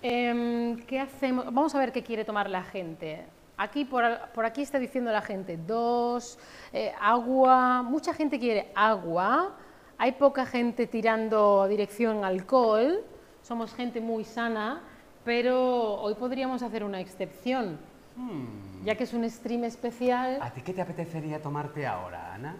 Em, 0.00 0.78
¿Qué 0.86 1.00
hacemos? 1.00 1.46
Vamos 1.46 1.74
a 1.74 1.78
ver 1.78 1.92
qué 1.92 2.02
quiere 2.02 2.24
tomar 2.24 2.48
la 2.48 2.62
gente. 2.62 3.26
Aquí 3.58 3.84
por, 3.84 4.02
por 4.34 4.46
aquí 4.46 4.62
está 4.62 4.78
diciendo 4.78 5.12
la 5.12 5.20
gente 5.20 5.58
dos, 5.58 6.38
eh, 6.72 6.94
agua. 6.98 7.82
Mucha 7.82 8.14
gente 8.14 8.38
quiere 8.38 8.72
agua. 8.74 9.56
Hay 10.04 10.12
poca 10.12 10.44
gente 10.44 10.86
tirando 10.86 11.66
dirección 11.66 12.26
alcohol. 12.26 13.02
Somos 13.40 13.72
gente 13.72 14.02
muy 14.02 14.22
sana, 14.24 14.82
pero 15.24 15.94
hoy 15.94 16.12
podríamos 16.12 16.62
hacer 16.62 16.84
una 16.84 17.00
excepción, 17.00 17.78
Hmm. 18.14 18.84
ya 18.84 18.96
que 18.96 19.04
es 19.04 19.14
un 19.14 19.24
stream 19.30 19.64
especial. 19.64 20.40
¿A 20.42 20.50
ti 20.50 20.60
qué 20.60 20.74
te 20.74 20.82
apetecería 20.82 21.40
tomarte 21.40 21.86
ahora, 21.86 22.34
Ana? 22.34 22.54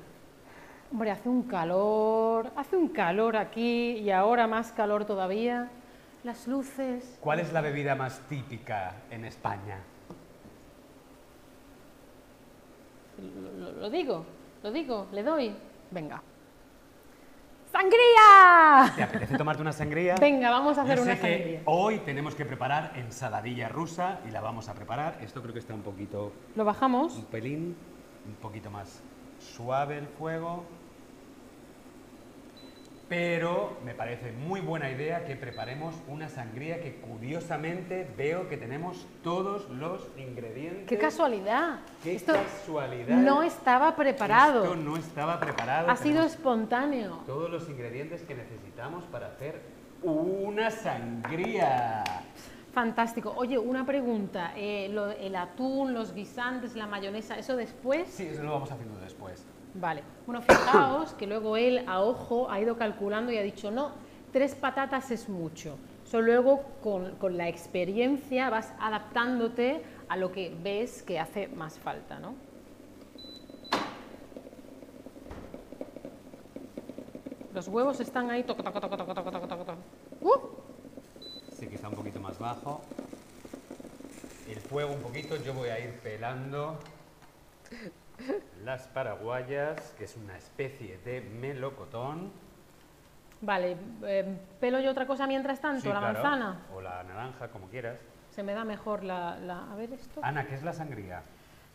Hombre, 0.90 1.11
hace 1.11 1.28
un 1.28 1.42
calor, 1.42 2.50
hace 2.57 2.78
un 2.78 2.88
calor 2.88 3.37
aquí 3.37 3.90
y 3.98 4.11
ahora 4.11 4.46
más 4.46 4.72
calor 4.72 5.04
todavía. 5.04 5.68
Las 6.22 6.48
luces. 6.48 7.18
¿Cuál 7.20 7.40
es 7.40 7.52
la 7.52 7.61
bebida 7.61 7.94
más 7.94 8.20
típica 8.26 9.02
en 9.11 9.26
España? 9.26 9.80
Lo, 13.83 13.90
digo, 13.90 14.24
lo 14.62 14.72
digo, 14.72 15.09
le 15.12 15.22
doy. 15.22 15.54
Venga. 15.90 16.22
¡Sangría! 17.74 18.92
¿Te 18.94 19.02
apetece 19.02 19.37
tomarte 19.37 19.60
una 19.60 19.72
sangría? 19.72 20.14
Venga, 20.20 20.48
vamos 20.48 20.78
a 20.78 20.82
hacer 20.82 20.96
Yo 20.98 21.02
una 21.02 21.16
que 21.16 21.20
sangría. 21.20 21.60
hoy 21.64 21.98
tenemos 21.98 22.37
que 22.37 22.44
preparar 22.44 22.92
ensaladilla 22.94 23.68
rusa 23.68 24.20
y 24.28 24.30
la 24.30 24.40
vamos 24.40 24.68
a 24.68 24.74
preparar. 24.74 25.18
Esto 25.20 25.42
creo 25.42 25.52
que 25.52 25.58
está 25.58 25.74
un 25.74 25.82
poquito, 25.82 26.32
Lo 26.54 26.64
bajamos. 26.64 27.16
un 27.16 27.24
pelín, 27.24 27.76
un 28.28 28.34
poquito 28.40 28.70
más 28.70 29.02
suave 29.40 29.98
el 29.98 30.06
fuego. 30.06 30.62
Pero 33.08 33.76
me 33.84 33.94
parece 33.94 34.32
muy 34.32 34.60
buena 34.60 34.90
idea 34.90 35.26
que 35.26 35.36
preparemos 35.36 35.94
una 36.08 36.28
sangría 36.30 36.80
que 36.80 36.96
curiosamente 37.00 38.08
veo 38.16 38.48
que 38.48 38.56
tenemos 38.56 39.06
todos 39.22 39.68
los 39.68 40.08
ingredientes. 40.16 40.86
¡Qué 40.88 40.96
casualidad! 40.96 41.80
¡Qué 42.02 42.14
Esto 42.14 42.32
casualidad! 42.32 43.16
no 43.18 43.42
estaba 43.42 43.94
preparado. 43.94 44.64
Esto 44.64 44.76
no 44.76 44.96
estaba 44.96 45.38
preparado. 45.38 45.90
Ha 45.90 45.96
sido 45.96 46.22
espontáneo. 46.24 47.20
todos 47.26 47.50
los 47.50 47.68
ingredientes 47.68 48.22
que 48.22 48.34
necesitamos 48.34 49.04
para 49.04 49.26
hacer 49.28 49.60
una 50.02 50.70
sangría. 50.70 52.04
Fantástico. 52.72 53.34
Oye, 53.36 53.58
una 53.58 53.84
pregunta. 53.86 54.52
eh, 54.56 54.88
lo- 54.90 55.10
el 55.10 55.36
atún, 55.36 55.92
los 55.94 56.12
guisantes, 56.14 56.74
la 56.74 56.86
mayonesa, 56.86 57.38
¿eso 57.38 57.54
después? 57.54 58.08
Sí, 58.08 58.24
eso 58.26 58.42
lo 58.42 58.52
vamos 58.52 58.72
haciendo 58.72 58.98
después. 59.00 59.46
Vale. 59.74 60.02
Bueno, 60.24 60.40
fijaos 60.40 61.14
que 61.14 61.26
luego 61.26 61.56
él 61.56 61.84
a 61.88 62.00
ojo 62.00 62.50
ha 62.50 62.60
ido 62.60 62.76
calculando 62.76 63.32
y 63.32 63.38
ha 63.38 63.42
dicho, 63.42 63.70
no, 63.70 63.92
tres 64.32 64.54
patatas 64.54 65.10
es 65.10 65.28
mucho. 65.28 65.76
So, 66.04 66.20
luego 66.20 66.62
con, 66.82 67.16
con 67.16 67.37
la 67.37 67.48
experiencia 67.48 68.50
vas 68.50 68.72
adaptándote 68.78 69.82
a 70.08 70.16
lo 70.16 70.30
que 70.30 70.54
ves 70.62 71.02
que 71.02 71.18
hace 71.18 71.48
más 71.48 71.78
falta, 71.78 72.20
¿no? 72.20 72.34
Los 77.52 77.68
huevos 77.68 78.00
están 78.00 78.30
ahí. 78.30 78.42
toco. 78.42 78.62
¡Uh! 80.20 80.32
Sí, 81.52 81.66
quizá 81.68 81.88
un 81.88 81.94
poquito 81.94 82.20
más 82.20 82.38
bajo. 82.38 82.80
El 84.48 84.60
fuego 84.60 84.92
un 84.92 85.00
poquito, 85.00 85.37
yo 85.37 85.54
voy 85.54 85.70
a 85.70 85.78
ir 85.78 85.98
pelando 86.00 86.78
las 88.64 88.87
paraguayas, 88.88 89.94
que 89.98 90.05
es 90.05 90.16
una 90.16 90.37
especie 90.37 90.98
de 91.05 91.20
melocotón. 91.20 92.31
Vale, 93.40 93.77
eh, 94.05 94.38
pelo 94.61 94.81
yo 94.81 94.90
otra 94.90 95.07
cosa 95.07 95.27
mientras 95.27 95.61
tanto, 95.61 95.83
Sí, 95.83 95.88
la 95.88 95.98
claro, 95.98 96.14
manzana. 96.14 96.61
O 96.74 96.81
la 96.81 97.03
naranja, 97.03 97.48
como 97.48 97.66
quieras. 97.68 97.98
Se 98.31 98.42
me 98.42 98.55
da 98.55 98.64
mejor 98.64 99.05
la, 99.05 99.37
la- 99.38 99.70
A 99.70 99.74
ver 99.77 99.92
esto. 99.92 100.20
Ana, 100.22 100.46
¿qué 100.46 100.55
es 100.55 100.62
la 100.62 100.72
sangría? 100.72 101.22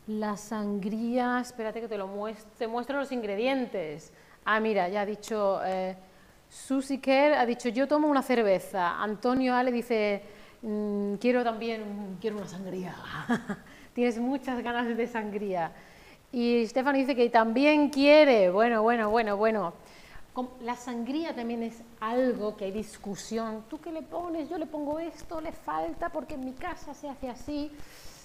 La 0.08 0.36
sangría, 0.38 1.40
espérate 1.40 1.82
que 1.82 1.88
te 1.88 1.98
lo 1.98 2.08
muestro, 2.08 2.52
te 2.58 2.68
muestro 2.68 2.98
los 2.98 3.12
ingredientes. 3.12 4.12
Ah, 4.46 4.60
mira, 4.60 4.90
ya 4.90 5.02
ha 5.02 5.06
dicho 5.06 5.62
eh, 5.64 5.96
Susi 6.50 6.98
Kerr, 7.00 7.34
ha 7.36 7.46
dicho 7.46 7.70
yo 7.70 7.88
tomo 7.88 8.08
una 8.08 8.24
cerveza. 8.24 9.00
Antonio 9.02 9.54
Ale 9.54 9.72
dice 9.72 10.24
"Mm, 10.64 11.16
quiero 11.16 11.44
también 11.44 12.18
quiero 12.20 12.38
una 12.38 12.48
sangría. 12.48 12.96
Tienes 13.94 14.18
muchas 14.18 14.64
ganas 14.64 14.88
de 14.98 15.06
sangría. 15.08 15.72
Y 16.32 16.66
Stefano 16.68 16.98
dice 16.98 17.16
que 17.16 17.30
también 17.30 17.90
quiere. 17.90 18.52
Bueno, 18.52 18.84
bueno, 18.84 19.10
bueno, 19.10 19.38
bueno. 19.38 19.74
La 20.62 20.76
sangría 20.76 21.36
también 21.36 21.64
es 21.64 21.82
algo 22.00 22.56
que 22.56 22.66
hay 22.66 22.72
discusión. 22.72 23.66
¿Tú 23.70 23.82
qué 23.82 23.92
le 23.92 24.04
pones? 24.04 24.50
Yo 24.50 24.58
le 24.58 24.68
pongo 24.68 25.00
esto, 25.00 25.42
le 25.42 25.52
falta 25.52 26.10
porque 26.10 26.36
en 26.36 26.46
mi 26.46 26.54
casa 26.54 26.94
se 26.94 27.10
hace 27.10 27.30
así. 27.30 27.76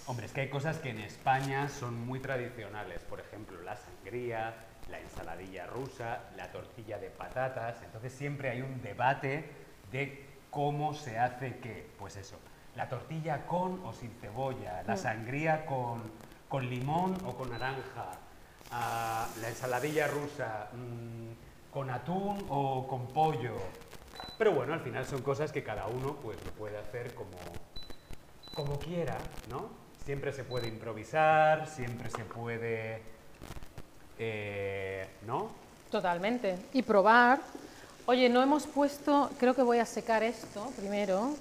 Hombre, 0.06 0.26
es 0.26 0.32
que 0.32 0.42
hay 0.42 0.50
cosas 0.50 0.78
que 0.78 0.90
en 0.90 1.00
España 1.00 1.68
son 1.68 2.06
muy 2.06 2.20
tradicionales. 2.20 3.00
Por 3.02 3.20
ejemplo, 3.20 3.60
la 3.62 3.74
sangría, 3.76 4.54
la 4.90 5.00
ensaladilla 5.00 5.66
rusa, 5.66 6.20
la 6.36 6.52
tortilla 6.52 6.98
de 6.98 7.08
patatas. 7.10 7.82
Entonces 7.82 8.12
siempre 8.12 8.50
hay 8.50 8.60
un 8.60 8.80
debate 8.82 9.50
de 9.90 10.26
cómo 10.50 10.94
se 10.94 11.18
hace 11.18 11.56
qué. 11.56 11.90
Pues 11.98 12.16
eso, 12.16 12.36
la 12.76 12.88
tortilla 12.88 13.46
con 13.46 13.84
o 13.84 13.92
sin 13.92 14.10
cebolla, 14.20 14.82
la 14.86 14.96
sangría 14.96 15.66
con, 15.66 16.02
con 16.54 16.70
limón 16.70 17.16
o 17.26 17.34
con 17.34 17.50
naranja, 17.50 18.12
la 18.70 19.48
ensaladilla 19.48 20.06
rusa 20.06 20.68
mm, 20.72 21.72
con 21.72 21.90
atún 21.90 22.46
o 22.48 22.86
con 22.86 23.08
pollo. 23.08 23.56
Pero 24.38 24.52
bueno, 24.52 24.72
al 24.72 24.78
final 24.78 25.04
son 25.04 25.20
cosas 25.22 25.50
que 25.50 25.64
cada 25.64 25.88
uno 25.88 26.14
pues 26.22 26.38
lo 26.44 26.52
puede 26.52 26.78
hacer 26.78 27.12
como, 27.14 27.36
como 28.54 28.78
quiera, 28.78 29.18
¿no? 29.50 29.68
Siempre 30.04 30.32
se 30.32 30.44
puede 30.44 30.68
improvisar, 30.68 31.66
siempre 31.66 32.08
se 32.08 32.24
puede, 32.24 33.02
eh, 34.20 35.08
¿no? 35.26 35.50
Totalmente. 35.90 36.56
Y 36.72 36.82
probar. 36.82 37.40
Oye, 38.06 38.28
no 38.28 38.40
hemos 38.40 38.68
puesto, 38.68 39.28
creo 39.40 39.56
que 39.56 39.62
voy 39.62 39.78
a 39.78 39.86
secar 39.86 40.22
esto 40.22 40.70
primero. 40.76 41.34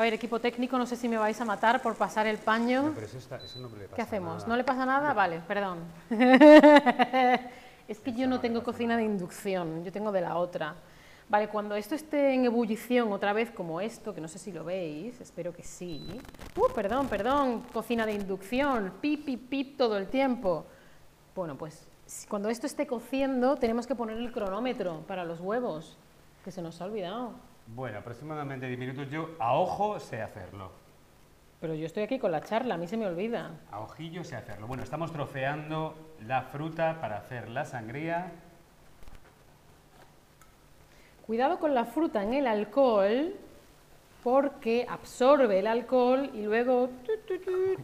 A 0.00 0.02
ver, 0.02 0.14
equipo 0.14 0.40
técnico, 0.40 0.78
no 0.78 0.86
sé 0.86 0.96
si 0.96 1.10
me 1.10 1.18
vais 1.18 1.38
a 1.42 1.44
matar 1.44 1.82
por 1.82 1.94
pasar 1.94 2.26
el 2.26 2.38
paño. 2.38 2.84
No, 2.84 2.92
pero 2.94 3.04
eso, 3.04 3.18
está- 3.18 3.36
eso 3.36 3.58
no 3.58 3.68
le 3.68 3.84
pasa 3.84 3.96
¿Qué 3.96 4.00
hacemos? 4.00 4.34
nada. 4.36 4.48
¿No 4.48 4.56
le 4.56 4.64
pasa 4.64 4.86
nada? 4.86 5.12
Vale, 5.12 5.42
perdón. 5.46 5.80
es 7.86 7.98
que 8.00 8.14
yo 8.14 8.26
no 8.26 8.40
tengo 8.40 8.62
cocina 8.62 8.96
de 8.96 9.02
inducción, 9.02 9.84
yo 9.84 9.92
tengo 9.92 10.10
de 10.10 10.22
la 10.22 10.38
otra. 10.38 10.74
Vale, 11.28 11.48
cuando 11.48 11.74
esto 11.74 11.94
esté 11.94 12.32
en 12.32 12.46
ebullición 12.46 13.12
otra 13.12 13.34
vez 13.34 13.50
como 13.50 13.78
esto, 13.82 14.14
que 14.14 14.22
no 14.22 14.28
sé 14.28 14.38
si 14.38 14.52
lo 14.52 14.64
veis, 14.64 15.20
espero 15.20 15.52
que 15.52 15.62
sí. 15.64 16.18
Uh, 16.56 16.72
perdón, 16.74 17.06
perdón, 17.08 17.64
cocina 17.70 18.06
de 18.06 18.14
inducción, 18.14 18.94
pip, 19.02 19.26
pip, 19.26 19.50
pip 19.50 19.76
todo 19.76 19.98
el 19.98 20.06
tiempo. 20.06 20.64
Bueno, 21.34 21.56
pues 21.58 21.86
cuando 22.26 22.48
esto 22.48 22.66
esté 22.66 22.86
cociendo 22.86 23.56
tenemos 23.56 23.86
que 23.86 23.94
poner 23.94 24.16
el 24.16 24.32
cronómetro 24.32 25.02
para 25.06 25.26
los 25.26 25.40
huevos, 25.40 25.98
que 26.42 26.50
se 26.50 26.62
nos 26.62 26.80
ha 26.80 26.86
olvidado. 26.86 27.49
Bueno, 27.74 27.98
aproximadamente 27.98 28.66
10 28.66 28.78
minutos. 28.78 29.10
Yo 29.10 29.30
a 29.38 29.54
ojo 29.54 30.00
sé 30.00 30.22
hacerlo. 30.22 30.70
Pero 31.60 31.74
yo 31.74 31.86
estoy 31.86 32.02
aquí 32.02 32.18
con 32.18 32.32
la 32.32 32.40
charla, 32.40 32.74
a 32.74 32.78
mí 32.78 32.88
se 32.88 32.96
me 32.96 33.06
olvida. 33.06 33.52
A 33.70 33.80
ojillo 33.80 34.24
sé 34.24 34.34
hacerlo. 34.34 34.66
Bueno, 34.66 34.82
estamos 34.82 35.12
troceando 35.12 35.94
la 36.26 36.42
fruta 36.42 37.00
para 37.00 37.18
hacer 37.18 37.48
la 37.50 37.64
sangría. 37.64 38.32
Cuidado 41.26 41.58
con 41.58 41.74
la 41.74 41.84
fruta 41.84 42.22
en 42.22 42.34
el 42.34 42.46
alcohol, 42.46 43.34
porque 44.24 44.86
absorbe 44.88 45.58
el 45.58 45.66
alcohol 45.66 46.30
y 46.34 46.42
luego... 46.42 46.88
Ay, 47.06 47.76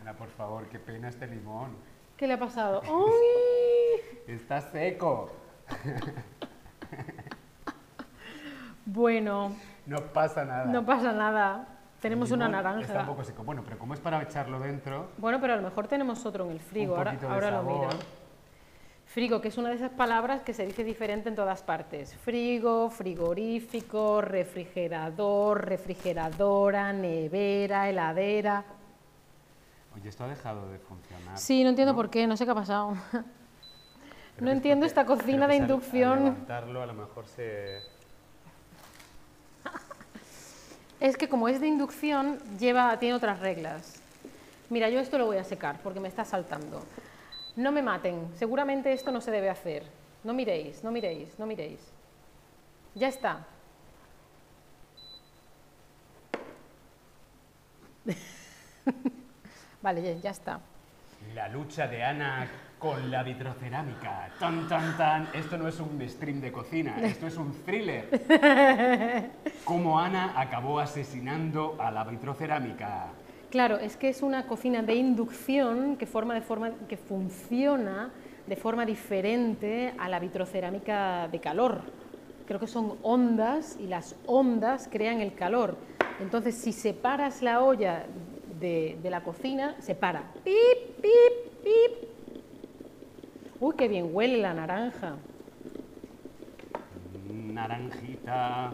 Ana, 0.00 0.12
por 0.14 0.28
favor, 0.30 0.68
qué 0.68 0.78
pena 0.78 1.08
este 1.08 1.26
limón. 1.28 1.76
¿Qué 2.16 2.26
le 2.26 2.34
ha 2.34 2.38
pasado? 2.38 2.82
¡Ay! 2.84 4.20
Está 4.26 4.60
seco. 4.60 5.30
Bueno, 8.86 9.52
No 9.84 9.98
pasa 10.12 10.44
nada. 10.44 10.64
no 10.66 10.84
pasa 10.86 11.12
nada. 11.12 11.68
Tenemos 12.00 12.30
una 12.30 12.46
limón 12.46 12.60
Está 12.64 12.70
un 12.72 12.86
naranja. 12.88 13.06
poco 13.10 13.24
seco. 13.24 13.42
Bueno, 13.42 13.62
pero 13.64 13.78
como 13.78 13.94
es 13.94 14.00
para 14.00 14.22
echarlo 14.22 14.60
dentro, 14.60 15.10
Bueno, 15.18 15.40
pero 15.40 15.54
a 15.54 15.56
lo 15.56 15.62
mejor 15.62 15.88
tenemos 15.88 16.24
otro 16.24 16.44
en 16.44 16.52
el 16.52 16.60
frigo. 16.60 16.92
un 16.92 16.98
Ahora, 16.98 17.10
poquito 17.12 17.26
de 17.28 17.34
ahora 17.34 17.50
lo 17.50 17.62
miro. 17.64 17.88
Frigo, 19.06 19.40
que 19.40 19.48
es 19.48 19.56
una 19.58 19.70
de 19.70 19.76
esas 19.76 19.90
palabras 19.90 20.42
que 20.42 20.52
se 20.52 20.66
dice 20.66 20.84
diferente 20.84 21.28
en 21.28 21.34
todas 21.34 21.62
partes. 21.62 22.14
Frigo, 22.16 22.90
frigorífico, 22.90 24.20
refrigerador, 24.20 25.64
refrigeradora, 25.64 26.92
nevera, 26.92 27.88
heladera. 27.88 28.64
Oye, 29.96 30.08
esto 30.10 30.24
ha 30.24 30.28
dejado 30.28 30.68
de 30.70 30.78
funcionar. 30.78 31.38
Sí, 31.38 31.62
no 31.64 31.70
entiendo 31.70 31.94
por 31.94 32.10
qué, 32.10 32.26
no 32.26 32.36
sé 32.36 32.44
qué 32.44 32.50
ha 32.50 32.54
pasado. 32.54 32.94
No 34.38 34.50
entiendo 34.50 34.84
esta 34.84 35.06
cocina 35.06 35.48
de 35.48 35.56
inducción. 35.56 36.18
Al 36.18 36.24
levantarlo, 36.24 36.82
a 36.82 36.86
lo 36.86 36.92
mejor 36.94 37.26
se. 37.26 37.78
Es 41.00 41.16
que 41.16 41.28
como 41.28 41.48
es 41.48 41.60
de 41.60 41.66
inducción, 41.66 42.38
lleva, 42.58 42.98
tiene 42.98 43.14
otras 43.14 43.40
reglas. 43.40 44.00
Mira, 44.70 44.88
yo 44.88 44.98
esto 44.98 45.18
lo 45.18 45.26
voy 45.26 45.36
a 45.36 45.44
secar 45.44 45.78
porque 45.82 46.00
me 46.00 46.08
está 46.08 46.24
saltando. 46.24 46.82
No 47.54 47.70
me 47.70 47.82
maten, 47.82 48.30
seguramente 48.36 48.92
esto 48.92 49.12
no 49.12 49.20
se 49.20 49.30
debe 49.30 49.50
hacer. 49.50 49.84
No 50.24 50.32
miréis, 50.32 50.82
no 50.82 50.90
miréis, 50.90 51.38
no 51.38 51.46
miréis. 51.46 51.80
Ya 52.94 53.08
está. 53.08 53.46
vale, 59.82 60.02
ya, 60.02 60.12
ya 60.20 60.30
está. 60.30 60.60
La 61.34 61.48
lucha 61.48 61.86
de 61.86 62.02
Ana 62.02 62.48
con 62.78 63.10
la 63.10 63.22
vitrocerámica. 63.22 64.30
Tan, 64.38 64.68
tan, 64.68 64.96
tan. 64.96 65.28
Esto 65.34 65.56
no 65.56 65.68
es 65.68 65.80
un 65.80 66.00
stream 66.08 66.40
de 66.40 66.52
cocina, 66.52 66.96
esto 67.02 67.26
es 67.26 67.36
un 67.36 67.52
thriller. 67.64 69.30
Cómo 69.64 69.98
Ana 69.98 70.34
acabó 70.36 70.78
asesinando 70.78 71.76
a 71.78 71.90
la 71.90 72.04
vitrocerámica. 72.04 73.08
Claro, 73.50 73.78
es 73.78 73.96
que 73.96 74.08
es 74.08 74.22
una 74.22 74.46
cocina 74.46 74.82
de 74.82 74.94
inducción 74.94 75.96
que, 75.96 76.06
forma 76.06 76.34
de 76.34 76.42
forma, 76.42 76.72
que 76.88 76.96
funciona 76.96 78.10
de 78.46 78.56
forma 78.56 78.84
diferente 78.84 79.94
a 79.98 80.08
la 80.08 80.18
vitrocerámica 80.18 81.28
de 81.28 81.40
calor. 81.40 81.80
Creo 82.46 82.60
que 82.60 82.66
son 82.66 82.98
ondas 83.02 83.76
y 83.80 83.86
las 83.86 84.14
ondas 84.26 84.88
crean 84.90 85.20
el 85.20 85.34
calor. 85.34 85.76
Entonces, 86.20 86.54
si 86.54 86.72
separas 86.72 87.42
la 87.42 87.62
olla 87.62 88.06
de, 88.60 88.98
de 89.02 89.10
la 89.10 89.22
cocina, 89.22 89.76
se 89.80 89.94
para. 89.94 90.32
Pip, 90.44 91.00
pip, 91.00 91.62
pip. 91.62 92.15
Uy, 93.58 93.74
qué 93.76 93.88
bien 93.88 94.10
huele 94.12 94.38
la 94.38 94.52
naranja. 94.52 95.16
Naranjita. 97.32 98.70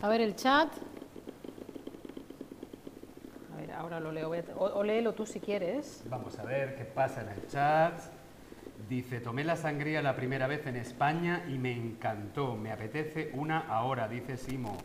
A 0.00 0.08
ver 0.08 0.22
el 0.22 0.34
chat. 0.36 0.68
A 3.52 3.56
ver, 3.60 3.72
ahora 3.72 4.00
lo 4.00 4.10
leo. 4.10 4.32
O, 4.56 4.64
o 4.64 4.82
léelo 4.82 5.12
tú 5.12 5.26
si 5.26 5.38
quieres. 5.38 6.02
Vamos 6.08 6.38
a 6.38 6.44
ver 6.44 6.76
qué 6.76 6.84
pasa 6.84 7.20
en 7.22 7.28
el 7.28 7.46
chat. 7.48 8.00
Dice, 8.88 9.20
tomé 9.20 9.44
la 9.44 9.56
sangría 9.56 10.00
la 10.00 10.16
primera 10.16 10.46
vez 10.46 10.66
en 10.66 10.76
España 10.76 11.44
y 11.46 11.58
me 11.58 11.72
encantó. 11.72 12.56
Me 12.56 12.72
apetece 12.72 13.32
una 13.34 13.66
ahora, 13.68 14.08
dice 14.08 14.38
Simo. 14.38 14.78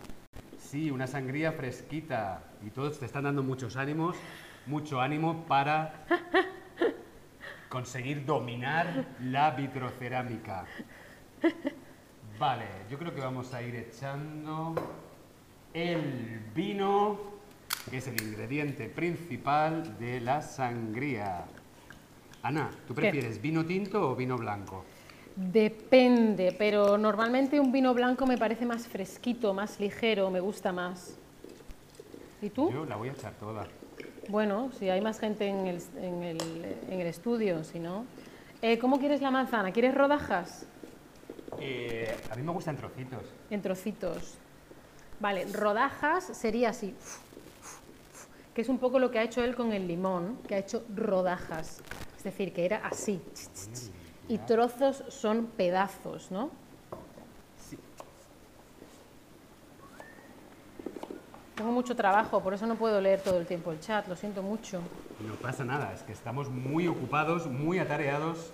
Sí, 0.57 0.91
una 0.91 1.07
sangría 1.07 1.53
fresquita. 1.53 2.41
Y 2.65 2.71
todos 2.71 2.99
te 2.99 3.05
están 3.05 3.23
dando 3.23 3.43
muchos 3.43 3.77
ánimos, 3.77 4.17
mucho 4.65 4.99
ánimo 4.99 5.45
para 5.47 6.05
conseguir 7.73 8.23
dominar 8.23 9.15
la 9.19 9.49
vitrocerámica. 9.49 10.63
Vale, 12.37 12.65
yo 12.87 12.99
creo 12.99 13.15
que 13.15 13.19
vamos 13.19 13.51
a 13.51 13.63
ir 13.63 13.75
echando 13.75 14.75
el 15.73 16.39
vino, 16.53 17.17
que 17.89 17.97
es 17.97 18.07
el 18.07 18.21
ingrediente 18.21 18.89
principal 18.89 19.97
de 19.97 20.21
la 20.21 20.43
sangría. 20.43 21.45
Ana, 22.43 22.69
¿tú 22.87 22.93
¿Qué? 22.93 23.01
prefieres 23.01 23.41
vino 23.41 23.65
tinto 23.65 24.11
o 24.11 24.15
vino 24.15 24.37
blanco? 24.37 24.85
Depende, 25.35 26.55
pero 26.55 26.95
normalmente 26.99 27.59
un 27.59 27.71
vino 27.71 27.95
blanco 27.95 28.27
me 28.27 28.37
parece 28.37 28.67
más 28.67 28.87
fresquito, 28.87 29.51
más 29.55 29.79
ligero, 29.79 30.29
me 30.29 30.41
gusta 30.41 30.71
más. 30.71 31.17
¿Y 32.39 32.51
tú? 32.51 32.71
Yo 32.71 32.85
la 32.85 32.97
voy 32.97 33.09
a 33.09 33.13
echar 33.13 33.33
toda. 33.33 33.65
Bueno, 34.29 34.71
si 34.79 34.89
hay 34.89 35.01
más 35.01 35.19
gente 35.19 35.47
en 35.47 35.67
el, 35.67 35.81
en 35.97 36.23
el, 36.23 36.37
en 36.89 37.01
el 37.01 37.07
estudio, 37.07 37.63
si 37.63 37.79
no. 37.79 38.05
Eh, 38.61 38.79
¿Cómo 38.79 38.99
quieres 38.99 39.21
la 39.21 39.31
manzana? 39.31 39.71
¿Quieres 39.71 39.93
rodajas? 39.93 40.65
Eh, 41.59 42.15
a 42.31 42.35
mí 42.35 42.41
me 42.41 42.51
gustan 42.51 42.77
trocitos. 42.77 43.23
En 43.49 43.61
trocitos. 43.61 44.35
Vale, 45.19 45.45
rodajas 45.51 46.25
sería 46.25 46.69
así, 46.69 46.95
que 48.53 48.61
es 48.61 48.69
un 48.69 48.77
poco 48.77 48.99
lo 48.99 49.11
que 49.11 49.19
ha 49.19 49.23
hecho 49.23 49.43
él 49.43 49.55
con 49.55 49.71
el 49.71 49.87
limón, 49.87 50.37
que 50.47 50.55
ha 50.55 50.57
hecho 50.57 50.83
rodajas. 50.93 51.81
Es 52.17 52.23
decir, 52.23 52.53
que 52.53 52.65
era 52.65 52.77
así. 52.87 53.21
Y 54.27 54.37
trozos 54.39 55.03
son 55.09 55.47
pedazos, 55.47 56.31
¿no? 56.31 56.51
Tengo 61.55 61.71
mucho 61.71 61.95
trabajo, 61.95 62.41
por 62.41 62.53
eso 62.53 62.65
no 62.65 62.75
puedo 62.75 62.99
leer 62.99 63.21
todo 63.21 63.37
el 63.37 63.45
tiempo 63.45 63.71
el 63.71 63.79
chat, 63.79 64.07
lo 64.07 64.15
siento 64.15 64.41
mucho. 64.41 64.81
No 65.27 65.35
pasa 65.35 65.63
nada, 65.63 65.93
es 65.93 66.01
que 66.01 66.11
estamos 66.11 66.49
muy 66.49 66.87
ocupados, 66.87 67.45
muy 67.45 67.77
atareados. 67.77 68.51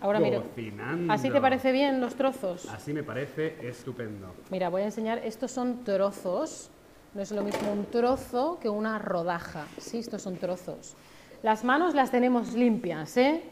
Ahora 0.00 0.20
miro. 0.20 0.42
cocinando. 0.42 1.12
¿Así 1.12 1.30
te 1.30 1.40
parece 1.40 1.72
bien 1.72 2.00
los 2.00 2.14
trozos? 2.14 2.66
Así 2.66 2.92
me 2.92 3.02
parece 3.02 3.56
estupendo. 3.68 4.32
Mira, 4.50 4.68
voy 4.68 4.82
a 4.82 4.86
enseñar, 4.86 5.18
estos 5.18 5.50
son 5.50 5.84
trozos, 5.84 6.70
no 7.14 7.22
es 7.22 7.30
lo 7.30 7.42
mismo 7.42 7.72
un 7.72 7.84
trozo 7.86 8.58
que 8.60 8.68
una 8.68 8.98
rodaja, 8.98 9.66
sí, 9.78 9.98
estos 9.98 10.22
son 10.22 10.36
trozos. 10.36 10.94
Las 11.42 11.64
manos 11.64 11.94
las 11.94 12.10
tenemos 12.10 12.54
limpias, 12.54 13.16
¿eh? 13.16 13.42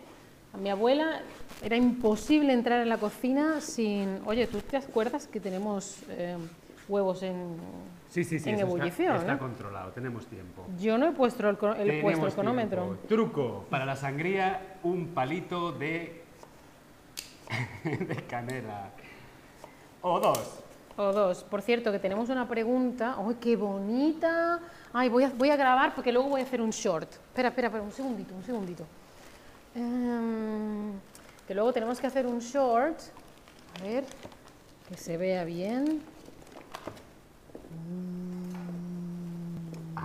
A 0.52 0.56
mi 0.56 0.70
abuela 0.70 1.20
era 1.62 1.76
imposible 1.76 2.52
entrar 2.52 2.80
en 2.82 2.88
la 2.88 2.98
cocina 2.98 3.60
sin... 3.60 4.20
Oye, 4.26 4.46
¿tú 4.46 4.60
te 4.60 4.76
acuerdas 4.76 5.26
que 5.26 5.38
tenemos 5.38 5.98
eh, 6.08 6.36
huevos 6.88 7.22
en... 7.22 7.56
Sí, 8.08 8.24
sí, 8.24 8.38
sí, 8.38 8.48
En 8.50 8.56
está- 8.56 8.66
ebullición, 8.66 9.16
está, 9.16 9.34
¿eh? 9.34 9.38
controlado, 9.38 9.90
tenemos 9.92 10.26
tiempo. 10.26 10.64
Yo 10.78 10.96
no 10.96 11.06
he 11.08 11.12
puesto 11.12 11.42
el, 11.42 11.56
el 11.56 11.56
Tenemos 11.58 12.02
puesto 12.02 12.26
el 12.26 12.32
cronómetro. 12.34 12.82
tiempo. 12.84 13.08
Truco, 13.08 13.64
para 13.68 13.84
la 13.84 13.96
sangría, 13.96 14.78
un 14.84 15.08
palito 15.08 15.72
de, 15.72 16.22
de 17.84 18.16
canela. 18.28 18.90
O 20.02 20.20
dos. 20.20 20.60
O 20.96 21.12
dos. 21.12 21.44
Por 21.44 21.60
cierto, 21.62 21.92
que 21.92 21.98
tenemos 21.98 22.28
una 22.30 22.48
pregunta. 22.48 23.16
¡Ay, 23.18 23.36
qué 23.40 23.56
bonita! 23.56 24.60
Ay, 24.92 25.08
voy 25.10 25.24
a, 25.24 25.30
voy 25.30 25.50
a 25.50 25.56
grabar 25.56 25.94
porque 25.94 26.10
luego 26.12 26.28
voy 26.30 26.40
a 26.40 26.44
hacer 26.44 26.62
un 26.62 26.70
short. 26.70 27.10
Espera, 27.12 27.48
espera, 27.48 27.68
espera, 27.68 27.82
un 27.84 27.92
segundito, 27.92 28.34
un 28.34 28.44
segundito. 28.44 28.84
Em, 29.74 30.92
que 31.46 31.54
luego 31.54 31.72
tenemos 31.72 32.00
que 32.00 32.06
hacer 32.06 32.26
un 32.26 32.38
short. 32.38 32.98
A 33.78 33.82
ver, 33.82 34.04
que 34.88 34.96
se 34.96 35.16
vea 35.18 35.44
bien. 35.44 36.00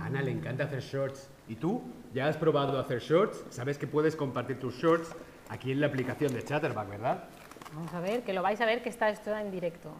A 0.02 0.06
Ana 0.06 0.20
le 0.20 0.32
encanta 0.32 0.64
hacer 0.64 0.80
shorts. 0.80 1.28
¿Y 1.48 1.54
tú? 1.54 1.80
¿Ya 2.12 2.26
has 2.26 2.36
probado 2.36 2.76
hacer 2.78 2.98
shorts? 2.98 3.44
Sabes 3.50 3.78
que 3.78 3.86
puedes 3.86 4.16
compartir 4.16 4.58
tus 4.58 4.74
shorts 4.74 5.14
aquí 5.48 5.70
en 5.70 5.80
la 5.80 5.86
aplicación 5.86 6.34
de 6.34 6.42
Chatterback, 6.42 6.88
¿verdad? 6.88 7.24
Vamos 7.72 7.94
a 7.94 8.00
ver, 8.00 8.24
que 8.24 8.32
lo 8.32 8.42
vais 8.42 8.60
a 8.60 8.66
ver 8.66 8.82
que 8.82 8.88
está 8.88 9.10
esto 9.10 9.36
en 9.36 9.52
directo. 9.52 9.90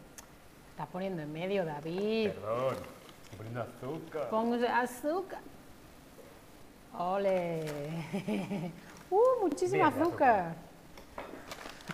Está 0.71 0.85
poniendo 0.87 1.21
en 1.21 1.31
medio 1.31 1.63
David. 1.63 2.31
Perdón, 2.31 2.75
estoy 3.23 3.37
poniendo 3.37 3.61
azúcar. 3.61 4.29
Pongo 4.29 4.55
azúcar. 4.67 5.39
¡Ole! 6.97 7.61
¡Uh, 9.09 9.49
Bien 9.57 9.71
de 9.71 9.81
azúcar! 9.83 10.55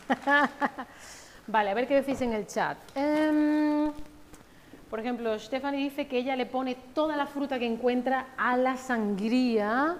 vale, 1.48 1.69
a 1.69 1.74
ver 1.76 1.88
qué 1.88 2.02
decís 2.02 2.19
en 2.22 2.34
el 2.34 2.48
chat. 2.48 2.78
Em, 2.95 3.91
por 4.89 4.99
ejemplo, 4.99 5.38
Stephanie 5.38 5.84
dice 5.84 6.08
que 6.08 6.17
ella 6.17 6.36
le 6.36 6.45
pone 6.45 6.75
toda 6.93 7.15
la 7.15 7.28
fruta 7.28 7.60
que 7.60 7.65
encuentra 7.65 8.28
a 8.38 8.58
la 8.58 8.75
sangría. 8.75 9.97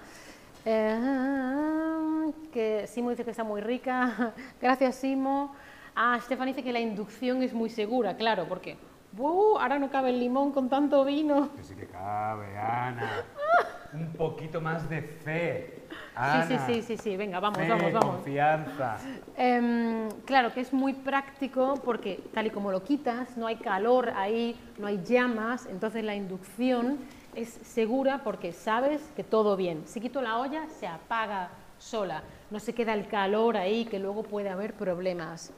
Em, 0.66 2.34
que 2.52 2.86
Simo 2.88 3.12
dice 3.12 3.24
que 3.24 3.32
está 3.32 3.44
muy 3.44 3.62
rica. 3.62 4.34
Gracias, 4.62 4.96
Simo. 4.96 5.56
Ah, 5.96 6.18
Stephanie 6.22 6.54
dice 6.54 6.64
que 6.64 6.74
la 6.74 6.80
inducción 6.80 7.44
es 7.44 7.54
muy 7.54 7.70
segura, 7.70 8.16
claro, 8.16 8.46
porque 8.48 8.78
¡buh! 9.12 9.58
ahora 9.60 9.78
no 9.80 9.90
cabe 9.90 10.10
el 10.10 10.20
limón 10.20 10.52
con 10.52 10.70
tanto 10.70 11.04
vino. 11.06 11.50
Que 11.56 11.64
sí 11.64 11.76
que 11.76 11.88
cabe, 11.88 12.58
Ana. 12.58 13.26
Un 13.94 14.14
poquito 14.14 14.62
más 14.62 14.90
de 14.90 15.02
fe. 15.02 15.79
Sí, 16.10 16.48
sí, 16.48 16.54
Ana. 16.54 16.66
sí, 16.66 16.82
sí, 16.82 16.98
sí, 16.98 17.18
venga, 17.18 17.40
vamos, 17.40 17.66
vamos, 17.68 17.94
vamos. 17.94 18.16
confianza. 18.16 18.98
Em, 19.38 20.10
claro 20.26 20.54
que 20.54 20.62
es 20.62 20.74
muy 20.74 20.94
práctico 20.94 21.80
porque 21.84 22.20
tal 22.34 22.48
y 22.48 22.50
como 22.50 22.72
lo 22.72 22.84
quitas, 22.84 23.38
no 23.38 23.48
hay 23.48 23.58
calor 23.58 24.12
ahí, 24.16 24.60
no 24.78 24.88
hay 24.88 25.02
llamas, 25.04 25.66
entonces 25.66 26.04
la 26.04 26.16
inducción 26.16 26.98
es 27.36 27.50
segura 27.64 28.22
porque 28.24 28.52
sabes 28.52 29.02
que 29.16 29.24
todo 29.24 29.56
bien. 29.56 29.84
Si 29.86 30.02
quito 30.02 30.22
la 30.22 30.38
olla, 30.40 30.68
se 30.80 30.88
apaga 30.88 31.50
sola, 31.78 32.24
no 32.52 32.60
se 32.60 32.74
queda 32.74 32.94
el 32.94 33.08
calor 33.08 33.56
ahí 33.56 33.86
que 33.86 34.00
luego 34.00 34.24
puede 34.24 34.50
haber 34.50 34.74
problemas. 34.74 35.52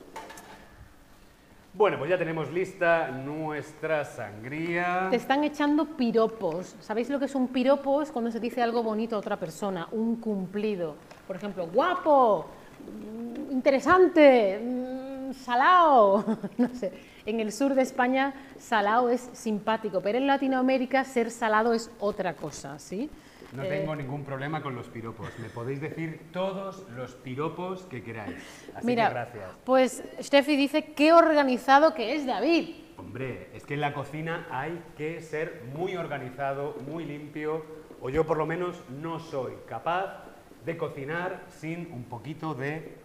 Bueno, 1.73 1.97
pues 1.97 2.09
ya 2.09 2.17
tenemos 2.17 2.51
lista 2.51 3.07
nuestra 3.11 4.03
sangría. 4.03 5.07
Te 5.09 5.15
están 5.15 5.45
echando 5.45 5.85
piropos. 5.85 6.75
¿Sabéis 6.81 7.09
lo 7.09 7.17
que 7.17 7.25
es 7.25 7.35
un 7.35 7.47
piropo? 7.47 8.01
Es 8.01 8.11
cuando 8.11 8.29
se 8.29 8.41
dice 8.41 8.61
algo 8.61 8.83
bonito 8.83 9.15
a 9.15 9.19
otra 9.19 9.37
persona, 9.37 9.87
un 9.93 10.17
cumplido. 10.17 10.95
Por 11.25 11.37
ejemplo, 11.37 11.67
guapo, 11.67 12.47
mm, 12.85 13.51
interesante, 13.53 14.59
mm, 14.59 15.33
salao. 15.33 16.25
No 16.57 16.67
sé. 16.67 16.91
En 17.25 17.39
el 17.39 17.53
sur 17.53 17.73
de 17.73 17.83
España, 17.83 18.33
salao 18.59 19.07
es 19.07 19.29
simpático, 19.31 20.01
pero 20.01 20.17
en 20.17 20.27
Latinoamérica 20.27 21.05
ser 21.05 21.31
salado 21.31 21.73
es 21.73 21.89
otra 21.99 22.33
cosa, 22.33 22.79
¿sí? 22.79 23.09
No 23.53 23.63
Eh, 23.63 23.67
tengo 23.69 23.95
ningún 23.95 24.23
problema 24.23 24.61
con 24.61 24.75
los 24.75 24.87
piropos. 24.87 25.27
Me 25.39 25.49
podéis 25.49 25.81
decir 25.81 26.27
todos 26.31 26.85
los 26.95 27.15
piropos 27.15 27.83
que 27.83 28.01
queráis. 28.03 28.37
Así 28.75 28.85
Mira, 28.87 29.07
que 29.07 29.13
gracias. 29.13 29.51
pues 29.65 30.03
Steffi 30.21 30.55
dice 30.55 30.93
qué 30.93 31.11
organizado 31.13 31.93
que 31.93 32.15
es 32.15 32.25
David. 32.25 32.75
Hombre, 32.97 33.49
es 33.53 33.65
que 33.65 33.73
en 33.73 33.81
la 33.81 33.93
cocina 33.93 34.47
hay 34.51 34.81
que 34.95 35.21
ser 35.21 35.63
muy 35.75 35.97
organizado, 35.97 36.75
muy 36.87 37.03
limpio, 37.03 37.65
o 38.01 38.09
yo 38.09 38.25
por 38.25 38.37
lo 38.37 38.45
menos 38.45 38.81
no 38.89 39.19
soy 39.19 39.53
capaz 39.67 40.23
de 40.65 40.77
cocinar 40.77 41.43
sin 41.49 41.91
un 41.91 42.03
poquito 42.03 42.53
de 42.53 42.95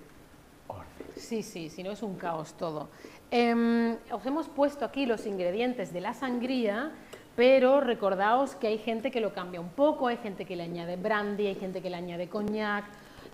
orden. 0.68 0.86
Sí, 1.16 1.42
sí, 1.42 1.70
si 1.70 1.82
no 1.82 1.92
es 1.92 2.02
un 2.02 2.16
caos 2.16 2.54
todo. 2.58 2.90
Em, 3.30 3.96
os 4.12 4.24
hemos 4.26 4.48
puesto 4.48 4.84
aquí 4.84 5.06
los 5.06 5.26
ingredientes 5.26 5.92
de 5.92 6.00
la 6.02 6.12
sangría, 6.14 6.92
pero 7.36 7.80
recordaos 7.80 8.54
que 8.56 8.66
hay 8.68 8.78
gente 8.78 9.10
que 9.10 9.20
lo 9.20 9.32
cambia 9.34 9.60
un 9.60 9.68
poco, 9.68 10.08
hay 10.08 10.16
gente 10.16 10.44
que 10.46 10.56
le 10.56 10.62
añade 10.64 10.96
brandy, 10.96 11.46
hay 11.46 11.54
gente 11.54 11.82
que 11.82 11.90
le 11.90 11.96
añade 11.96 12.28
coñac. 12.28 12.84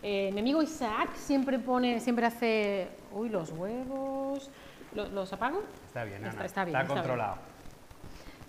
Eh, 0.02 0.30
mi 0.34 0.40
amigo 0.40 0.60
Isaac 0.62 1.14
siempre 1.14 1.60
pone, 1.60 2.00
siempre 2.00 2.26
hace, 2.26 2.88
uy, 3.12 3.28
los 3.28 3.50
huevos, 3.52 4.50
¿Lo- 4.94 5.08
¿los 5.08 5.32
apago? 5.32 5.62
Está 5.86 6.04
bien, 6.04 6.18
Ana. 6.18 6.28
Está- 6.32 6.44
está 6.44 6.64
bien, 6.66 6.76
está 6.76 6.92
controlado. 6.94 7.36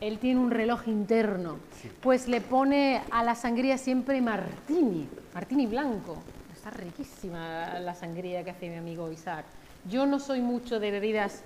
Él 0.02 0.20
tiene 0.20 0.42
un 0.42 0.52
reloj 0.52 0.88
interno, 0.90 1.58
Sí. 1.82 1.90
pues 2.02 2.28
le 2.28 2.42
pone 2.42 3.02
a 3.12 3.24
la 3.24 3.34
sangría 3.36 3.78
siempre 3.78 4.20
martini, 4.22 5.08
martini 5.34 5.68
blanco. 5.68 6.18
Está 6.54 6.70
riquísima 6.72 7.80
la 7.80 7.94
sangría 7.96 8.44
que 8.44 8.50
hace 8.52 8.70
mi 8.70 8.76
amigo 8.76 9.10
Isaac. 9.10 9.46
Yo 9.90 10.06
no 10.06 10.20
soy 10.20 10.42
mucho 10.42 10.82
de 10.82 10.92
bebidas 10.92 11.44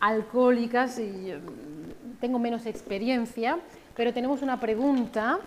alcohólicas 0.00 0.98
y 0.98 1.30
eh, 1.30 1.40
tengo 2.20 2.38
menos 2.38 2.66
experiencia, 2.66 3.58
pero 3.94 4.12
tenemos 4.12 4.42
una 4.42 4.58
pregunta. 4.58 5.38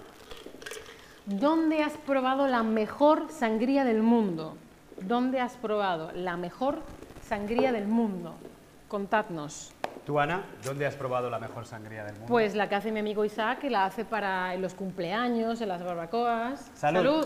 ¿Dónde 1.26 1.84
has 1.84 1.94
probado 1.94 2.48
la 2.48 2.64
mejor 2.64 3.28
sangría 3.32 3.86
del 3.86 4.02
mundo? 4.02 4.58
¿Dónde 5.02 5.40
has 5.40 5.56
probado 5.56 6.12
la 6.14 6.38
mejor 6.38 6.80
sangría 7.28 7.72
del 7.72 7.88
mundo? 7.88 8.36
Contadnos. 8.90 9.72
Tú, 10.06 10.20
Ana, 10.20 10.44
¿dónde 10.66 10.86
has 10.86 10.96
probado 10.96 11.30
la 11.30 11.40
mejor 11.40 11.66
sangría 11.66 12.04
del 12.04 12.14
mundo? 12.14 12.28
Pues 12.28 12.56
la 12.56 12.68
que 12.68 12.76
hace 12.76 12.92
mi 12.92 13.00
amigo 13.00 13.24
Isaac, 13.24 13.60
que 13.60 13.70
la 13.70 13.86
hace 13.86 14.04
para 14.04 14.54
los 14.58 14.74
cumpleaños, 14.74 15.62
en 15.62 15.70
las 15.70 15.82
barbacoas. 15.82 16.70
Salud. 16.76 17.26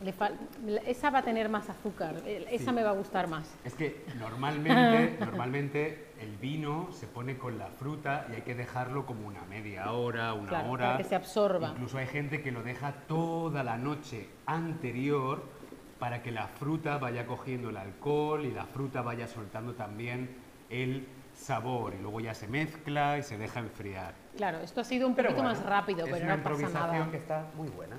Le 0.00 0.14
esa 0.86 1.10
va 1.10 1.18
a 1.18 1.22
tener 1.22 1.48
más 1.48 1.68
azúcar, 1.68 2.14
eh, 2.24 2.46
esa 2.52 2.66
Sí. 2.66 2.72
me 2.72 2.84
va 2.84 2.90
a 2.90 2.92
gustar 2.92 3.26
más. 3.28 3.52
Es 3.64 3.74
que 3.74 4.04
normalmente, 4.18 5.16
normalmente 5.20 6.12
el 6.20 6.36
vino 6.36 6.88
se 6.92 7.08
pone 7.08 7.36
con 7.36 7.58
la 7.58 7.66
fruta 7.66 8.26
y 8.30 8.36
hay 8.36 8.42
que 8.42 8.54
dejarlo 8.54 9.06
como 9.06 9.26
una 9.26 9.42
media 9.42 9.90
hora, 9.90 10.34
una 10.34 10.48
Claro, 10.48 10.70
hora. 10.70 10.84
para 10.86 10.98
que 10.98 11.04
se 11.04 11.16
absorba. 11.16 11.70
Incluso 11.72 11.98
hay 11.98 12.06
gente 12.06 12.42
que 12.42 12.52
lo 12.52 12.62
deja 12.62 12.92
toda 13.08 13.64
la 13.64 13.76
noche 13.76 14.28
anterior 14.46 15.42
para 15.98 16.22
que 16.22 16.30
la 16.30 16.46
fruta 16.46 16.98
vaya 16.98 17.26
cogiendo 17.26 17.70
el 17.70 17.76
alcohol 17.76 18.44
y 18.44 18.52
la 18.52 18.66
fruta 18.66 19.02
vaya 19.02 19.26
soltando 19.26 19.74
también 19.74 20.30
el 20.70 21.08
sabor 21.34 21.94
y 21.94 22.02
luego 22.02 22.20
ya 22.20 22.34
se 22.34 22.46
mezcla 22.46 23.18
y 23.18 23.22
se 23.24 23.36
deja 23.36 23.58
enfriar. 23.60 24.14
Claro, 24.36 24.58
esto 24.58 24.80
ha 24.80 24.84
sido 24.84 25.08
un 25.08 25.14
Pero 25.16 25.30
poquito 25.30 25.42
bueno, 25.44 25.58
más 25.58 25.68
rápido, 25.68 26.06
es 26.06 26.12
pero 26.12 26.24
una 26.24 26.36
no 26.36 26.42
pasa 26.44 26.54
improvisación 26.54 26.98
nada. 27.00 27.10
que 27.10 27.16
está 27.16 27.46
muy 27.56 27.68
buena. 27.68 27.96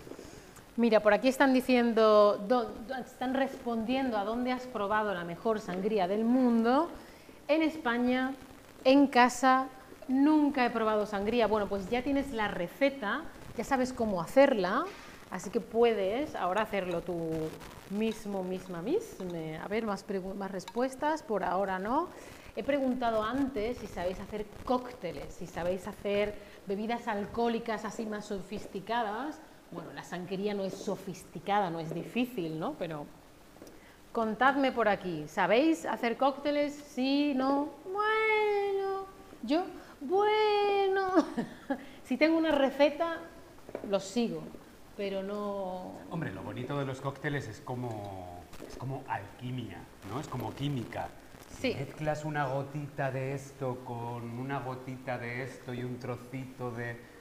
Mira, 0.80 1.02
por 1.02 1.14
aquí 1.14 1.28
están 1.28 1.52
diciendo, 1.54 2.38
do- 2.48 2.64
do- 2.88 2.96
están 2.96 3.34
respondiendo 3.34 4.18
a 4.18 4.24
dónde 4.24 4.54
has 4.54 4.66
probado 4.66 5.14
la 5.14 5.26
mejor 5.26 5.60
sangría 5.60 6.08
del 6.08 6.24
mundo. 6.24 6.94
En 7.50 7.62
España, 7.64 8.34
en 8.86 9.08
casa, 9.08 9.68
nunca 10.08 10.66
he 10.66 10.70
probado 10.70 11.06
sangría. 11.06 11.48
Bueno, 11.48 11.68
pues 11.68 11.90
ya 11.90 12.02
tienes 12.02 12.32
la 12.32 12.48
receta, 12.48 13.26
ya 13.58 13.66
sabes 13.66 13.92
cómo 13.92 14.22
hacerla, 14.22 14.86
así 15.30 15.50
que 15.50 15.60
puedes 15.60 16.34
ahora 16.34 16.62
hacerlo 16.62 17.04
tú 17.04 17.52
mismo, 17.90 18.42
misma, 18.46 18.82
misma. 18.82 19.62
A 19.62 19.68
ver, 19.68 19.86
más, 19.86 20.06
más 20.38 20.50
respuestas, 20.50 21.24
por 21.24 21.44
ahora 21.44 21.78
no. 21.78 22.10
He 22.56 22.64
preguntado 22.64 23.22
antes 23.22 23.80
si 23.80 23.88
sabéis 23.88 24.22
hacer 24.22 24.46
cócteles, 24.64 25.34
si 25.34 25.46
sabéis 25.46 25.90
hacer 25.90 26.40
bebidas 26.68 27.10
alcohólicas 27.10 27.84
así 27.84 28.06
más 28.06 28.28
sofisticadas. 28.28 29.42
Bueno, 29.72 29.92
la 29.94 30.04
sangría 30.04 30.54
no 30.54 30.64
es 30.64 30.74
sofisticada, 30.74 31.70
no 31.70 31.80
es 31.80 31.94
difícil, 31.94 32.60
¿no? 32.60 32.74
Pero 32.80 33.06
contadme 34.12 34.72
por 34.72 34.88
aquí, 34.88 35.26
¿sabéis 35.28 35.86
hacer 35.86 36.18
cócteles? 36.18 36.74
Sí, 36.74 37.34
no. 37.36 37.70
Bueno, 37.86 39.06
yo, 39.44 39.64
bueno. 40.02 41.12
si 42.04 42.18
tengo 42.18 42.38
una 42.38 42.52
receta, 42.52 43.18
los 43.90 44.04
sigo, 44.04 44.42
pero 44.98 45.22
no. 45.22 45.92
Hombre, 46.10 46.32
lo 46.32 46.42
bonito 46.42 46.78
de 46.80 46.86
los 46.86 47.00
cócteles 47.00 47.48
es 47.48 47.62
como, 47.62 48.42
es 48.68 48.76
como 48.76 49.04
alquimia, 49.08 49.78
¿no? 50.12 50.20
Es 50.20 50.28
como 50.28 50.56
química. 50.56 51.10
Si 51.48 51.74
Sí. 51.74 51.76
mezclas 51.78 52.26
una 52.26 52.48
gotita 52.48 53.12
de 53.12 53.34
esto 53.34 53.80
con 53.86 54.40
una 54.40 54.60
gotita 54.62 55.18
de 55.18 55.44
esto 55.44 55.74
y 55.74 55.84
un 55.84 56.00
trocito 56.00 56.72
de... 56.72 57.19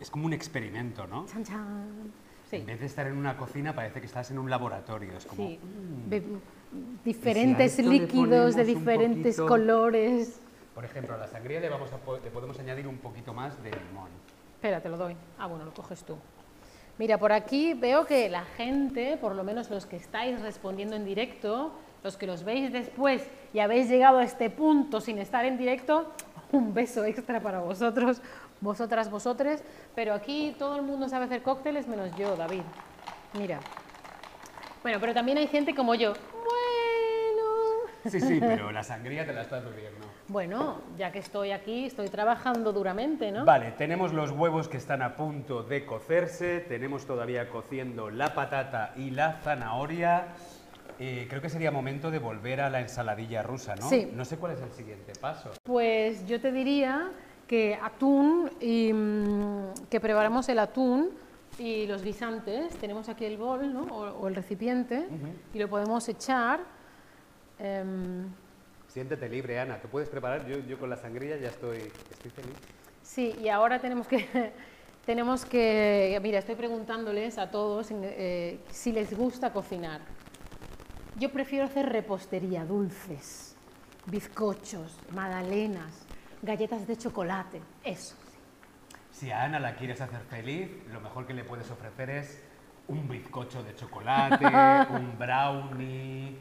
Es 0.00 0.10
como 0.10 0.26
un 0.26 0.32
experimento, 0.32 1.06
¿no? 1.06 1.26
Chan, 1.26 1.44
chan. 1.44 2.12
Sí. 2.50 2.56
En 2.56 2.66
vez 2.66 2.80
de 2.80 2.86
estar 2.86 3.06
en 3.06 3.16
una 3.16 3.36
cocina 3.36 3.74
parece 3.74 4.00
que 4.00 4.06
estás 4.06 4.30
en 4.30 4.38
un 4.38 4.50
laboratorio. 4.50 5.16
Es 5.16 5.26
como... 5.26 5.46
Sí, 5.46 5.58
mm. 5.62 6.10
Diferentes 7.04 7.78
líquidos 7.78 8.54
de 8.56 8.64
diferentes 8.64 9.36
poquito- 9.36 9.46
colores. 9.48 10.40
Por 10.74 10.84
ejemplo, 10.84 11.14
a 11.14 11.18
la 11.18 11.26
sangría 11.26 11.60
le, 11.60 11.68
vamos 11.68 11.92
a 11.92 11.98
po- 11.98 12.18
le 12.18 12.30
podemos 12.30 12.58
añadir 12.58 12.86
un 12.86 12.98
poquito 12.98 13.34
más 13.34 13.60
de 13.62 13.70
limón. 13.70 14.08
Espera, 14.54 14.80
te 14.80 14.88
lo 14.88 14.96
doy. 14.96 15.16
Ah, 15.38 15.46
bueno, 15.46 15.64
lo 15.64 15.72
coges 15.74 16.02
tú. 16.04 16.16
Mira, 16.98 17.18
por 17.18 17.32
aquí 17.32 17.74
veo 17.74 18.04
que 18.06 18.28
la 18.28 18.44
gente, 18.44 19.16
por 19.16 19.34
lo 19.34 19.42
menos 19.42 19.70
los 19.70 19.86
que 19.86 19.96
estáis 19.96 20.40
respondiendo 20.42 20.96
en 20.96 21.04
directo, 21.04 21.72
los 22.04 22.16
que 22.16 22.26
los 22.26 22.44
veis 22.44 22.72
después 22.72 23.26
y 23.52 23.58
habéis 23.60 23.88
llegado 23.88 24.18
a 24.18 24.24
este 24.24 24.50
punto 24.50 25.00
sin 25.00 25.18
estar 25.18 25.44
en 25.44 25.56
directo, 25.58 26.12
un 26.52 26.72
beso 26.74 27.04
extra 27.04 27.40
para 27.40 27.60
vosotros, 27.60 28.20
vosotras, 28.60 29.10
vosotres. 29.10 29.62
Pero 29.94 30.14
aquí 30.14 30.54
todo 30.58 30.76
el 30.76 30.82
mundo 30.82 31.08
sabe 31.08 31.26
hacer 31.26 31.42
cócteles 31.42 31.86
menos 31.88 32.14
yo, 32.16 32.36
David. 32.36 32.62
Mira. 33.38 33.60
Bueno, 34.82 34.98
pero 35.00 35.14
también 35.14 35.38
hay 35.38 35.46
gente 35.46 35.74
como 35.74 35.94
yo. 35.94 36.12
Bueno. 36.32 36.50
Sí, 38.06 38.20
sí, 38.20 38.38
pero 38.40 38.72
la 38.72 38.82
sangría 38.82 39.26
te 39.26 39.32
la 39.32 39.42
estás 39.42 39.64
bebiendo. 39.64 40.06
Bueno, 40.28 40.80
ya 40.96 41.10
que 41.10 41.18
estoy 41.18 41.50
aquí, 41.50 41.86
estoy 41.86 42.08
trabajando 42.08 42.72
duramente, 42.72 43.32
¿no? 43.32 43.44
Vale, 43.44 43.72
tenemos 43.72 44.12
los 44.12 44.30
huevos 44.30 44.68
que 44.68 44.76
están 44.76 45.02
a 45.02 45.16
punto 45.16 45.64
de 45.64 45.84
cocerse, 45.84 46.60
tenemos 46.60 47.04
todavía 47.04 47.48
cociendo 47.48 48.10
la 48.10 48.32
patata 48.32 48.92
y 48.96 49.10
la 49.10 49.40
zanahoria. 49.42 50.28
Eh, 51.00 51.26
creo 51.28 51.42
que 51.42 51.48
sería 51.48 51.70
momento 51.70 52.10
de 52.10 52.20
volver 52.20 52.60
a 52.60 52.70
la 52.70 52.80
ensaladilla 52.80 53.42
rusa, 53.42 53.74
¿no? 53.74 53.88
Sí. 53.88 54.10
No 54.14 54.24
sé 54.24 54.36
cuál 54.36 54.52
es 54.52 54.60
el 54.60 54.70
siguiente 54.70 55.12
paso. 55.20 55.50
Pues 55.64 56.26
yo 56.26 56.40
te 56.40 56.52
diría 56.52 57.10
que 57.50 57.74
atún 57.82 58.48
y 58.60 58.92
mm, 58.92 59.88
que 59.90 59.98
preparamos 59.98 60.48
el 60.48 60.60
atún 60.60 61.10
y 61.58 61.84
los 61.88 62.00
guisantes. 62.04 62.76
Tenemos 62.76 63.08
aquí 63.08 63.24
el 63.24 63.36
bol 63.38 63.74
¿no? 63.74 63.82
o, 63.90 64.20
o 64.20 64.28
el 64.28 64.36
recipiente 64.36 65.08
y 65.52 65.58
lo 65.58 65.68
podemos 65.68 66.08
echar. 66.08 66.60
em, 67.58 68.28
Siéntete 68.86 69.28
libre, 69.28 69.58
Ana. 69.58 69.80
Tú 69.82 69.88
puedes 69.88 70.08
preparar. 70.08 70.46
Yo, 70.46 70.58
yo 70.60 70.78
con 70.78 70.90
la 70.90 70.96
sangría 70.96 71.36
ya 71.38 71.48
estoy, 71.48 71.78
estoy 72.12 72.30
feliz. 72.30 72.54
sí, 73.02 73.34
y 73.42 73.48
ahora 73.48 73.80
tenemos 73.80 74.06
que 74.06 74.52
tenemos 75.04 75.44
que 75.44 76.16
mira, 76.22 76.38
estoy 76.38 76.54
preguntándoles 76.54 77.36
a 77.36 77.50
todos 77.50 77.88
eh, 77.90 78.60
si 78.70 78.92
les 78.92 79.12
gusta 79.18 79.52
cocinar. 79.52 80.02
Yo 81.18 81.32
prefiero 81.32 81.64
hacer 81.64 81.88
repostería, 81.88 82.64
dulces, 82.64 83.56
bizcochos, 84.06 84.96
magdalenas, 85.12 85.99
galletas 86.42 86.86
de 86.86 86.96
chocolate, 86.96 87.60
eso. 87.84 88.14
Si 89.12 89.30
a 89.30 89.42
Ana 89.44 89.60
la 89.60 89.74
quieres 89.76 90.00
hacer 90.00 90.20
feliz, 90.30 90.70
lo 90.92 91.00
mejor 91.00 91.26
que 91.26 91.34
le 91.34 91.44
puedes 91.44 91.70
ofrecer 91.70 92.10
es 92.10 92.42
un 92.88 93.08
bizcocho 93.08 93.62
de 93.62 93.74
chocolate, 93.74 94.46
un 94.90 95.18
brownie, 95.18 96.36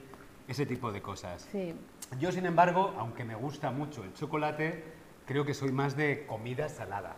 ese 0.47 0.65
tipo 0.65 0.91
de 0.91 1.01
cosas. 1.01 1.47
Sí. 1.51 1.73
Yo, 2.19 2.31
sin 2.31 2.45
embargo, 2.45 2.95
aunque 2.97 3.23
me 3.23 3.35
gusta 3.35 3.69
mucho 3.71 4.03
el 4.03 4.13
chocolate, 4.13 4.83
creo 5.25 5.45
que 5.45 5.53
soy 5.53 5.71
más 5.71 5.95
de 5.95 6.25
comida 6.25 6.69
salada, 6.69 7.15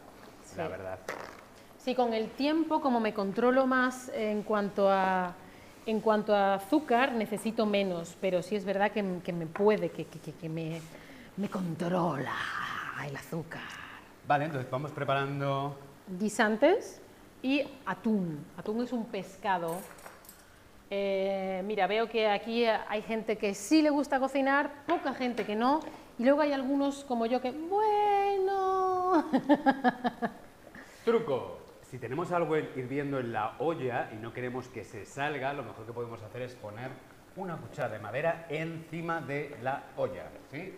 la 0.57 0.65
Sí. 0.65 0.69
verdad. 0.71 0.99
Sí, 1.77 1.95
con 1.95 2.13
el 2.13 2.29
tiempo, 2.31 2.81
como 2.81 2.99
me 2.99 3.13
controlo 3.13 3.65
más 3.67 4.09
en 4.13 4.43
cuanto 4.43 4.91
a, 4.91 5.33
en 5.85 5.99
cuanto 6.01 6.35
a 6.35 6.55
azúcar, 6.55 7.13
necesito 7.13 7.65
menos, 7.65 8.15
pero 8.21 8.41
sí 8.43 8.55
es 8.55 8.65
verdad 8.65 8.91
que, 8.91 9.19
que 9.23 9.33
me 9.33 9.45
puede, 9.47 9.89
que, 9.91 10.05
que- 10.05 10.19
que- 10.19 10.33
que 10.33 10.49
me, 10.49 10.79
me 11.37 11.49
controla 11.49 12.33
el 13.07 13.15
azúcar. 13.15 13.61
Vale, 14.27 14.45
entonces 14.45 14.69
vamos 14.69 14.91
preparando... 14.91 15.77
Guisantes 16.19 17.01
y 17.41 17.63
atún. 17.85 18.45
Atún 18.57 18.83
es 18.83 18.91
un 18.93 19.05
pescado. 19.05 19.77
Eh, 20.89 21.61
mira, 21.65 21.87
veo 21.87 22.09
que 22.09 22.27
aquí 22.29 22.65
hay 22.65 23.01
gente 23.01 23.37
que 23.37 23.53
sí 23.53 23.81
le 23.81 23.89
gusta 23.89 24.19
cocinar, 24.19 24.71
poca 24.87 25.13
gente 25.13 25.45
que 25.45 25.55
no, 25.55 25.79
y 26.19 26.23
luego 26.25 26.41
hay 26.41 26.51
algunos 26.51 27.05
como 27.05 27.25
yo 27.25 27.39
que, 27.41 27.51
bueno, 27.51 29.25
Truco. 31.05 31.57
Si 31.89 31.97
tenemos 31.97 32.31
algo 32.31 32.55
en- 32.55 32.69
hirviendo 32.77 33.19
en 33.19 33.33
la 33.33 33.55
olla 33.59 34.09
y 34.13 34.15
no 34.15 34.33
queremos 34.33 34.67
que 34.69 34.83
se 34.85 35.05
salga, 35.05 35.51
lo 35.53 35.63
mejor 35.63 35.85
que 35.85 35.91
podemos 35.91 36.21
hacer 36.21 36.41
es 36.43 36.55
poner 36.55 36.89
una 37.35 37.57
cuchara 37.57 37.89
de 37.89 37.99
madera 37.99 38.45
encima 38.49 39.19
de 39.19 39.57
la 39.61 39.83
olla, 39.97 40.25
¿sí? 40.51 40.73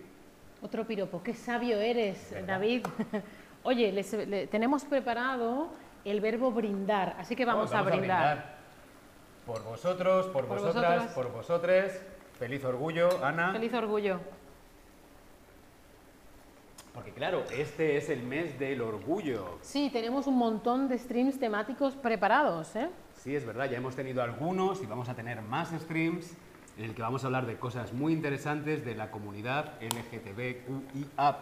Otro 0.64 0.88
piropo, 0.88 1.22
qué 1.22 1.34
sabio 1.34 1.78
eres, 1.78 2.30
¿Verdad? 2.32 2.48
David. 2.48 2.86
Oye, 3.64 3.92
les- 3.92 4.50
tenemos 4.50 4.86
preparado 4.86 5.68
el 6.06 6.22
verbo 6.22 6.52
brindar, 6.52 7.16
así 7.20 7.36
que 7.36 7.44
vamos, 7.46 7.74
a, 7.74 7.82
brindar. 7.82 8.56
Por 9.46 9.62
vosotros, 9.64 10.28
por, 10.28 10.46
Por 10.46 10.60
vosotras, 10.60 10.94
vosotras. 10.96 11.14
por 11.14 11.32
vosotres. 11.34 12.02
Feliz 12.40 12.64
orgullo, 12.64 13.24
Ana. 13.24 13.52
Feliz 13.52 13.74
orgullo. 13.74 14.20
Porque 16.94 17.12
claro, 17.12 17.44
este 17.52 17.98
es 17.98 18.10
el 18.10 18.24
mes 18.24 18.58
del 18.58 18.82
orgullo. 18.82 19.58
Sí, 19.62 19.90
tenemos 19.92 20.28
un 20.28 20.38
montón 20.38 20.88
de 20.88 20.98
streams 20.98 21.40
temáticos 21.40 21.96
preparados, 21.96 22.74
¿eh? 22.76 22.90
Sí, 23.16 23.36
es 23.36 23.46
verdad, 23.46 23.70
ya 23.70 23.78
hemos 23.78 23.96
tenido 23.96 24.22
algunos 24.22 24.82
y 24.82 24.86
vamos 24.86 25.10
a 25.10 25.14
tener 25.16 25.42
más 25.42 25.72
streams 25.72 26.38
en 26.78 26.86
el 26.86 26.96
que 26.96 27.02
vamos 27.02 27.24
a 27.24 27.28
hablar 27.28 27.46
de 27.46 27.58
cosas 27.58 27.94
muy 27.94 28.14
interesantes 28.14 28.84
de 28.84 28.96
la 28.96 29.12
comunidad 29.12 29.74
LGTBQIA+. 29.82 31.38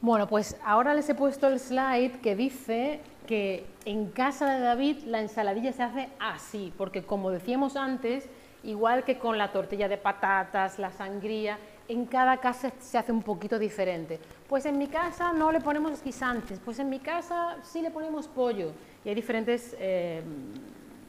Bueno, 0.00 0.28
pues 0.28 0.56
ahora 0.64 0.94
les 0.94 1.08
he 1.08 1.14
puesto 1.14 1.48
el 1.48 1.58
slide 1.58 2.20
que 2.20 2.36
dice 2.36 3.00
que 3.26 3.66
en 3.84 4.10
casa 4.10 4.54
de 4.54 4.60
David 4.60 4.98
la 5.06 5.20
ensaladilla 5.20 5.72
se 5.72 5.82
hace 5.82 6.08
así, 6.20 6.72
porque 6.78 7.02
como 7.02 7.30
decíamos 7.30 7.76
antes, 7.76 8.28
igual 8.62 9.04
que 9.04 9.18
con 9.18 9.38
la 9.38 9.50
tortilla 9.50 9.88
de 9.88 9.98
patatas, 9.98 10.78
la 10.78 10.92
sangría, 10.92 11.58
en 11.88 12.06
cada 12.06 12.36
casa 12.36 12.70
se 12.78 12.98
hace 12.98 13.12
un 13.12 13.22
poquito 13.22 13.58
diferente. 13.58 14.20
Pues 14.48 14.66
en 14.66 14.78
mi 14.78 14.86
casa 14.86 15.32
no 15.32 15.50
le 15.50 15.60
ponemos 15.60 16.02
guisantes, 16.02 16.60
pues 16.64 16.78
en 16.78 16.88
mi 16.88 17.00
casa 17.00 17.56
sí 17.62 17.82
le 17.82 17.90
ponemos 17.90 18.28
pollo. 18.28 18.72
Y 19.04 19.08
hay 19.08 19.14
diferentes 19.14 19.74
eh, 19.78 20.22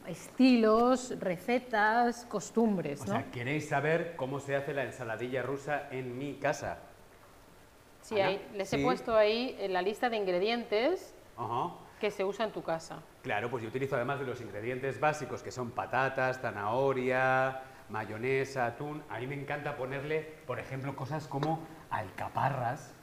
estilos, 0.06 1.14
recetas, 1.20 2.24
costumbres, 2.26 3.00
O 3.02 3.06
¿no? 3.06 3.12
sea, 3.12 3.30
¿queréis 3.30 3.68
saber 3.68 4.14
cómo 4.16 4.40
se 4.40 4.56
hace 4.56 4.74
la 4.74 4.84
ensaladilla 4.84 5.42
rusa 5.42 5.88
en 5.90 6.18
mi 6.18 6.34
casa? 6.34 6.78
Sí, 8.02 8.20
ahí- 8.20 8.44
les 8.54 8.68
sí. 8.68 8.76
he 8.76 8.82
puesto 8.82 9.16
ahí 9.16 9.56
en 9.60 9.72
la 9.72 9.82
lista 9.82 10.08
de 10.08 10.16
ingredientes 10.16 11.14
Ajá. 11.36 11.74
que 12.00 12.10
se 12.10 12.24
usa 12.24 12.46
en 12.46 12.52
tu 12.52 12.62
casa. 12.62 13.02
Claro, 13.22 13.50
pues 13.50 13.62
yo 13.62 13.68
utilizo 13.68 13.96
además 13.96 14.18
de 14.20 14.26
los 14.26 14.40
ingredientes 14.40 14.98
básicos 14.98 15.42
que 15.42 15.50
son 15.50 15.70
patatas, 15.70 16.40
zanahoria, 16.40 17.62
mayonesa, 17.90 18.66
atún. 18.66 19.02
A 19.10 19.18
mí 19.18 19.26
me 19.26 19.34
encanta 19.34 19.76
ponerle, 19.76 20.20
por 20.46 20.58
ejemplo, 20.58 20.96
cosas 20.96 21.28
como 21.28 21.60
alcaparras. 21.90 22.94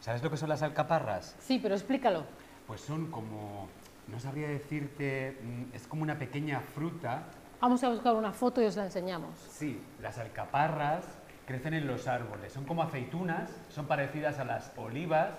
¿Sabes 0.00 0.22
lo 0.22 0.30
que 0.30 0.36
son 0.36 0.48
las 0.48 0.62
alcaparras? 0.62 1.36
Sí, 1.38 1.58
pero 1.60 1.74
explícalo. 1.74 2.24
Pues 2.66 2.80
son 2.80 3.10
como, 3.10 3.68
no 4.08 4.20
sabría 4.20 4.48
decirte, 4.48 5.38
mm, 5.42 5.74
es 5.74 5.86
como 5.86 6.02
una 6.02 6.18
pequeña 6.18 6.60
fruta 6.60 7.26
Vamos 7.60 7.82
a 7.82 7.88
buscar 7.88 8.14
una 8.14 8.32
foto 8.32 8.60
y 8.60 8.66
os 8.66 8.76
la 8.76 8.84
enseñamos. 8.84 9.34
Sí, 9.48 9.80
las 10.02 10.18
alcaparras 10.18 11.04
crecen 11.46 11.72
en 11.72 11.86
los 11.86 12.06
árboles. 12.06 12.52
Son 12.52 12.64
como 12.64 12.82
aceitunas, 12.82 13.50
son 13.70 13.86
parecidas 13.86 14.38
a 14.38 14.44
las 14.44 14.72
olivas, 14.76 15.30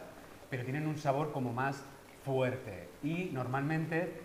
pero 0.49 0.63
tienen 0.63 0.87
un 0.87 0.97
sabor 0.97 1.31
como 1.31 1.53
más 1.53 1.83
fuerte. 2.25 2.89
Y 3.03 3.29
normalmente 3.33 4.19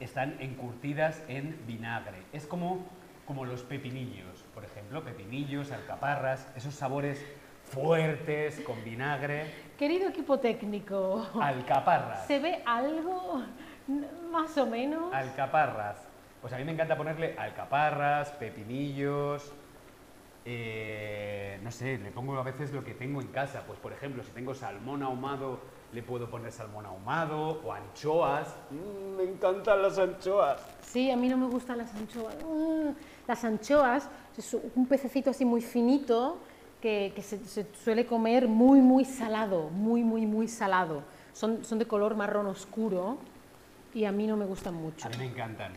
están 0.00 0.36
encurtidas 0.40 1.22
en 1.28 1.56
vinagre. 1.68 2.18
Es 2.32 2.46
como, 2.46 2.84
como 3.26 3.44
los 3.44 3.62
pepinillos, 3.62 4.44
por 4.52 4.64
ejemplo, 4.64 5.04
pepinillos, 5.04 5.70
alcaparras, 5.70 6.48
esos 6.56 6.74
sabores 6.74 7.24
fuertes 7.62 8.60
con 8.60 8.82
vinagre. 8.82 9.46
Querido 9.78 10.08
equipo 10.08 10.40
técnico, 10.40 11.26
Alcaparras. 11.40 12.26
¿se 12.26 12.40
ve 12.40 12.62
algo 12.66 13.44
más 14.30 14.56
o 14.58 14.66
menos? 14.66 15.12
Alcaparras. 15.12 15.96
Pues 16.40 16.52
a 16.52 16.58
mí 16.58 16.64
me 16.64 16.72
encanta 16.72 16.96
ponerle 16.96 17.34
alcaparras, 17.38 18.30
pepinillos. 18.32 19.52
eh, 20.46 21.60
no 21.62 21.70
sé, 21.70 21.98
le 21.98 22.10
pongo 22.10 22.38
a 22.38 22.42
veces 22.42 22.72
lo 22.72 22.82
que 22.82 22.94
tengo 22.94 23.20
en 23.20 23.28
casa. 23.28 23.62
Pues 23.66 23.78
por 23.78 23.92
ejemplo, 23.92 24.22
si 24.24 24.30
tengo 24.30 24.54
salmón 24.54 25.02
ahumado, 25.02 25.60
le 25.92 26.02
puedo 26.02 26.30
poner 26.30 26.50
salmón 26.52 26.86
ahumado 26.86 27.60
o 27.64 27.72
anchoas. 27.72 28.48
Mm, 28.70 29.16
me 29.16 29.22
encantan 29.24 29.82
las 29.82 29.98
anchoas. 29.98 30.60
Sí, 30.80 31.10
a 31.10 31.16
mí 31.16 31.28
no 31.28 31.36
me 31.36 31.46
gustan 31.46 31.78
las 31.78 31.94
anchoas. 31.94 32.34
Mm, 32.44 32.90
Las 33.28 33.44
anchoas 33.44 34.08
es 34.36 34.54
un 34.74 34.86
pececito 34.86 35.30
así 35.30 35.44
muy 35.44 35.60
finito 35.60 36.38
que, 36.80 37.12
que 37.14 37.22
se, 37.22 37.44
se 37.44 37.66
suele 37.74 38.06
comer 38.06 38.48
muy, 38.48 38.80
muy 38.80 39.04
salado, 39.04 39.68
muy, 39.68 40.02
muy, 40.02 40.26
muy 40.26 40.48
salado. 40.48 41.02
Son, 41.34 41.64
son 41.64 41.78
de 41.78 41.86
color 41.86 42.16
marrón 42.16 42.46
oscuro 42.46 43.18
y 43.94 44.04
a 44.04 44.12
mí 44.12 44.26
no 44.26 44.36
me 44.36 44.44
gustan 44.46 44.74
mucho. 44.74 45.06
A 45.06 45.10
mí 45.10 45.16
me 45.18 45.26
encantan. 45.26 45.72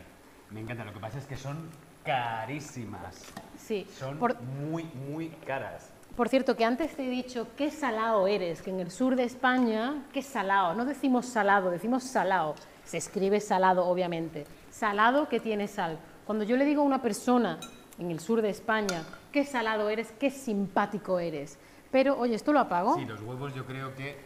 Me 0.50 0.60
encantan. 0.60 0.86
Lo 0.86 0.92
que 0.92 1.00
pasa 1.00 1.18
es 1.18 1.26
que 1.26 1.36
son 1.36 1.68
carísimas. 2.04 3.22
Sí, 3.58 3.86
Son 3.98 4.18
por, 4.18 4.40
muy, 4.40 4.84
muy 5.08 5.28
caras. 5.46 5.90
por 6.16 6.28
cierto, 6.28 6.54
que 6.56 6.64
antes 6.64 6.94
te 6.96 7.06
he 7.06 7.10
dicho 7.10 7.48
qué 7.56 7.70
salado 7.70 8.26
eres, 8.26 8.60
que 8.62 8.70
en 8.70 8.80
el 8.80 8.90
sur 8.90 9.16
de 9.16 9.24
España, 9.24 10.04
qué 10.12 10.22
salado, 10.22 10.74
no 10.74 10.84
decimos 10.84 11.26
salado, 11.26 11.70
decimos 11.70 12.04
salado. 12.04 12.54
Se 12.84 12.98
escribe 12.98 13.40
salado, 13.40 13.86
obviamente. 13.86 14.44
Salado 14.70 15.28
que 15.28 15.40
tiene 15.40 15.66
sal. 15.66 15.98
Cuando 16.26 16.44
yo 16.44 16.56
le 16.56 16.64
digo 16.66 16.82
a 16.82 16.84
una 16.84 17.00
persona 17.00 17.58
en 17.98 18.10
el 18.10 18.20
sur 18.20 18.42
de 18.42 18.50
España, 18.50 19.02
qué 19.32 19.44
salado 19.44 19.88
eres, 19.88 20.12
qué 20.20 20.30
simpático 20.30 21.18
eres. 21.18 21.58
Pero, 21.90 22.18
oye, 22.18 22.34
¿esto 22.34 22.52
lo 22.52 22.60
apago? 22.60 22.96
Sí, 22.96 23.04
los 23.06 23.22
huevos 23.22 23.54
yo 23.54 23.64
creo 23.64 23.94
que 23.94 24.18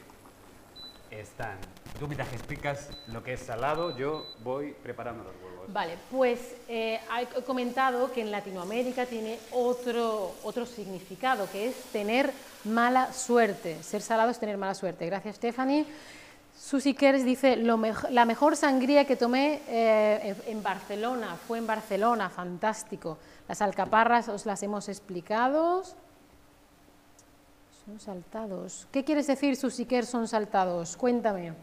están. 1.11 1.57
Tú 1.99 2.07
mientras 2.07 2.29
que 2.29 2.37
explicas 2.37 2.91
lo 3.09 3.23
que 3.23 3.33
es 3.35 3.41
salado, 3.41 3.97
yo 3.97 4.27
voy 4.45 4.73
preparando 4.83 5.25
los 5.25 5.33
huevos. 5.43 5.73
Vale, 5.73 5.97
pues 6.11 6.41
eh, 6.69 7.01
he 7.37 7.43
comentado 7.43 8.11
que 8.13 8.21
en 8.23 8.31
Latinoamérica 8.31 9.05
tiene 9.07 9.39
otro, 9.53 10.35
otro 10.43 10.65
significado, 10.67 11.49
que 11.51 11.69
es 11.69 11.75
tener 11.93 12.33
mala 12.65 13.13
suerte. 13.13 13.83
Ser 13.83 14.01
salado 14.03 14.31
es 14.31 14.39
tener 14.39 14.57
mala 14.57 14.75
suerte. 14.75 15.07
Gracias, 15.07 15.37
Stephanie. 15.37 15.85
Susi 16.59 16.95
Kers 16.95 17.25
dice, 17.25 17.57
"Lo 17.57 17.77
mej- 17.79 18.09
la 18.11 18.25
mejor 18.25 18.57
sangría 18.57 19.05
que 19.05 19.15
tomé 19.17 19.61
eh, 19.69 20.35
en 20.47 20.63
Barcelona, 20.63 21.37
fue 21.47 21.59
en 21.59 21.67
Barcelona, 21.67 22.31
fantástico. 22.31 23.19
Las 23.47 23.63
alcaparras 23.63 24.29
os 24.29 24.45
las 24.45 24.63
hemos 24.63 24.89
explicado. 24.89 25.83
Son 27.89 28.01
saltados. 28.01 28.87
¿Qué 28.93 29.03
quieres 29.03 29.27
decir, 29.29 29.57
Susi 29.57 29.87
Kers, 29.87 30.09
son 30.11 30.29
saltados? 30.29 30.95
Cuéntame. 30.95 31.55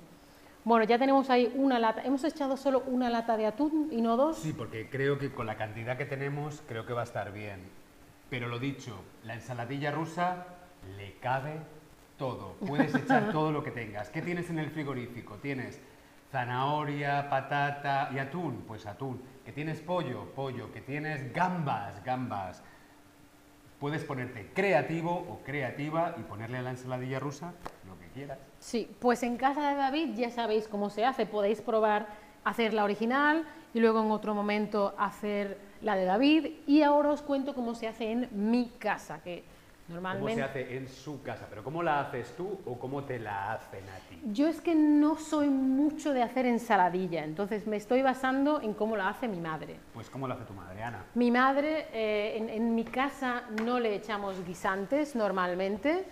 Bueno, 0.64 0.84
ya 0.84 0.98
tenemos 0.98 1.30
ahí 1.30 1.54
una 1.56 1.78
lata. 1.78 2.02
Hemos 2.02 2.24
echado 2.24 2.58
solo 2.58 2.82
una 2.88 3.12
lata 3.12 3.38
de 3.38 3.46
atún 3.46 3.90
y 3.92 4.02
no 4.02 4.18
dos. 4.18 4.40
Sí, 4.40 4.52
porque 4.52 4.90
creo 4.90 5.20
que 5.20 5.32
con 5.32 5.46
la 5.46 5.56
cantidad 5.56 6.00
que 6.00 6.06
tenemos, 6.06 6.64
creo 6.68 6.84
que 6.88 6.94
va 6.94 7.02
a 7.02 7.04
estar 7.04 7.32
bien. 7.32 7.60
Pero 8.32 8.48
lo 8.48 8.58
dicho, 8.58 9.00
la 9.24 9.36
ensaladilla 9.36 9.92
rusa 9.92 10.48
le 10.98 11.14
cabe 11.20 11.60
todo. 12.18 12.54
Puedes 12.54 12.96
echar 12.96 13.32
todo 13.32 13.52
lo 13.52 13.64
que 13.64 13.70
tengas. 13.70 14.10
¿Qué 14.10 14.24
tienes 14.24 14.50
en 14.50 14.58
el 14.58 14.72
frigorífico? 14.72 15.36
Tienes 15.36 15.80
zanahoria, 16.32 17.30
patata 17.30 18.10
y 18.12 18.18
atún. 18.18 18.64
Pues 18.68 18.88
atún. 18.88 19.22
¿Que 19.46 19.52
tienes 19.52 19.80
pollo? 19.80 20.26
Pollo. 20.34 20.72
¿Que 20.72 20.82
tienes 20.82 21.32
gambas? 21.32 22.04
Gambas. 22.04 22.64
Puedes 23.86 24.04
ponerte 24.04 24.50
creativo 24.52 25.12
o 25.12 25.44
creativa 25.44 26.16
y 26.18 26.24
ponerle 26.24 26.58
a 26.58 26.64
la 26.64 26.72
ensaladilla 26.72 27.20
rusa 27.20 27.54
lo 27.88 27.96
que 28.00 28.08
quieras. 28.08 28.40
Sí, 28.58 28.90
pues 28.98 29.22
en 29.22 29.38
casa 29.38 29.70
de 29.70 29.76
David 29.76 30.16
ya 30.16 30.32
sabéis 30.32 30.68
cómo 30.68 30.90
se 30.90 31.06
hace. 31.06 31.28
Podéis 31.28 31.62
probar 31.62 32.08
hacer 32.44 32.74
la 32.74 32.84
original 32.84 33.46
y 33.76 33.80
luego 33.80 34.02
en 34.02 34.10
otro 34.10 34.34
momento 34.34 34.96
hacer 34.98 35.60
la 35.84 35.96
de 35.96 36.06
David. 36.06 36.48
Y 36.66 36.82
ahora 36.82 37.12
os 37.12 37.22
cuento 37.22 37.54
cómo 37.54 37.76
se 37.76 37.88
hace 37.88 38.12
en 38.12 38.28
mi 38.32 38.70
casa, 38.80 39.22
que 39.22 39.44
¿Cómo 39.88 40.02
normalmente... 40.02 40.36
se 40.36 40.44
hace 40.44 40.78
en 40.78 40.88
su 40.88 41.22
casa? 41.22 41.46
¿Pero 41.48 41.64
cómo 41.64 41.84
la 41.84 42.00
haces 42.00 42.36
tú 42.36 42.60
o 42.66 42.80
cómo 42.80 43.04
te 43.04 43.20
la 43.20 43.54
hacen 43.54 43.84
a 43.88 43.98
ti? 44.10 44.20
Yo 44.32 44.48
es 44.48 44.60
que 44.60 44.74
no 44.74 45.16
soy 45.16 45.48
mucho 45.48 46.12
de 46.12 46.24
hacer 46.24 46.48
ensaladilla, 46.48 47.24
entonces 47.24 47.68
me 47.68 47.78
estoy 47.78 48.02
basando 48.02 48.62
en 48.62 48.74
cómo 48.74 48.98
la 48.98 49.10
hace 49.10 49.28
mi 49.28 49.40
madre. 49.40 49.76
Pues 49.94 50.10
¿cómo 50.10 50.28
lo 50.28 50.34
hace 50.34 50.46
tu 50.46 50.54
madre, 50.54 50.82
Ana? 50.82 51.06
Mi 51.14 51.30
madre, 51.30 51.88
eh, 51.94 52.38
en, 52.38 52.50
en 52.50 52.74
mi 52.74 52.84
casa 52.84 53.44
no 53.64 53.80
le 53.80 53.94
echamos 53.94 54.44
guisantes 54.44 55.16
normalmente, 55.16 56.06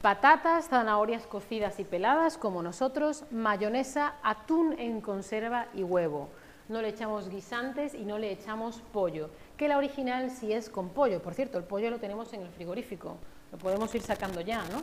patatas, 0.00 0.68
zanahorias 0.68 1.26
cocidas 1.26 1.78
y 1.78 1.84
peladas 1.84 2.38
como 2.38 2.62
nosotros, 2.62 3.24
mayonesa, 3.30 4.14
atún 4.22 4.74
en 4.78 5.02
conserva 5.02 5.66
y 5.74 5.82
huevo. 5.82 6.30
No 6.70 6.80
le 6.80 6.88
echamos 6.88 7.28
guisantes 7.28 7.94
y 7.94 8.04
no 8.04 8.16
le 8.16 8.30
echamos 8.30 8.80
pollo, 8.92 9.28
que 9.60 9.68
la 9.68 9.76
original 9.76 10.30
sí 10.30 10.54
es 10.54 10.70
con 10.70 10.88
pollo. 10.88 11.20
Por 11.20 11.34
cierto, 11.34 11.58
el 11.58 11.64
pollo 11.64 11.90
lo 11.90 11.98
tenemos 11.98 12.32
en 12.32 12.40
el 12.40 12.48
frigorífico, 12.48 13.18
lo 13.52 13.58
podemos 13.58 13.94
ir 13.94 14.00
sacando 14.00 14.40
ya, 14.40 14.62
¿no? 14.62 14.80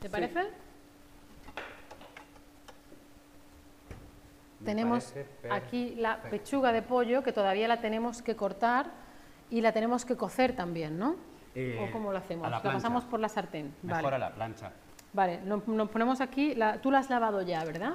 ¿Te 0.00 0.10
parece? 0.10 0.48
Tenemos 4.64 5.14
aquí 5.48 5.94
la 5.94 6.22
pechuga 6.22 6.72
de 6.72 6.82
pollo 6.82 7.22
que 7.22 7.30
todavía 7.30 7.68
la 7.68 7.80
tenemos 7.80 8.20
que 8.20 8.34
cortar 8.34 8.90
y 9.48 9.60
la 9.60 9.70
tenemos 9.70 10.04
que 10.04 10.16
cocer 10.16 10.56
también, 10.56 10.98
¿no? 10.98 11.14
Eh, 11.54 11.86
¿O 11.88 11.92
cómo 11.92 12.10
lo 12.10 12.18
hacemos? 12.18 12.50
la 12.50 12.60
pasamos 12.60 13.04
por 13.04 13.20
la 13.20 13.28
sartén. 13.28 13.72
Mejor 13.84 14.02
Vale, 14.02 14.16
a 14.16 14.18
la 14.18 14.34
plancha. 14.34 14.72
vale 15.12 15.40
no- 15.44 15.62
nos 15.68 15.88
ponemos 15.88 16.20
aquí, 16.20 16.56
la- 16.56 16.80
tú 16.80 16.90
la 16.90 16.98
has 16.98 17.10
lavado 17.10 17.42
ya, 17.42 17.62
¿verdad? 17.64 17.94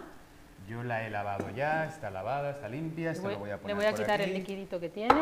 Yo 0.68 0.84
la 0.84 1.06
he 1.06 1.10
lavado 1.10 1.50
ya, 1.52 1.86
está 1.86 2.10
lavada, 2.10 2.52
está 2.52 2.70
limpia, 2.70 3.08
Le 3.08 3.12
esto 3.12 3.24
voy, 3.24 3.34
lo 3.34 3.40
voy 3.40 3.50
a 3.50 3.54
le 3.54 3.60
poner 3.60 3.76
voy 3.76 3.86
a 3.86 3.92
por 3.92 4.00
quitar 4.00 4.22
el 4.22 4.30
aquí. 4.30 4.40
liquidito 4.40 4.80
que 4.80 4.90
tiene, 4.90 5.22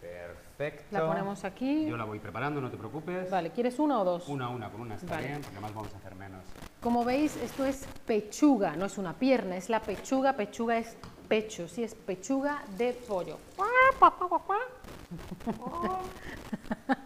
Perfecto. 0.00 0.84
la 0.92 1.06
ponemos 1.06 1.44
aquí. 1.44 1.86
Yo 1.86 1.96
la 1.96 2.04
voy 2.04 2.18
preparando, 2.20 2.60
no 2.60 2.70
te 2.70 2.76
preocupes. 2.76 3.30
Vale, 3.30 3.50
¿quieres 3.50 3.78
una 3.78 4.00
o 4.00 4.04
dos? 4.04 4.28
Una 4.28 4.48
una, 4.50 4.70
con 4.70 4.82
una 4.82 4.94
está 4.96 5.14
Vale. 5.16 5.28
bien, 5.28 5.40
porque 5.40 5.56
además 5.56 5.74
vamos 5.74 5.94
a 5.94 5.96
hacer 5.96 6.14
menos. 6.14 6.44
Como 6.80 7.04
veis, 7.04 7.36
esto 7.36 7.64
es 7.64 7.86
pechuga, 8.06 8.76
no 8.76 8.84
es 8.84 8.98
una 8.98 9.14
pierna, 9.14 9.56
es 9.56 9.68
la 9.70 9.80
pechuga, 9.80 10.34
pechuga 10.34 10.76
es 10.78 10.96
pecho, 11.28 11.66
sí, 11.66 11.82
es 11.82 11.94
pechuga 11.94 12.62
de 12.76 12.92
pollo. 12.92 13.38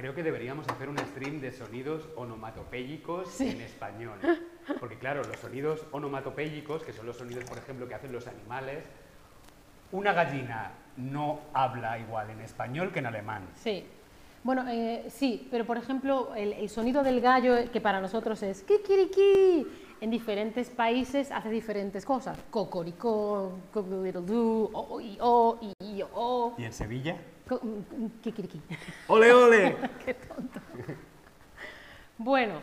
Creo 0.00 0.14
que 0.14 0.22
deberíamos 0.22 0.66
hacer 0.66 0.88
un 0.88 0.96
stream 0.96 1.42
de 1.42 1.52
sonidos 1.52 2.08
onomatopéyicos 2.16 3.28
Sí. 3.28 3.50
en 3.50 3.60
español. 3.60 4.18
Porque 4.80 4.96
claro, 4.96 5.20
los 5.24 5.38
sonidos 5.38 5.84
onomatopéyicos, 5.92 6.82
que 6.84 6.94
son 6.94 7.04
los 7.04 7.18
sonidos, 7.18 7.44
por 7.44 7.58
ejemplo, 7.58 7.86
que 7.86 7.94
hacen 7.96 8.10
los 8.10 8.26
animales, 8.26 8.82
una 9.92 10.14
gallina 10.14 10.72
no 10.96 11.40
habla 11.52 11.98
igual 11.98 12.30
en 12.30 12.40
español 12.40 12.90
que 12.92 13.00
en 13.00 13.06
alemán. 13.06 13.46
Sí. 13.56 13.84
Bueno, 14.42 14.64
eh, 14.70 15.04
sí, 15.10 15.46
pero 15.50 15.66
por 15.66 15.76
ejemplo, 15.76 16.34
el, 16.34 16.54
el 16.54 16.70
sonido 16.70 17.02
del 17.02 17.20
gallo, 17.20 17.58
eh, 17.58 17.68
que 17.70 17.82
para 17.82 18.00
nosotros 18.00 18.42
es 18.42 18.62
kikiriki, 18.62 19.66
en 20.00 20.10
diferentes 20.10 20.70
países 20.70 21.30
hace 21.30 21.50
diferentes 21.50 22.06
cosas. 22.06 22.38
Cocoricó, 22.48 23.52
cocodoodle-doo, 23.74 24.70
o, 24.72 24.94
o, 24.94 25.00
i, 25.02 25.18
o, 25.20 25.58
i, 25.78 26.02
o, 26.14 26.54
¿Y 26.56 26.64
en 26.64 26.72
Sevilla? 26.72 27.16
Mm, 27.54 28.02
mm, 28.04 28.10
kikiriki. 28.22 28.60
¡Ole, 29.08 29.32
ole! 29.32 29.76
Bueno, 32.18 32.60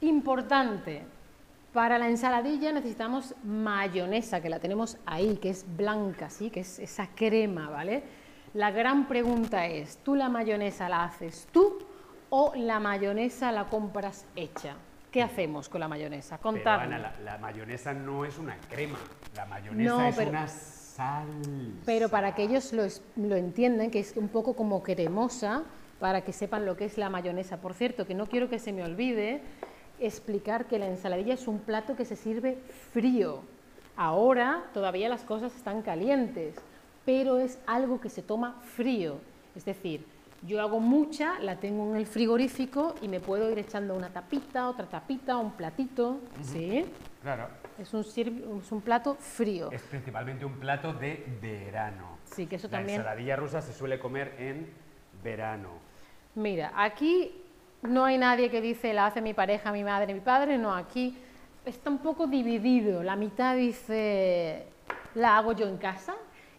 importante. 0.00 1.02
Para 1.72 1.98
la 1.98 2.08
ensaladilla 2.08 2.72
necesitamos 2.72 3.34
mayonesa, 3.42 4.40
que 4.40 4.48
la 4.48 4.60
tenemos 4.60 4.96
ahí, 5.06 5.36
que 5.38 5.50
es 5.50 5.64
blanca, 5.76 6.30
¿sí? 6.30 6.50
Que 6.50 6.60
es 6.60 6.78
esa 6.78 7.08
crema, 7.16 7.68
¿vale? 7.68 8.04
La 8.54 8.70
gran 8.70 9.08
pregunta 9.08 9.66
es, 9.66 9.96
¿tú 10.04 10.14
la 10.14 10.28
mayonesa 10.28 10.88
la 10.88 11.02
haces 11.02 11.48
tú 11.50 11.78
o 12.30 12.52
la 12.54 12.78
mayonesa 12.78 13.50
la 13.50 13.64
compras 13.64 14.26
hecha? 14.36 14.76
¿Qué 15.10 15.20
hacemos 15.22 15.68
con 15.68 15.80
la 15.80 15.88
mayonesa? 15.88 16.36
Pero 16.38 16.42
Contadme. 16.52 16.84
Ana, 16.94 16.98
la, 16.98 17.20
la 17.24 17.38
mayonesa 17.38 17.92
no 17.92 18.24
es 18.24 18.38
una 18.38 18.56
crema, 18.70 18.98
la 19.34 19.44
mayonesa 19.46 19.90
No, 19.90 20.04
es 20.06 20.14
pero- 20.14 20.30
una 20.30 20.46
sal. 20.94 21.26
Pero 21.84 22.08
para 22.08 22.34
que 22.34 22.44
ellos 22.44 22.72
lo, 22.72 22.84
lo 23.16 23.36
entiendan, 23.36 23.90
que 23.90 24.00
es 24.00 24.16
un 24.16 24.28
poco 24.28 24.54
como 24.54 24.82
cremosa, 24.82 25.64
para 26.00 26.22
que 26.22 26.32
sepan 26.32 26.66
lo 26.66 26.76
que 26.76 26.84
es 26.84 26.98
la 26.98 27.10
mayonesa. 27.10 27.58
Por 27.60 27.74
cierto, 27.74 28.06
que 28.06 28.14
no 28.14 28.26
quiero 28.26 28.48
que 28.48 28.58
se 28.58 28.72
me 28.72 28.84
olvide 28.84 29.42
explicar 30.00 30.66
que 30.66 30.78
la 30.78 30.86
ensaladilla 30.86 31.34
es 31.34 31.48
un 31.48 31.60
plato 31.60 31.96
que 31.96 32.04
se 32.04 32.16
sirve 32.16 32.58
frío. 32.92 33.40
Ahora 33.96 34.64
todavía 34.74 35.08
las 35.08 35.22
cosas 35.22 35.54
están 35.54 35.82
calientes, 35.82 36.56
pero 37.04 37.38
es 37.38 37.58
algo 37.66 38.00
que 38.00 38.08
se 38.08 38.22
toma 38.22 38.60
frío. 38.74 39.18
Es 39.54 39.64
decir, 39.64 40.04
yo 40.46 40.60
hago 40.60 40.80
mucha, 40.80 41.38
la 41.40 41.56
tengo 41.56 41.88
en 41.90 41.96
el 41.96 42.06
frigorífico 42.06 42.94
y 43.00 43.08
me 43.08 43.20
puedo 43.20 43.50
ir 43.50 43.58
echando 43.58 43.94
una 43.94 44.10
tapita, 44.10 44.68
otra 44.68 44.86
tapita, 44.86 45.36
un 45.36 45.52
platito, 45.52 46.18
¿sí? 46.42 46.84
Claro. 47.22 47.48
Es 47.78 47.92
un, 47.92 48.02
sirv- 48.04 48.60
es 48.62 48.70
un 48.72 48.80
plato 48.80 49.16
frío. 49.16 49.70
Es 49.72 49.82
principalmente 49.82 50.44
un 50.44 50.54
plato 50.60 50.92
de 50.92 51.24
verano. 51.40 52.18
Sí, 52.24 52.46
que 52.46 52.56
eso 52.56 52.68
La 52.68 52.78
también... 52.78 53.00
ensaladilla 53.00 53.36
rusa 53.36 53.60
se 53.60 53.72
suele 53.72 53.98
comer 53.98 54.34
en 54.38 54.70
verano. 55.22 55.70
Mira, 56.36 56.72
aquí 56.76 57.32
no 57.82 58.04
hay 58.04 58.18
nadie 58.18 58.50
que 58.50 58.60
dice 58.60 58.92
la 58.94 59.06
hace 59.06 59.20
mi 59.20 59.34
pareja, 59.34 59.72
mi 59.72 59.84
madre, 59.84 60.14
mi 60.14 60.20
padre, 60.20 60.56
no, 60.56 60.74
aquí 60.74 61.16
está 61.64 61.90
un 61.90 61.98
poco 61.98 62.26
dividido. 62.26 63.02
La 63.02 63.16
mitad 63.16 63.56
dice 63.56 64.66
la 65.14 65.36
hago 65.36 65.52
yo 65.52 65.68
en 65.68 65.76
casa 65.78 66.14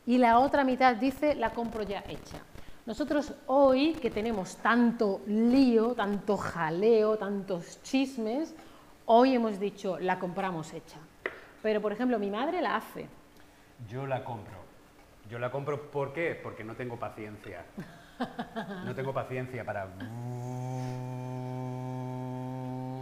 y 0.06 0.18
la 0.18 0.40
otra 0.40 0.64
mitad 0.64 0.96
dice 0.96 1.36
la 1.36 1.52
compro 1.52 1.84
ya 1.84 2.04
hecha. 2.08 2.40
Nosotros 2.86 3.34
hoy 3.48 3.94
que 3.94 4.12
tenemos 4.12 4.58
tanto 4.58 5.22
lío, 5.28 5.94
tanto 5.96 6.38
jaleo, 6.38 7.18
tantos 7.18 7.82
chismes, 7.82 8.54
hoy 9.06 9.36
hemos 9.36 9.60
dicho 9.60 10.00
la 10.00 10.20
compramos 10.20 10.74
hecha. 10.74 10.98
Pero 11.62 11.82
por 11.82 11.92
ejemplo, 11.92 12.20
mi 12.20 12.30
madre 12.30 12.62
la 12.62 12.76
hace. 12.76 13.08
Yo 13.88 14.06
la 14.06 14.24
compro. 14.24 14.66
Yo 15.30 15.40
la 15.40 15.52
compro 15.52 15.90
¿por 15.90 16.14
qué? 16.14 16.40
Porque 16.42 16.64
no 16.64 16.76
tengo 16.76 16.98
paciencia. 16.98 17.66
No 18.86 18.96
tengo 18.96 19.14
paciencia 19.14 19.66
para... 19.66 19.88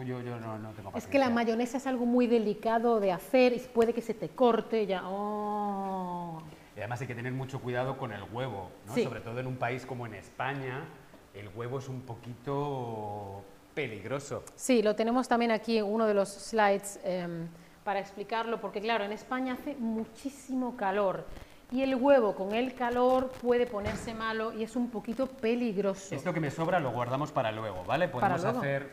Yo, 0.06 0.22
yo 0.22 0.40
no, 0.40 0.58
no 0.58 0.70
tengo 0.72 0.92
paciencia. 0.92 0.98
Es 0.98 1.08
que 1.08 1.20
la 1.20 1.30
mayonesa 1.30 1.78
es 1.78 1.88
algo 1.88 2.06
muy 2.06 2.28
delicado 2.28 3.00
de 3.00 3.12
hacer 3.12 3.54
y 3.54 3.60
puede 3.60 3.94
que 3.94 4.02
se 4.02 4.14
te 4.14 4.30
corte 4.30 4.86
ya. 4.86 5.02
oh. 5.06 6.42
Y 6.76 6.80
además 6.80 7.02
hay 7.02 7.08
que 7.08 7.16
tener 7.16 7.32
mucho 7.34 7.62
cuidado 7.62 7.98
con 7.98 8.12
el 8.12 8.24
huevo, 8.32 8.72
¿no? 8.88 8.96
Sí. 8.96 9.04
Sobre 9.04 9.20
todo 9.20 9.40
en 9.40 9.48
un 9.48 9.58
país 9.58 9.86
como 9.86 10.08
en 10.08 10.16
España, 10.16 10.86
el 11.34 11.50
huevo 11.50 11.78
es 11.80 11.88
un 11.88 12.02
poquito 12.02 13.44
peligroso. 13.74 14.44
Sí, 14.56 14.82
lo 14.82 14.96
tenemos 14.96 15.28
también 15.28 15.52
aquí 15.52 15.78
en 15.78 15.86
uno 15.86 16.06
de 16.06 16.14
los 16.14 16.30
slides 16.30 17.00
em, 17.04 17.48
para 17.84 18.00
explicarlo, 18.00 18.60
porque 18.62 18.82
claro, 18.82 19.04
en 19.04 19.12
España 19.12 19.54
hace 19.54 19.76
muchísimo 19.76 20.76
calor 20.76 21.26
y 21.72 21.82
el 21.82 21.96
huevo 21.96 22.36
con 22.36 22.54
el 22.54 22.76
calor 22.76 23.32
puede 23.42 23.66
ponerse 23.66 24.14
malo 24.14 24.54
y 24.54 24.64
es 24.64 24.76
un 24.76 24.90
poquito 24.90 25.26
peligroso. 25.28 26.14
Esto 26.14 26.32
que 26.32 26.40
me 26.40 26.52
sobra 26.52 26.80
lo 26.80 26.92
guardamos 26.92 27.32
para 27.32 27.52
luego, 27.52 27.84
¿vale? 27.84 28.08
Podemos 28.08 28.44
luego. 28.44 28.60
hacer, 28.60 28.90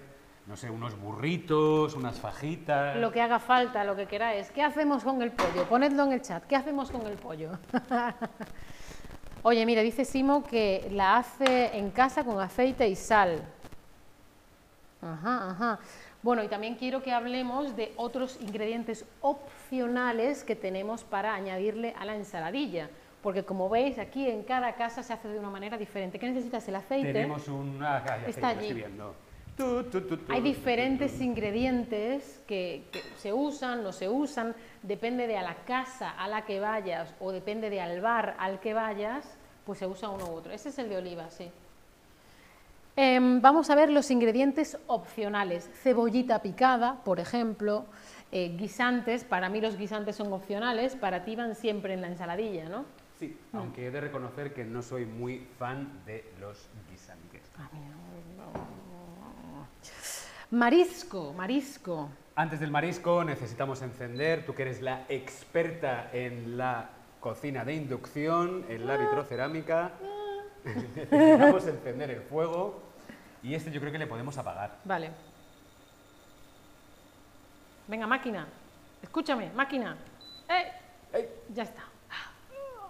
no 0.46 0.56
sé, 0.56 0.70
unos 0.70 0.98
burritos, 0.98 1.94
unas 1.94 2.18
fajitas. 2.18 2.96
Lo 2.96 3.12
que 3.12 3.20
haga 3.20 3.38
falta, 3.38 3.84
lo 3.84 3.96
que 3.96 4.06
queráis. 4.06 4.50
¿Qué 4.50 4.62
hacemos 4.62 5.04
con 5.04 5.20
el 5.20 5.30
pollo? 5.32 5.64
Ponedlo 5.68 6.04
en 6.04 6.12
el 6.12 6.22
chat. 6.22 6.44
¿Qué 6.46 6.56
hacemos 6.56 6.90
con 6.90 7.06
el 7.06 7.16
pollo? 7.18 7.50
Oye, 9.42 9.66
mira, 9.66 9.82
dice 9.82 10.06
Simo 10.06 10.42
que 10.42 10.88
la 10.90 11.18
hace 11.18 11.76
en 11.76 11.90
casa 11.90 12.24
con 12.24 12.40
aceite 12.40 12.88
y 12.88 12.96
sal. 12.96 13.42
Ajá, 15.02 15.50
ajá. 15.50 15.78
Bueno, 16.22 16.42
y 16.42 16.48
también 16.48 16.74
quiero 16.74 17.02
que 17.02 17.12
hablemos 17.12 17.74
de 17.76 17.92
otros 17.96 18.38
ingredientes 18.40 19.06
opcionales 19.22 20.44
que 20.44 20.56
tenemos 20.56 21.04
para 21.04 21.34
añadirle 21.34 21.94
a 21.98 22.04
la 22.04 22.16
ensaladilla. 22.16 22.90
Porque 23.22 23.44
como 23.44 23.68
veis, 23.68 23.98
aquí 23.98 24.28
en 24.28 24.42
cada 24.44 24.74
casa 24.74 25.02
se 25.02 25.12
hace 25.12 25.28
de 25.28 25.38
una 25.38 25.50
manera 25.50 25.76
diferente. 25.76 26.18
¿Qué 26.18 26.26
necesitas? 26.28 26.66
El 26.68 26.76
aceite. 26.76 27.12
Tenemos 27.12 27.48
un... 27.48 27.82
Ah, 27.82 28.02
Está 28.26 28.52
estoy 28.52 28.66
allí. 28.66 28.74
viendo. 28.74 29.14
Tu, 29.56 29.82
tu, 29.84 30.18
Hay 30.30 30.40
diferentes 30.40 31.20
ingredientes 31.20 32.40
que, 32.46 32.84
que 32.90 33.00
se 33.18 33.30
usan, 33.30 33.82
no 33.82 33.92
se 33.92 34.08
usan, 34.08 34.54
depende 34.82 35.26
de 35.26 35.36
a 35.36 35.42
la 35.42 35.54
casa 35.66 36.10
a 36.12 36.28
la 36.28 36.46
que 36.46 36.60
vayas 36.60 37.14
o 37.20 37.30
depende 37.30 37.68
de 37.68 37.78
al 37.78 38.00
bar 38.00 38.36
al 38.38 38.58
que 38.60 38.72
vayas, 38.72 39.36
pues 39.66 39.78
se 39.78 39.86
usa 39.86 40.08
uno 40.08 40.26
u 40.30 40.34
otro. 40.34 40.50
Ese 40.50 40.70
es 40.70 40.78
el 40.78 40.88
de 40.88 40.96
oliva, 40.96 41.28
sí. 41.30 41.50
Em, 42.96 43.40
vamos 43.40 43.70
a 43.70 43.74
ver 43.74 43.90
los 43.90 44.10
ingredientes 44.10 44.76
opcionales. 44.86 45.70
Cebollita 45.82 46.42
picada, 46.42 47.00
por 47.04 47.20
ejemplo, 47.20 47.86
eh, 48.32 48.54
guisantes, 48.58 49.24
para 49.24 49.48
mí 49.48 49.60
los 49.60 49.76
guisantes 49.76 50.16
son 50.16 50.32
opcionales, 50.32 50.96
para 50.96 51.24
ti 51.24 51.36
van 51.36 51.54
siempre 51.54 51.94
en 51.94 52.00
la 52.00 52.08
ensaladilla, 52.08 52.68
¿no? 52.68 52.84
Sí, 53.18 53.36
Mm. 53.52 53.56
aunque 53.58 53.86
he 53.86 53.90
de 53.90 54.00
reconocer 54.00 54.52
que 54.54 54.64
no 54.64 54.82
soy 54.82 55.04
muy 55.04 55.46
fan 55.58 56.02
de 56.06 56.24
los 56.40 56.68
guisantes. 56.90 57.42
Marisco, 60.50 61.32
marisco. 61.36 62.08
Antes 62.34 62.60
del 62.60 62.70
marisco 62.70 63.22
necesitamos 63.24 63.82
encender, 63.82 64.44
tú 64.46 64.54
que 64.54 64.62
eres 64.62 64.80
la 64.82 65.04
experta 65.08 66.10
en 66.12 66.56
la 66.56 66.90
cocina 67.20 67.64
de 67.64 67.74
inducción, 67.74 68.64
en 68.68 68.86
la 68.86 68.96
vitrocerámica, 68.96 69.92
necesitamos 70.64 71.66
encender 71.66 72.10
el 72.10 72.22
fuego 72.22 72.82
y 73.42 73.54
este 73.54 73.70
yo 73.70 73.80
creo 73.80 73.92
que 73.92 73.98
le 73.98 74.06
podemos 74.06 74.36
apagar. 74.38 74.78
Vale. 74.84 75.10
Venga, 77.88 78.06
máquina. 78.06 78.46
Escúchame, 79.02 79.50
máquina. 79.54 79.96
¡Eh! 80.48 80.72
¡Ey! 81.12 81.28
Ya 81.52 81.62
está. 81.64 81.82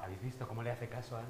¿Habéis 0.03 0.23
visto 0.23 0.47
cómo 0.49 0.62
le 0.62 0.71
hace 0.71 0.89
caso 0.89 1.16
a 1.16 1.21
Ana? 1.21 1.29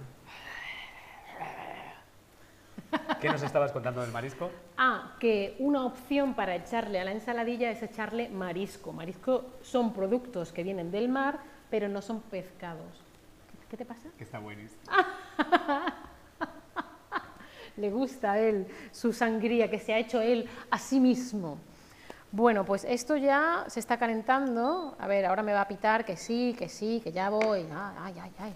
¿Qué 3.20 3.28
nos 3.28 3.42
estabas 3.42 3.72
contando 3.72 4.00
del 4.00 4.10
marisco? 4.10 4.50
Ah, 4.76 5.12
que 5.20 5.54
una 5.58 5.84
opción 5.84 6.34
para 6.34 6.54
echarle 6.56 6.98
a 6.98 7.04
la 7.04 7.12
ensaladilla 7.12 7.70
es 7.70 7.82
echarle 7.82 8.28
marisco. 8.28 8.92
Marisco 8.92 9.44
son 9.62 9.92
productos 9.92 10.52
que 10.52 10.62
vienen 10.62 10.90
del 10.90 11.08
mar, 11.08 11.38
pero 11.70 11.88
no 11.88 12.02
son 12.02 12.20
pescados. 12.22 13.04
¿Qué 13.70 13.76
te 13.76 13.84
pasa? 13.84 14.08
Que 14.18 14.24
está 14.24 14.38
buenísimo. 14.40 14.82
Le 17.76 17.90
gusta 17.90 18.32
a 18.32 18.38
él 18.38 18.66
su 18.92 19.12
sangría 19.12 19.70
que 19.70 19.78
se 19.78 19.94
ha 19.94 19.98
hecho 19.98 20.20
él 20.20 20.48
a 20.70 20.78
sí 20.78 21.00
mismo. 21.00 21.58
Bueno, 22.32 22.64
pues 22.64 22.84
esto 22.84 23.16
ya 23.16 23.64
se 23.66 23.80
está 23.80 23.98
calentando. 23.98 24.96
A 24.98 25.06
ver, 25.08 25.26
ahora 25.26 25.42
me 25.42 25.52
va 25.52 25.62
a 25.62 25.68
pitar 25.68 26.04
que 26.04 26.16
sí, 26.16 26.54
que 26.58 26.68
sí, 26.68 27.00
que 27.02 27.10
ya 27.10 27.28
voy. 27.30 27.66
Ay, 27.98 28.14
ay, 28.20 28.32
ay. 28.38 28.54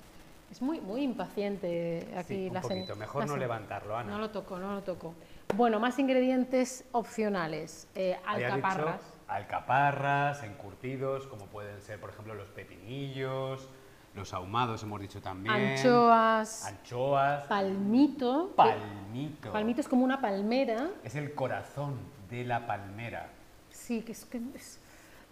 Es 0.51 0.63
muy, 0.63 0.81
muy 0.81 1.03
impaciente 1.03 2.07
aquí 2.17 2.35
Sí, 2.35 2.47
un 2.49 2.55
la 2.55 2.61
poquito. 2.61 2.95
Mejor 2.95 3.23
la 3.23 3.27
no 3.27 3.37
levantarlo, 3.37 3.97
Ana. 3.97 4.13
No 4.13 4.19
lo 4.19 4.31
toco, 4.31 4.59
no 4.59 4.73
lo 4.75 4.83
toco. 4.83 5.15
Bueno, 5.57 5.81
más 5.81 5.99
ingredientes 5.99 6.85
opcionales. 6.93 7.89
Eh, 7.97 8.17
dicho 8.17 8.29
alcaparras. 8.53 9.01
alcaparras, 9.27 10.45
encurtidos, 10.45 11.27
como 11.27 11.47
pueden 11.47 11.81
ser, 11.83 11.99
por 12.01 12.11
ejemplo, 12.11 12.35
los 12.35 12.51
pepinillos, 12.51 13.69
los 14.15 14.33
ahumados, 14.33 14.83
hemos 14.83 15.01
dicho 15.01 15.21
también. 15.21 15.55
Anchoas, 15.55 16.65
Anchoas. 16.67 17.45
palmito. 17.47 18.53
Palmito. 18.57 19.53
palmito 19.53 19.81
es 19.81 19.89
como 19.89 20.05
una 20.05 20.21
palmera. 20.21 20.89
Es 21.03 21.15
el 21.17 21.35
corazón 21.35 21.99
de 22.31 22.45
la 22.45 22.67
palmera. 22.67 23.29
Sí, 23.71 24.03
que 24.03 24.13
es 24.13 24.25
que 24.25 24.41
es- 24.55 24.79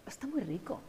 está 0.05 0.27
muy 0.27 0.41
rico. 0.41 0.81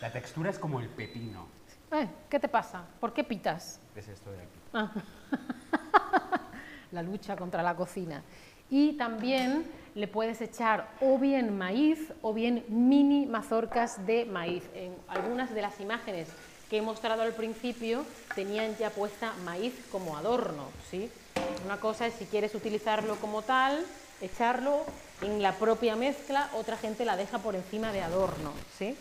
La 0.00 0.12
textura 0.12 0.50
es 0.50 0.58
como 0.58 0.78
el 0.80 0.88
pepino. 0.88 1.46
Eh, 1.90 2.06
¿Qué 2.28 2.38
te 2.38 2.48
pasa? 2.48 2.84
¿Por 3.00 3.14
qué 3.14 3.24
pitas? 3.24 3.80
Es 3.96 4.08
esto 4.08 4.30
de 4.30 4.38
aquí. 4.42 4.60
Ah. 4.74 4.92
la 6.92 7.02
lucha 7.02 7.34
contra 7.36 7.62
la 7.62 7.74
cocina. 7.74 8.22
Y 8.70 8.92
también 8.98 9.64
le 9.94 10.06
puedes 10.06 10.42
echar 10.42 10.90
o 11.00 11.18
bien 11.18 11.56
maíz 11.56 12.12
o 12.20 12.34
bien 12.34 12.64
mini 12.68 13.24
mazorcas 13.24 14.04
de 14.06 14.26
maíz. 14.26 14.68
En 14.74 14.94
algunas 15.08 15.54
de 15.54 15.62
las 15.62 15.80
imágenes 15.80 16.28
que 16.68 16.78
he 16.78 16.82
mostrado 16.82 17.22
al 17.22 17.32
principio 17.32 18.04
tenían 18.34 18.76
ya 18.76 18.90
puesta 18.90 19.32
maíz 19.44 19.74
como 19.90 20.16
adorno. 20.16 20.68
¿sí? 20.90 21.10
Una 21.64 21.78
cosa 21.80 22.06
es 22.06 22.14
si 22.18 22.26
quieres 22.26 22.54
utilizarlo 22.54 23.16
como 23.16 23.42
tal, 23.42 23.84
echarlo 24.20 24.84
en 25.22 25.42
la 25.42 25.54
propia 25.54 25.96
mezcla, 25.96 26.50
otra 26.54 26.76
gente 26.76 27.04
la 27.04 27.16
deja 27.16 27.38
por 27.38 27.56
encima 27.56 27.92
de 27.92 28.02
adorno. 28.02 28.52
¿sí? 28.78 28.96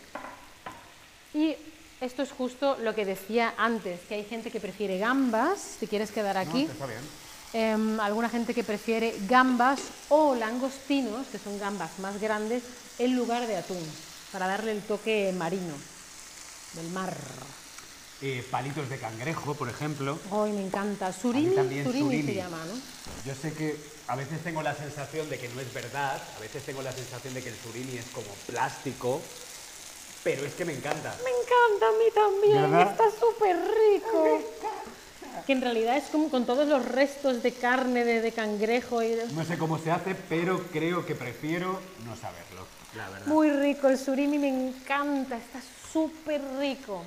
Y 1.34 1.56
esto 2.00 2.22
es 2.22 2.32
justo 2.32 2.78
lo 2.82 2.96
que 2.96 3.06
decía 3.06 3.54
antes, 3.58 4.00
que 4.08 4.16
hay 4.16 4.24
gente 4.24 4.50
que 4.50 4.60
prefiere 4.60 4.98
gambas, 4.98 5.60
si 5.80 5.88
quieres 5.88 6.12
quedar 6.12 6.38
aquí, 6.38 6.62
esto 6.62 6.74
está 6.74 6.86
bien. 6.86 7.00
em, 7.54 8.00
alguna 8.00 8.30
gente 8.30 8.54
que 8.54 8.64
prefiere 8.64 9.16
gambas 9.28 9.82
o 10.10 10.36
langostinos, 10.36 11.28
que 11.28 11.40
son 11.40 11.60
gambas 11.60 12.00
más 12.00 12.22
grandes, 12.22 12.64
en 13.00 13.16
lugar 13.16 13.46
de 13.46 13.58
atún, 13.58 13.84
para 14.32 14.48
darle 14.48 14.72
el 14.72 14.82
toque 14.82 15.34
marino 15.36 15.74
del 16.74 16.90
mar. 16.90 17.16
Eh, 18.22 18.46
palitos 18.50 18.90
de 18.90 18.98
cangrejo, 18.98 19.54
por 19.54 19.70
ejemplo. 19.70 20.18
Hoy 20.32 20.52
me 20.52 20.66
encanta. 20.66 21.14
Surimi, 21.14 21.54
también 21.56 21.86
surimi 21.86 22.24
se 22.24 22.34
llama, 22.34 22.58
¿no? 22.66 22.74
Yo 23.26 23.36
sé 23.40 23.54
que 23.54 23.78
a 24.08 24.16
veces 24.16 24.44
tengo 24.44 24.64
la 24.64 24.74
sensación 24.74 25.30
de 25.30 25.38
que 25.38 25.50
no 25.50 25.62
es 25.62 25.72
verdad, 25.72 26.20
a 26.36 26.40
veces 26.40 26.64
tengo 26.64 26.82
la 26.82 26.92
sensación 26.92 27.34
de 27.36 27.44
que 27.44 27.50
el 27.50 27.56
surimi 27.56 27.96
es 27.98 28.06
como 28.08 28.28
plástico, 28.48 29.22
pero 30.24 30.46
es 30.46 30.54
que 30.56 30.66
me 30.66 30.74
encanta. 30.74 31.16
Me 31.24 31.30
encanta 31.30 31.88
a 31.88 31.92
mí 31.92 32.12
también, 32.14 32.72
¿Verdad? 32.72 32.92
está 32.92 33.20
súper 33.20 33.56
rico. 33.56 34.42
Que 35.46 35.54
en 35.54 35.62
realidad 35.62 35.98
es 35.98 36.06
como 36.06 36.30
con 36.30 36.48
todos 36.48 36.68
los 36.68 36.84
restos 36.84 37.44
de 37.44 37.54
carne 37.54 38.04
de, 38.04 38.22
de 38.22 38.32
cangrejo 38.32 39.04
y 39.04 39.10
de... 39.10 39.28
No 39.28 39.46
sé 39.46 39.60
cómo 39.60 39.78
se 39.78 39.92
hace, 39.92 40.16
pero 40.16 40.64
creo 40.74 41.06
que 41.06 41.14
prefiero 41.14 41.80
no 42.04 42.16
saberlo, 42.16 42.66
la 42.96 43.10
verdad. 43.10 43.28
Muy 43.28 43.52
rico, 43.52 43.88
el 43.88 44.00
surimi 44.00 44.40
me 44.40 44.50
encanta, 44.50 45.38
está 45.38 45.60
súper 45.98 46.42
rico. 46.60 47.02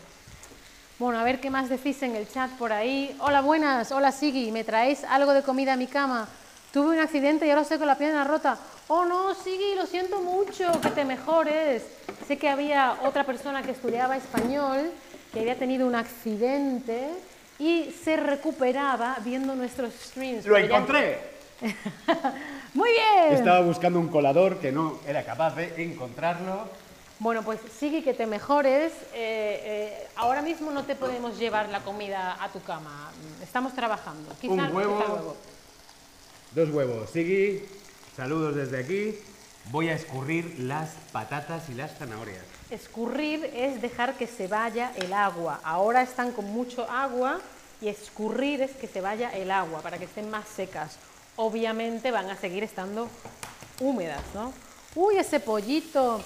Bueno, 0.99 1.21
a 1.21 1.23
ver 1.23 1.41
qué 1.41 1.49
más 1.49 1.69
decís 1.69 2.03
en 2.03 2.17
el 2.17 2.29
chat 2.29 2.51
por 2.59 2.73
ahí. 2.73 3.17
Hola, 3.21 3.41
buenas. 3.41 3.93
Hola, 3.93 4.11
Sigui. 4.11 4.51
¿Me 4.51 4.65
traéis 4.65 5.05
algo 5.05 5.33
de 5.33 5.43
comida 5.43 5.75
a 5.75 5.77
mi 5.77 5.87
cama? 5.87 6.27
Tuve 6.73 6.97
un 6.97 6.99
accidente 6.99 7.47
y 7.47 7.51
ahora 7.51 7.63
estoy 7.63 7.79
con 7.79 7.87
la 7.87 7.97
pierna 7.97 8.25
rota. 8.25 8.59
Oh, 8.89 9.05
no, 9.05 9.33
Sigui, 9.35 9.77
lo 9.77 9.87
siento 9.87 10.21
mucho. 10.21 10.73
Que 10.81 10.91
te 10.91 11.05
mejores. 11.05 11.85
Sé 12.27 12.37
que 12.37 12.49
había 12.49 12.97
otra 13.05 13.23
persona 13.23 13.63
que 13.63 13.71
estudiaba 13.71 14.17
español 14.17 14.91
que 15.33 15.39
había 15.39 15.55
tenido 15.55 15.87
un 15.87 15.95
accidente 15.95 17.11
y 17.61 17.93
se 17.93 18.17
recuperaba 18.17 19.19
viendo 19.25 19.55
nuestros 19.55 19.95
streams. 19.95 20.45
¡Lo 20.47 20.57
encontré! 20.57 21.21
Muy 22.75 22.91
bien. 22.91 23.35
Estaba 23.35 23.61
buscando 23.61 24.01
un 24.01 24.09
colador 24.09 24.59
que 24.59 24.73
no 24.73 24.99
era 25.07 25.25
capaz 25.25 25.55
de 25.55 25.85
encontrarlo. 25.85 26.90
Bueno, 27.21 27.43
pues 27.43 27.61
sigue 27.79 28.03
que 28.03 28.15
te 28.15 28.27
mejores. 28.27 28.93
Eh, 29.13 29.61
eh, 29.63 30.09
ahora 30.17 30.41
mismo 30.41 30.71
no 30.71 30.85
te 30.85 30.97
podemos 30.97 31.39
llevar 31.39 31.69
la 31.69 31.81
comida 31.81 32.43
a 32.43 32.49
tu 32.49 32.63
cama. 32.63 33.13
Estamos 33.43 33.75
trabajando. 33.75 34.35
Quizá, 34.41 34.55
Un 34.55 34.75
huevo. 34.75 35.37
Dos 36.55 36.71
huevos. 36.71 37.11
Sigui, 37.11 37.63
saludos 38.17 38.57
desde 38.57 38.79
aquí. 38.79 39.19
Voy 39.71 39.91
a 39.91 39.95
escurrir 39.95 40.61
las 40.61 40.95
patatas 41.13 41.69
y 41.69 41.75
las 41.75 41.99
zanahorias. 41.99 42.43
Escurrir 42.71 43.45
es 43.55 43.83
dejar 43.83 44.15
que 44.15 44.27
se 44.27 44.47
vaya 44.47 44.91
el 44.97 45.13
agua. 45.13 45.61
Ahora 45.63 46.01
están 46.01 46.33
con 46.33 46.47
mucho 46.47 46.91
agua 46.91 47.39
y 47.83 47.89
escurrir 47.89 48.63
es 48.63 48.71
que 48.71 48.89
se 48.89 49.03
vaya 49.03 49.29
el 49.29 49.51
agua 49.51 49.83
para 49.83 49.99
que 49.99 50.07
estén 50.07 50.31
más 50.31 50.49
secas. 50.49 50.97
Obviamente 51.37 52.11
van 52.13 52.31
a 52.31 52.37
seguir 52.37 52.65
estando 52.65 53.11
húmedas, 53.79 54.23
¿no? 54.33 54.55
Uy, 54.95 55.17
ese 55.19 55.39
pollito. 55.41 56.21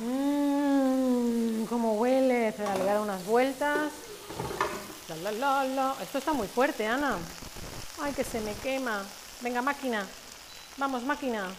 Mmm, 0.00 1.64
cómo 1.64 1.94
huele. 1.94 2.48
Espera, 2.48 2.74
le 2.74 2.80
voy 2.80 2.88
a 2.88 2.92
dar 2.94 3.02
unas 3.02 3.24
vueltas. 3.24 3.92
La, 5.08 5.16
la, 5.16 5.32
la, 5.32 5.64
la. 5.64 5.96
Esto 6.02 6.18
está 6.18 6.32
muy 6.32 6.48
fuerte, 6.48 6.86
Ana. 6.86 7.16
Ay, 8.00 8.12
que 8.12 8.24
se 8.24 8.40
me 8.40 8.54
quema. 8.54 9.02
Venga, 9.40 9.62
máquina. 9.62 10.06
Vamos, 10.76 11.02
máquina. 11.02 11.50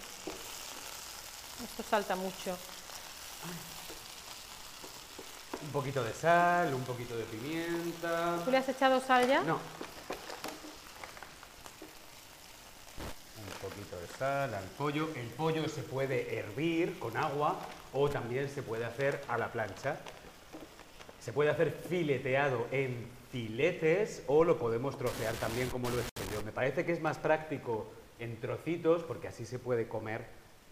Esto 1.64 1.84
salta 1.90 2.16
mucho. 2.16 2.58
Un 5.62 5.70
poquito 5.70 6.04
de 6.04 6.14
sal, 6.14 6.74
un 6.74 6.84
poquito 6.84 7.16
de 7.16 7.24
pimienta. 7.24 8.40
¿Tú 8.44 8.52
le 8.52 8.58
has 8.58 8.70
echado 8.70 9.02
sal 9.02 9.28
ya? 9.28 9.42
No. 9.42 9.60
Poquito 13.64 14.00
de 14.00 14.08
sal 14.08 14.54
al 14.54 14.64
pollo. 14.78 15.10
El 15.16 15.28
pollo 15.28 15.68
se 15.70 15.82
puede 15.84 16.38
hervir 16.38 17.00
con 17.00 17.16
agua 17.16 17.58
o 17.94 18.10
también 18.10 18.50
se 18.50 18.62
puede 18.62 18.86
hacer 18.86 19.22
a 19.28 19.38
la 19.38 19.52
plancha. 19.52 19.98
Se 21.20 21.32
puede 21.32 21.50
hacer 21.50 21.72
fileteado 21.72 22.68
en 22.72 23.08
filetes 23.32 24.24
o 24.28 24.44
lo 24.44 24.60
podemos 24.60 24.98
trocear 24.98 25.34
también 25.36 25.70
como 25.70 25.90
lo 25.90 25.98
he 25.98 26.02
hecho 26.02 26.36
yo. 26.36 26.44
Me 26.44 26.52
parece 26.52 26.86
que 26.86 26.92
es 26.92 27.02
más 27.02 27.18
práctico 27.18 27.88
en 28.20 28.40
trocitos 28.40 29.04
porque 29.04 29.30
así 29.30 29.46
se 29.46 29.60
puede 29.60 29.88
comer 29.88 30.26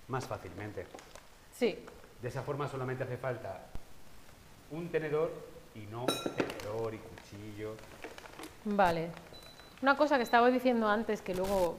más 0.10 0.28
fácilmente. 0.28 0.86
Sí. 1.58 1.86
De 2.22 2.28
esa 2.28 2.44
forma 2.44 2.68
solamente 2.68 3.04
hace 3.04 3.18
falta 3.18 3.68
un 4.70 4.90
tenedor 4.90 5.32
y 5.74 5.80
no 5.88 6.06
tenedor 6.36 6.94
y 6.94 6.98
cuchillo. 6.98 7.76
Vale. 8.66 9.10
Una 9.82 9.98
cosa 9.98 10.18
que 10.18 10.24
estaba 10.24 10.52
diciendo 10.52 10.88
antes, 10.88 11.22
que 11.22 11.34
luego 11.34 11.78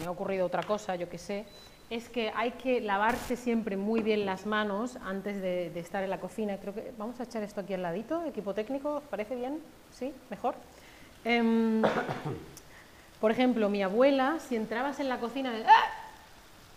me 0.00 0.06
ha 0.06 0.10
ocurrido 0.10 0.46
otra 0.46 0.62
cosa, 0.62 0.96
yo 0.96 1.08
que 1.08 1.18
sé, 1.18 1.44
es 1.90 2.08
que 2.08 2.30
hay 2.36 2.52
que 2.52 2.80
lavarse 2.80 3.36
siempre 3.36 3.76
muy 3.76 4.02
bien 4.02 4.26
las 4.26 4.44
manos 4.46 4.96
antes 5.04 5.40
de, 5.40 5.70
de 5.70 5.80
estar 5.80 6.04
en 6.04 6.10
la 6.10 6.20
cocina. 6.20 6.58
Creo 6.58 6.74
que 6.74 6.92
vamos 6.98 7.18
a 7.20 7.22
echar 7.22 7.42
esto 7.42 7.62
aquí 7.62 7.72
al 7.74 7.82
ladito, 7.82 8.24
equipo 8.24 8.52
técnico, 8.54 8.96
¿os 8.96 9.04
parece 9.04 9.34
bien? 9.36 9.58
¿Sí? 9.90 10.12
¿Mejor? 10.28 10.54
Em, 11.24 11.82
por 13.20 13.30
ejemplo, 13.30 13.68
mi 13.70 13.82
abuela, 13.82 14.38
si 14.38 14.56
entrabas 14.56 15.00
en 15.00 15.08
la 15.08 15.18
cocina, 15.18 15.52
¡ah! 15.66 15.90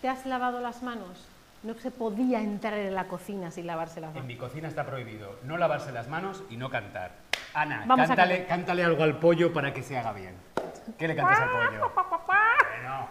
¿te 0.02 0.08
has 0.08 0.26
lavado 0.26 0.62
las 0.62 0.82
manos? 0.82 1.28
No 1.64 1.76
se 1.76 1.92
podía 1.92 2.42
entrar 2.42 2.74
en 2.74 2.96
la 2.96 3.04
cocina 3.06 3.52
sin 3.52 3.68
lavarse 3.68 4.02
las 4.02 4.10
En 4.10 4.14
manos. 4.16 4.28
mi 4.28 4.36
cocina 4.38 4.68
está 4.68 4.86
prohibido 4.86 5.36
no 5.44 5.58
lavarse 5.58 5.92
las 5.92 6.08
manos 6.08 6.42
y 6.50 6.58
no 6.58 6.70
cantar. 6.72 7.12
Ana, 7.54 7.86
cántale, 7.86 8.46
cántale 8.46 8.84
algo 8.84 9.04
al 9.04 9.20
pollo 9.20 9.54
para 9.54 9.74
que 9.74 9.84
se 9.84 9.98
haga 9.98 10.14
bien. 10.14 10.34
¿Qué 10.98 11.08
le 11.08 11.16
cantas 11.16 11.40
al 11.40 11.50
pollo? 11.50 11.92
Bueno, 12.28 13.08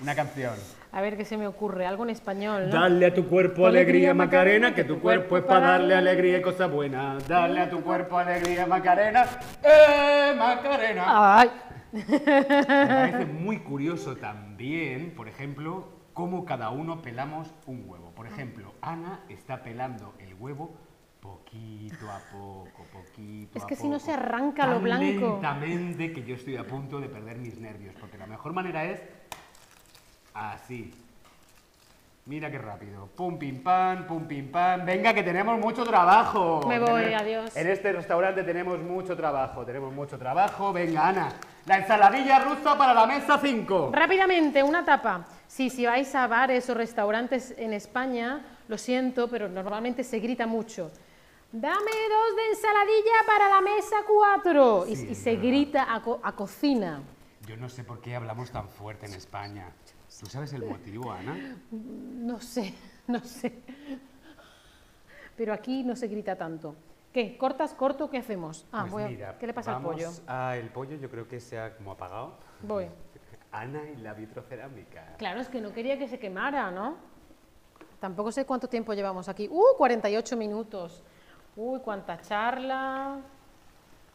una 0.00 0.14
canción. 0.14 0.54
A 0.92 1.00
ver 1.00 1.16
qué 1.16 1.24
se 1.24 1.36
me 1.36 1.46
ocurre, 1.46 1.86
algo 1.86 2.04
en 2.04 2.10
español, 2.10 2.68
¿no? 2.68 2.80
Dale 2.80 3.06
a 3.06 3.14
tu 3.14 3.26
cuerpo 3.28 3.66
Alegría, 3.66 4.10
alegría, 4.10 4.14
Macarena, 4.14 4.74
que 4.74 4.84
tu 4.84 5.00
cuerpo 5.00 5.36
es 5.36 5.44
para 5.44 5.66
darle 5.72 5.94
alegría 5.94 6.38
y 6.38 6.42
cosa 6.42 6.66
buena. 6.66 7.18
Dale 7.26 7.60
a 7.60 7.70
tu 7.70 7.82
cuerpo 7.82 8.18
alegría, 8.18 8.66
Macarena. 8.66 9.24
¡Eh, 9.62 10.34
Macarena! 10.38 11.04
Ay, 11.40 11.50
Me 11.92 12.02
parece 12.20 13.26
muy 13.26 13.58
curioso 13.60 14.16
también, 14.16 15.14
por 15.16 15.28
ejemplo, 15.28 15.88
cómo 16.12 16.44
cada 16.44 16.70
uno 16.70 17.02
pelamos 17.02 17.52
un 17.66 17.84
huevo. 17.88 18.12
Por 18.14 18.26
ejemplo, 18.28 18.74
Ana 18.80 19.20
está 19.28 19.62
pelando 19.64 20.14
el 20.20 20.34
huevo 20.34 20.76
poquito 21.24 22.10
a 22.10 22.18
poco, 22.30 22.84
poquito 22.92 23.56
Es 23.56 23.64
a 23.64 23.66
que 23.66 23.74
poco. 23.76 23.82
si 23.82 23.88
no 23.88 23.98
se 23.98 24.12
arranca 24.12 24.66
lo 24.66 24.78
blanco. 24.78 25.04
lentamente 25.40 26.12
que 26.12 26.22
yo 26.22 26.34
estoy 26.34 26.56
a 26.58 26.64
punto 26.66 27.00
de 27.00 27.08
perder 27.08 27.38
mis 27.38 27.58
nervios, 27.58 27.94
porque 27.98 28.18
la 28.18 28.26
mejor 28.26 28.52
manera 28.52 28.84
es 28.84 29.00
así. 30.34 30.92
Mira 32.26 32.50
qué 32.50 32.58
rápido. 32.58 33.06
Pum, 33.16 33.38
pim, 33.38 33.62
pam, 33.62 34.06
pum, 34.06 34.24
pim, 34.26 34.50
pam. 34.50 34.84
Venga, 34.84 35.12
que 35.14 35.22
tenemos 35.22 35.58
mucho 35.58 35.84
trabajo. 35.84 36.62
Me 36.66 36.78
voy, 36.78 37.12
adiós. 37.12 37.54
En 37.56 37.68
este 37.68 37.92
restaurante 37.92 38.42
tenemos 38.42 38.78
mucho 38.80 39.14
trabajo, 39.16 39.64
tenemos 39.64 39.92
mucho 39.92 40.18
trabajo. 40.18 40.72
Venga, 40.72 41.08
Ana. 41.08 41.28
La 41.66 41.78
ensaladilla 41.78 42.38
rusa 42.40 42.76
para 42.78 42.92
la 42.94 43.06
mesa 43.06 43.38
5. 43.38 43.90
rápidamente, 43.94 44.62
una 44.62 44.84
tapa. 44.84 45.24
Sí, 45.46 45.68
si 45.70 45.84
vais 45.86 46.14
a 46.14 46.26
bares 46.26 46.68
o 46.70 46.74
restaurantes 46.74 47.54
en 47.58 47.72
España, 47.74 48.40
lo 48.68 48.76
siento, 48.78 49.28
pero 49.28 49.48
normalmente 49.48 50.02
se 50.04 50.18
grita 50.18 50.46
mucho. 50.46 50.90
Dame 51.56 51.76
dos 52.10 52.36
de 52.36 52.48
ensaladilla 52.50 53.12
para 53.28 53.48
la 53.48 53.60
mesa 53.60 53.96
4. 54.08 54.86
Y, 54.88 54.96
Sí, 54.96 55.06
y 55.08 55.12
es 55.12 55.18
se 55.18 55.36
grita 55.36 55.94
a, 55.94 56.02
co- 56.02 56.18
a 56.20 56.34
cocina. 56.34 57.00
Yo 57.46 57.56
no 57.56 57.68
sé 57.68 57.84
por 57.84 58.00
qué 58.00 58.16
hablamos 58.16 58.50
tan 58.50 58.68
fuerte 58.68 59.06
en 59.06 59.12
España. 59.14 59.70
¿Tú 60.18 60.26
sabes 60.26 60.52
el 60.52 60.64
motivo, 60.64 61.12
Ana? 61.12 61.56
No 61.70 62.40
sé, 62.40 62.74
no 63.06 63.20
sé. 63.20 63.60
Pero 65.36 65.52
aquí 65.52 65.84
no 65.84 65.94
se 65.94 66.08
grita 66.08 66.34
tanto. 66.36 66.74
¿Qué? 67.12 67.36
¿Cortas 67.38 67.72
corto 67.72 68.10
qué 68.10 68.18
hacemos? 68.18 68.66
Ah, 68.72 68.80
Pues 68.80 68.92
voy 68.92 69.02
a- 69.04 69.08
mira, 69.08 69.38
¿Qué 69.38 69.46
le 69.46 69.54
pasa 69.54 69.72
vamos 69.74 69.90
al 69.92 69.94
pollo? 69.96 70.10
a 70.26 70.56
el 70.56 70.70
pollo 70.70 70.96
yo 70.96 71.08
creo 71.08 71.28
que 71.28 71.38
se 71.38 71.56
ha 71.56 71.76
como 71.76 71.92
apagado. 71.92 72.34
Voy. 72.62 72.88
Ana 73.52 73.80
y 73.90 73.96
la 74.00 74.12
vitrocerámica. 74.14 75.14
Claro, 75.18 75.40
es 75.40 75.48
que 75.48 75.60
no 75.60 75.72
quería 75.72 75.96
que 76.00 76.08
se 76.08 76.18
quemara, 76.18 76.72
¿no? 76.72 76.96
Tampoco 78.00 78.32
sé 78.32 78.44
cuánto 78.44 78.68
tiempo 78.68 78.92
llevamos 78.92 79.28
aquí. 79.28 79.48
¡Uh! 79.48 79.76
48 79.78 80.36
minutos. 80.36 81.04
¡Uy, 81.56 81.80
cuánta 81.80 82.20
charla! 82.20 83.16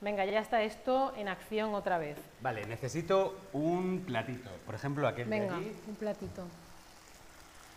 Venga, 0.02 0.26
ya 0.26 0.40
está 0.40 0.62
esto 0.62 1.14
en 1.18 1.28
acción 1.28 1.74
otra 1.76 1.98
vez. 1.98 2.18
Vale, 2.42 2.66
necesito 2.66 3.36
un 3.54 4.04
platito. 4.06 4.50
Por 4.66 4.76
ejemplo, 4.76 5.08
aquel 5.08 5.28
Venga, 5.28 5.56
de 5.56 5.60
allí. 5.60 5.76
un 5.88 5.96
platito. 5.96 6.44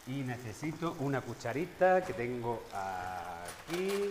Y 0.06 0.22
necesito 0.22 0.96
una 1.00 1.20
cucharita 1.20 2.02
que 2.04 2.12
tengo 2.12 2.62
aquí. 2.72 4.10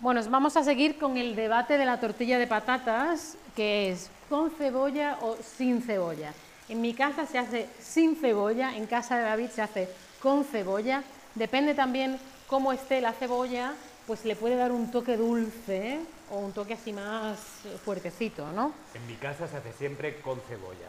Bueno, 0.00 0.20
vamos 0.28 0.56
a 0.56 0.64
seguir 0.64 0.98
con 0.98 1.16
el 1.16 1.36
debate 1.36 1.78
de 1.78 1.84
la 1.84 2.00
tortilla 2.00 2.38
de 2.38 2.46
patatas, 2.46 3.36
que 3.54 3.90
es 3.90 4.10
con 4.28 4.50
cebolla 4.50 5.18
o 5.20 5.36
sin 5.36 5.82
cebolla. 5.82 6.32
En 6.68 6.80
mi 6.80 6.94
casa 6.94 7.26
se 7.26 7.38
hace 7.38 7.68
sin 7.78 8.16
cebolla, 8.16 8.74
en 8.76 8.86
casa 8.86 9.16
de 9.16 9.22
David 9.24 9.50
se 9.50 9.62
hace 9.62 9.88
con 10.20 10.44
cebolla. 10.44 11.02
Depende 11.34 11.74
también 11.74 12.18
cómo 12.46 12.72
esté 12.72 13.00
la 13.00 13.12
cebolla, 13.12 13.74
pues 14.12 14.26
le 14.26 14.36
puede 14.36 14.56
dar 14.56 14.72
un 14.72 14.90
toque 14.90 15.16
dulce 15.16 15.94
¿eh? 15.94 16.00
o 16.30 16.36
un 16.36 16.52
toque 16.52 16.74
así 16.74 16.92
más 16.92 17.38
fuertecito, 17.82 18.46
¿no? 18.52 18.74
En 18.92 19.06
mi 19.06 19.14
casa 19.14 19.48
se 19.48 19.56
hace 19.56 19.72
siempre 19.72 20.20
con 20.20 20.38
cebolla. 20.42 20.86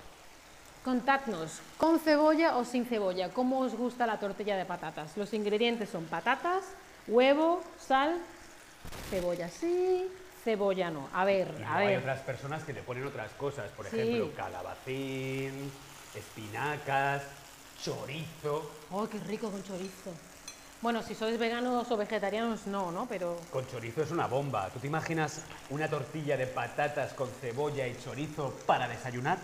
Contadnos, 0.84 1.62
con 1.78 2.02
cebolla 2.02 2.58
o 2.58 2.66
sin 2.66 2.86
cebolla, 2.86 3.30
¿cómo 3.30 3.60
os 3.62 3.76
gusta 3.78 4.06
la 4.06 4.20
tortilla 4.20 4.58
de 4.58 4.66
patatas? 4.66 5.16
Los 5.16 5.34
ingredientes 5.34 5.88
son 5.90 6.04
patatas, 6.04 6.66
huevo, 7.08 7.64
sal, 7.80 8.18
cebolla 9.10 9.48
sí, 9.48 10.06
cebolla 10.44 10.92
no. 10.92 11.08
A 11.14 11.24
ver, 11.24 11.48
Y 11.58 11.64
a 11.64 11.68
luego 11.68 11.78
hay 11.80 11.88
ver. 11.88 12.00
otras 12.00 12.20
personas 12.24 12.66
que 12.66 12.74
le 12.74 12.82
ponen 12.82 13.08
otras 13.08 13.32
cosas. 13.40 13.70
Por 13.72 13.86
Sí. 13.86 13.96
ejemplo, 14.02 14.34
calabacín, 14.36 15.72
espinacas, 16.14 17.24
chorizo. 17.82 18.70
¡Oh, 18.92 19.08
qué 19.08 19.18
rico 19.20 19.50
con 19.50 19.64
chorizo! 19.64 20.12
Bueno, 20.84 21.02
si 21.02 21.16
sois 21.16 21.40
veganos 21.40 21.90
o 21.90 21.96
vegetarianos, 21.96 22.68
no, 22.68 22.92
¿no? 22.92 23.06
Pero 23.08 23.38
Con 23.50 23.66
chorizo 23.68 24.04
es 24.04 24.12
una 24.12 24.28
bomba. 24.28 24.70
¿Tú 24.70 24.80
te 24.80 24.88
imaginas 24.88 25.40
una 25.70 25.88
tortilla 25.88 26.36
de 26.36 26.46
patatas 26.46 27.14
con 27.14 27.30
cebolla 27.40 27.88
y 27.88 27.98
chorizo 28.04 28.54
para 28.66 28.86
desayunar? 28.90 29.38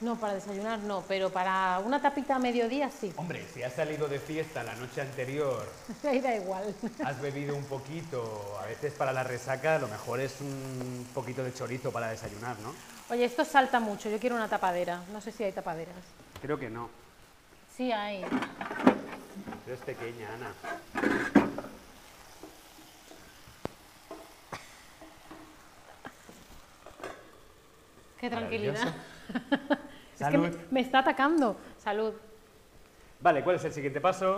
No, 0.00 0.16
para 0.16 0.34
desayunar 0.34 0.80
no, 0.80 1.04
pero 1.06 1.30
para 1.30 1.78
una 1.78 2.02
tapita 2.02 2.34
a 2.34 2.38
mediodía 2.40 2.90
sí. 2.90 3.12
Hombre, 3.16 3.46
si 3.54 3.62
has 3.62 3.74
salido 3.74 4.08
de 4.08 4.18
fiesta 4.18 4.64
la 4.64 4.74
noche 4.74 5.00
anterior, 5.02 5.64
Ahí 6.02 6.18
da 6.20 6.34
igual. 6.34 6.74
has 7.04 7.20
bebido 7.20 7.54
un 7.54 7.66
poquito, 7.66 8.58
a 8.60 8.66
veces 8.66 8.92
para 8.94 9.12
la 9.12 9.22
resaca 9.22 9.78
lo 9.78 9.86
mejor 9.86 10.18
es 10.18 10.40
un 10.40 11.06
poquito 11.14 11.44
de 11.44 11.54
chorizo 11.54 11.92
para 11.92 12.08
desayunar, 12.08 12.56
¿no? 12.58 12.74
Oye, 13.08 13.24
esto 13.24 13.44
salta 13.44 13.78
mucho, 13.78 14.10
yo 14.10 14.18
quiero 14.18 14.34
una 14.34 14.48
tapadera. 14.48 15.00
No 15.12 15.20
sé 15.20 15.30
si 15.30 15.44
hay 15.44 15.52
tapaderas. 15.52 15.94
Creo 16.42 16.58
que 16.58 16.68
no. 16.70 16.88
Sí 17.76 17.92
hay. 17.92 18.24
Es 19.70 19.78
pequeña, 19.80 20.26
Ana. 20.34 20.52
Qué 28.18 28.28
tranquilidad. 28.28 28.94
Es 30.18 30.28
que 30.28 30.52
me 30.70 30.80
está 30.80 30.98
atacando. 30.98 31.56
Salud. 31.78 32.12
Vale, 33.22 33.42
¿cuál 33.42 33.56
es 33.56 33.64
el 33.64 33.72
siguiente 33.72 34.02
paso? 34.02 34.34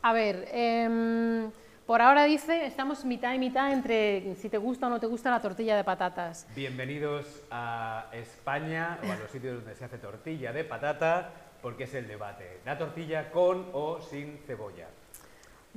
A 0.00 0.12
ver, 0.12 0.48
em, 0.50 1.48
por 1.86 2.02
ahora 2.02 2.24
dice, 2.24 2.66
estamos 2.66 3.04
mitad 3.04 3.32
y 3.32 3.38
mitad 3.38 3.72
entre 3.72 4.34
si 4.34 4.48
te 4.48 4.58
gusta 4.58 4.88
o 4.88 4.90
no 4.90 4.98
te 4.98 5.06
gusta 5.06 5.30
la 5.30 5.40
tortilla 5.40 5.76
de 5.76 5.84
patatas. 5.84 6.48
Bienvenidos 6.56 7.44
a 7.52 8.06
España 8.12 8.98
o 9.06 9.12
a 9.12 9.14
los 9.14 9.30
sitios 9.30 9.56
donde 9.56 9.76
se 9.76 9.84
hace 9.84 9.98
tortilla 9.98 10.52
de 10.52 10.64
patata, 10.64 11.30
porque 11.62 11.84
es 11.84 11.94
el 11.94 12.08
debate. 12.08 12.58
La 12.64 12.76
tortilla 12.76 13.30
con 13.30 13.68
o 13.72 14.00
sin 14.00 14.38
cebolla. 14.46 14.88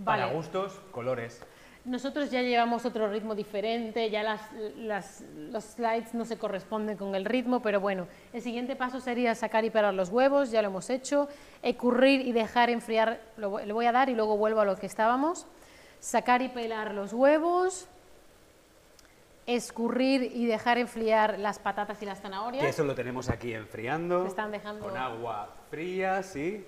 Para 0.03 0.25
gustos, 0.27 0.73
colores. 0.91 1.41
Nosotros 1.85 2.31
ya 2.31 2.41
llevamos 2.41 2.83
otro 2.83 3.07
ritmo 3.11 3.35
diferente, 3.35 4.09
ya 4.09 4.23
las, 4.23 4.41
las- 4.75 5.21
los 5.35 5.63
slides 5.63 6.15
no 6.15 6.25
se 6.25 6.35
corresponden 6.37 6.97
con 6.97 7.13
el 7.13 7.25
ritmo, 7.25 7.61
pero 7.61 7.79
bueno, 7.79 8.07
el 8.33 8.41
siguiente 8.41 8.75
paso 8.75 8.99
sería 8.99 9.35
sacar 9.35 9.63
y 9.65 9.69
pelar 9.69 9.93
los 9.93 10.09
huevos, 10.09 10.49
ya 10.49 10.63
lo 10.63 10.69
hemos 10.69 10.89
hecho, 10.89 11.29
escurrir 11.61 12.21
y 12.21 12.31
dejar 12.31 12.71
enfriar, 12.71 13.21
lo, 13.37 13.59
le 13.59 13.71
voy 13.71 13.85
a 13.85 13.91
dar 13.91 14.09
y 14.09 14.15
luego 14.15 14.35
vuelvo 14.35 14.61
a 14.61 14.65
lo 14.65 14.75
que 14.77 14.87
estábamos, 14.87 15.45
sacar 15.99 16.41
y 16.41 16.49
pelar 16.49 16.91
los 16.95 17.13
huevos, 17.13 17.87
escurrir 19.45 20.23
y 20.33 20.45
dejar 20.45 20.77
enfriar 20.77 21.37
las 21.39 21.59
patatas 21.59 22.01
y 22.01 22.05
las 22.05 22.21
zanahorias. 22.21 22.63
Que 22.63 22.69
eso 22.69 22.83
lo 22.83 22.95
tenemos 22.95 23.29
aquí 23.29 23.53
enfriando. 23.53 24.23
Se 24.23 24.29
están 24.29 24.51
dejando- 24.51 24.85
Con 24.87 24.97
agua 24.97 25.49
fría, 25.69 26.23
sí. 26.23 26.65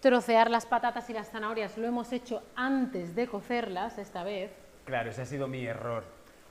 Trocear 0.00 0.50
las 0.50 0.66
patatas 0.66 1.08
y 1.10 1.12
las 1.12 1.30
zanahorias 1.30 1.76
lo 1.78 1.86
hemos 1.86 2.12
hecho 2.12 2.42
antes 2.56 3.14
de 3.14 3.26
cocerlas 3.26 3.98
esta 3.98 4.22
vez. 4.22 4.50
Claro, 4.84 5.10
ese 5.10 5.22
ha 5.22 5.26
sido 5.26 5.48
mi 5.48 5.64
error. 5.64 6.04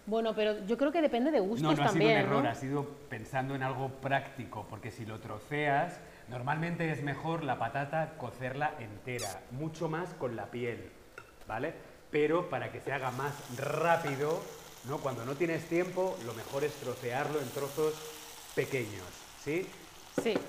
Bueno, 0.05 0.33
pero 0.35 0.65
yo 0.65 0.77
creo 0.77 0.91
que 0.91 1.01
depende 1.01 1.31
de 1.31 1.39
gustos 1.39 1.61
No, 1.61 1.73
no 1.75 1.81
ha 1.83 1.85
también. 1.87 2.09
sido 2.11 2.19
un 2.19 2.25
error, 2.27 2.43
¿no? 2.43 2.49
ha 2.49 2.55
sido 2.55 2.83
pensando 3.09 3.55
en 3.55 3.63
algo 3.63 3.89
práctico, 3.89 4.65
porque 4.69 4.91
si 4.91 5.05
lo 5.05 5.19
troceas, 5.19 5.99
normalmente 6.27 6.91
es 6.91 7.01
mejor 7.03 7.43
la 7.43 7.57
patata 7.57 8.15
cocerla 8.17 8.73
entera, 8.79 9.39
mucho 9.51 9.87
más 9.87 10.13
con 10.15 10.35
la 10.35 10.47
piel, 10.47 10.91
¿vale? 11.47 11.73
Pero 12.11 12.49
para 12.49 12.69
que 12.71 12.81
se 12.81 12.91
haga 12.91 13.11
más 13.11 13.33
rápido, 13.57 14.41
¿no? 14.85 14.97
Cuando 14.99 15.25
no 15.25 15.35
tienes 15.35 15.67
tiempo, 15.67 16.15
lo 16.25 16.33
mejor 16.33 16.63
es 16.63 16.73
trocearlo 16.73 17.39
en 17.39 17.49
trozos 17.49 17.93
pequeños, 18.55 19.05
¿sí? 19.43 19.67
Sí. 20.21 20.33
Yo 20.33 20.39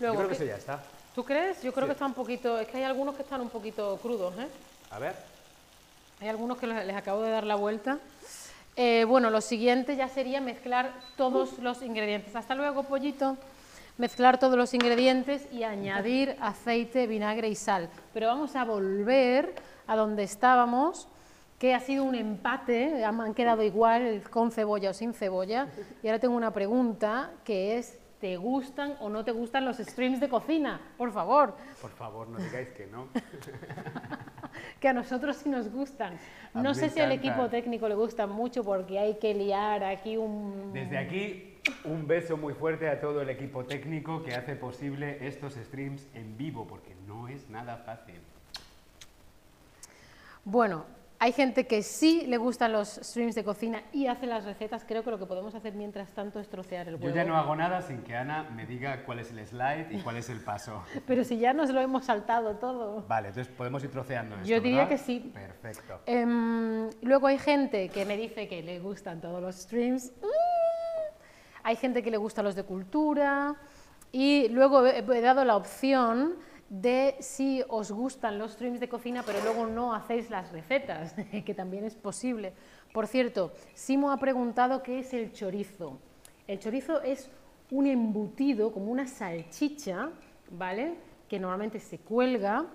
Luego, 0.00 0.16
creo 0.16 0.28
que 0.28 0.36
¿qué- 0.36 0.44
eso 0.44 0.52
ya 0.52 0.56
está. 0.56 0.82
¿Tú 1.14 1.24
crees? 1.24 1.62
Yo 1.62 1.72
creo 1.72 1.86
Sí. 1.86 1.88
que 1.88 1.92
está 1.92 2.06
un 2.06 2.14
poquito... 2.14 2.58
Es 2.58 2.68
que 2.68 2.76
hay 2.78 2.84
algunos 2.84 3.16
que 3.16 3.22
están 3.22 3.40
un 3.40 3.48
poquito 3.50 3.96
crudos, 4.00 4.34
¿eh? 4.38 4.46
A 4.90 4.98
ver. 4.98 5.16
Hay 6.20 6.28
algunos 6.28 6.58
que 6.58 6.66
les 6.66 6.86
les 6.86 6.96
acabo 6.96 7.22
de 7.22 7.30
dar 7.30 7.44
la 7.44 7.56
vuelta. 7.56 7.98
Eh, 8.76 9.04
bueno, 9.04 9.30
lo 9.30 9.40
siguiente 9.40 9.96
ya 9.96 10.08
sería 10.08 10.40
mezclar 10.40 10.92
todos 11.16 11.58
los 11.58 11.82
ingredientes. 11.82 12.36
Hasta 12.36 12.54
luego, 12.54 12.84
pollito. 12.84 13.36
Mezclar 13.96 14.38
todos 14.38 14.56
los 14.56 14.74
ingredientes 14.74 15.42
y 15.52 15.64
añadir 15.64 16.36
aceite, 16.40 17.08
vinagre 17.08 17.48
y 17.48 17.56
sal. 17.56 17.88
Pero 18.14 18.28
vamos 18.28 18.54
a 18.54 18.64
volver 18.64 19.56
a 19.88 19.96
donde 19.96 20.22
estábamos, 20.22 21.08
que 21.58 21.74
ha 21.74 21.80
sido 21.80 22.04
un 22.04 22.14
empate, 22.14 23.04
han 23.04 23.34
quedado 23.34 23.62
igual 23.62 24.22
con 24.30 24.52
cebolla 24.52 24.90
o 24.90 24.94
sin 24.94 25.12
cebolla. 25.12 25.66
Y 26.02 26.06
ahora 26.06 26.20
tengo 26.20 26.36
una 26.36 26.52
pregunta 26.52 27.32
que 27.44 27.78
es, 27.78 27.98
¿te 28.20 28.36
gustan 28.36 28.96
o 29.00 29.08
no 29.08 29.24
te 29.24 29.32
gustan 29.32 29.64
los 29.64 29.78
streams 29.78 30.20
de 30.20 30.28
cocina? 30.28 30.80
Por 30.96 31.12
favor, 31.12 31.54
Por 31.82 31.90
favor, 31.90 32.28
no 32.28 32.38
digáis 32.38 32.68
que 32.68 32.86
no. 32.86 33.08
que 34.80 34.88
a 34.88 34.92
nosotros 34.92 35.36
sí 35.36 35.48
nos 35.48 35.70
gustan. 35.70 36.16
A 36.54 36.62
No 36.62 36.74
sé 36.74 36.90
si 36.90 37.00
al 37.00 37.10
equipo 37.10 37.48
técnico 37.48 37.88
le 37.88 37.96
gustan 37.96 38.30
mucho 38.30 38.62
porque 38.62 38.98
hay 38.98 39.18
que 39.18 39.34
liar 39.34 39.82
aquí 39.82 40.16
un... 40.16 40.72
Desde 40.72 40.96
aquí, 40.96 41.58
un 41.84 42.06
beso 42.06 42.36
muy 42.36 42.54
fuerte 42.54 42.88
a 42.88 43.00
todo 43.00 43.20
el 43.20 43.30
equipo 43.30 43.64
técnico 43.64 44.22
que 44.22 44.34
hace 44.34 44.54
posible 44.54 45.26
estos 45.26 45.54
streams 45.54 46.06
en 46.14 46.36
vivo, 46.36 46.66
porque 46.68 46.94
no 47.08 47.26
es 47.26 47.50
nada 47.50 47.78
fácil. 47.78 48.20
Bueno, 50.44 50.86
hay 51.20 51.32
gente 51.32 51.66
que 51.66 51.82
sí 51.82 52.26
le 52.28 52.36
gustan 52.36 52.72
los 52.72 52.88
streams 53.02 53.34
de 53.34 53.42
cocina 53.42 53.82
y 53.92 54.06
hace 54.06 54.26
las 54.26 54.44
recetas. 54.44 54.84
Creo 54.84 55.02
que 55.02 55.10
lo 55.10 55.18
que 55.18 55.26
podemos 55.26 55.52
hacer 55.54 55.74
mientras 55.74 56.12
tanto 56.12 56.38
es 56.38 56.48
trocear 56.48 56.86
el 56.86 56.94
huevo. 56.94 57.08
Yo 57.08 57.14
ya 57.14 57.24
no 57.24 57.36
hago 57.36 57.56
nada 57.56 57.82
sin 57.82 58.02
que 58.02 58.14
Ana 58.14 58.44
me 58.44 58.66
diga 58.66 59.04
cuál 59.04 59.18
es 59.18 59.32
el 59.32 59.44
slide 59.44 59.90
y 59.90 59.98
cuál 60.00 60.16
es 60.16 60.30
el 60.30 60.40
paso. 60.40 60.84
Pero 61.06 61.24
si 61.24 61.38
ya 61.38 61.52
nos 61.52 61.70
lo 61.70 61.80
hemos 61.80 62.04
saltado 62.04 62.56
todo. 62.56 63.04
Vale, 63.08 63.28
entonces 63.28 63.52
podemos 63.52 63.82
ir 63.82 63.90
troceando 63.90 64.36
esto, 64.36 64.46
Yo 64.46 64.60
diría 64.60 64.84
¿verdad? 64.84 64.90
que 64.90 64.98
sí. 64.98 65.32
Perfecto. 65.34 66.00
Em, 66.06 66.88
luego 67.02 67.26
hay 67.26 67.38
gente 67.38 67.88
que 67.88 68.04
me 68.04 68.16
dice 68.16 68.46
que 68.46 68.62
le 68.62 68.78
gustan 68.78 69.20
todos 69.20 69.42
los 69.42 69.56
streams. 69.56 70.12
Mm. 70.22 70.26
Hay 71.64 71.76
gente 71.76 72.02
que 72.04 72.12
le 72.12 72.16
gustan 72.16 72.44
los 72.44 72.54
de 72.54 72.62
cultura. 72.62 73.56
Y 74.12 74.48
luego 74.50 74.86
he 74.86 75.20
dado 75.20 75.44
la 75.44 75.56
opción 75.56 76.36
de 76.68 77.16
si 77.20 77.62
os 77.68 77.90
gustan 77.90 78.38
los 78.38 78.52
streams 78.52 78.80
de 78.80 78.88
cocina, 78.88 79.22
pero 79.24 79.40
luego 79.42 79.66
no 79.66 79.94
hacéis 79.94 80.28
las 80.30 80.52
recetas, 80.52 81.14
que 81.46 81.54
también 81.54 81.84
es 81.84 81.94
posible. 81.94 82.52
Por 82.92 83.06
cierto, 83.06 83.52
Simo 83.74 84.10
ha 84.10 84.18
preguntado 84.18 84.82
qué 84.82 84.98
es 84.98 85.14
el 85.14 85.32
chorizo. 85.32 85.98
El 86.46 86.58
chorizo 86.58 87.02
es 87.02 87.30
un 87.70 87.86
embutido, 87.86 88.72
como 88.72 88.90
una 88.90 89.06
salchicha, 89.06 90.10
¿vale? 90.50 90.94
Que 91.28 91.38
normalmente 91.38 91.80
se 91.80 91.98
cuelga 91.98 92.66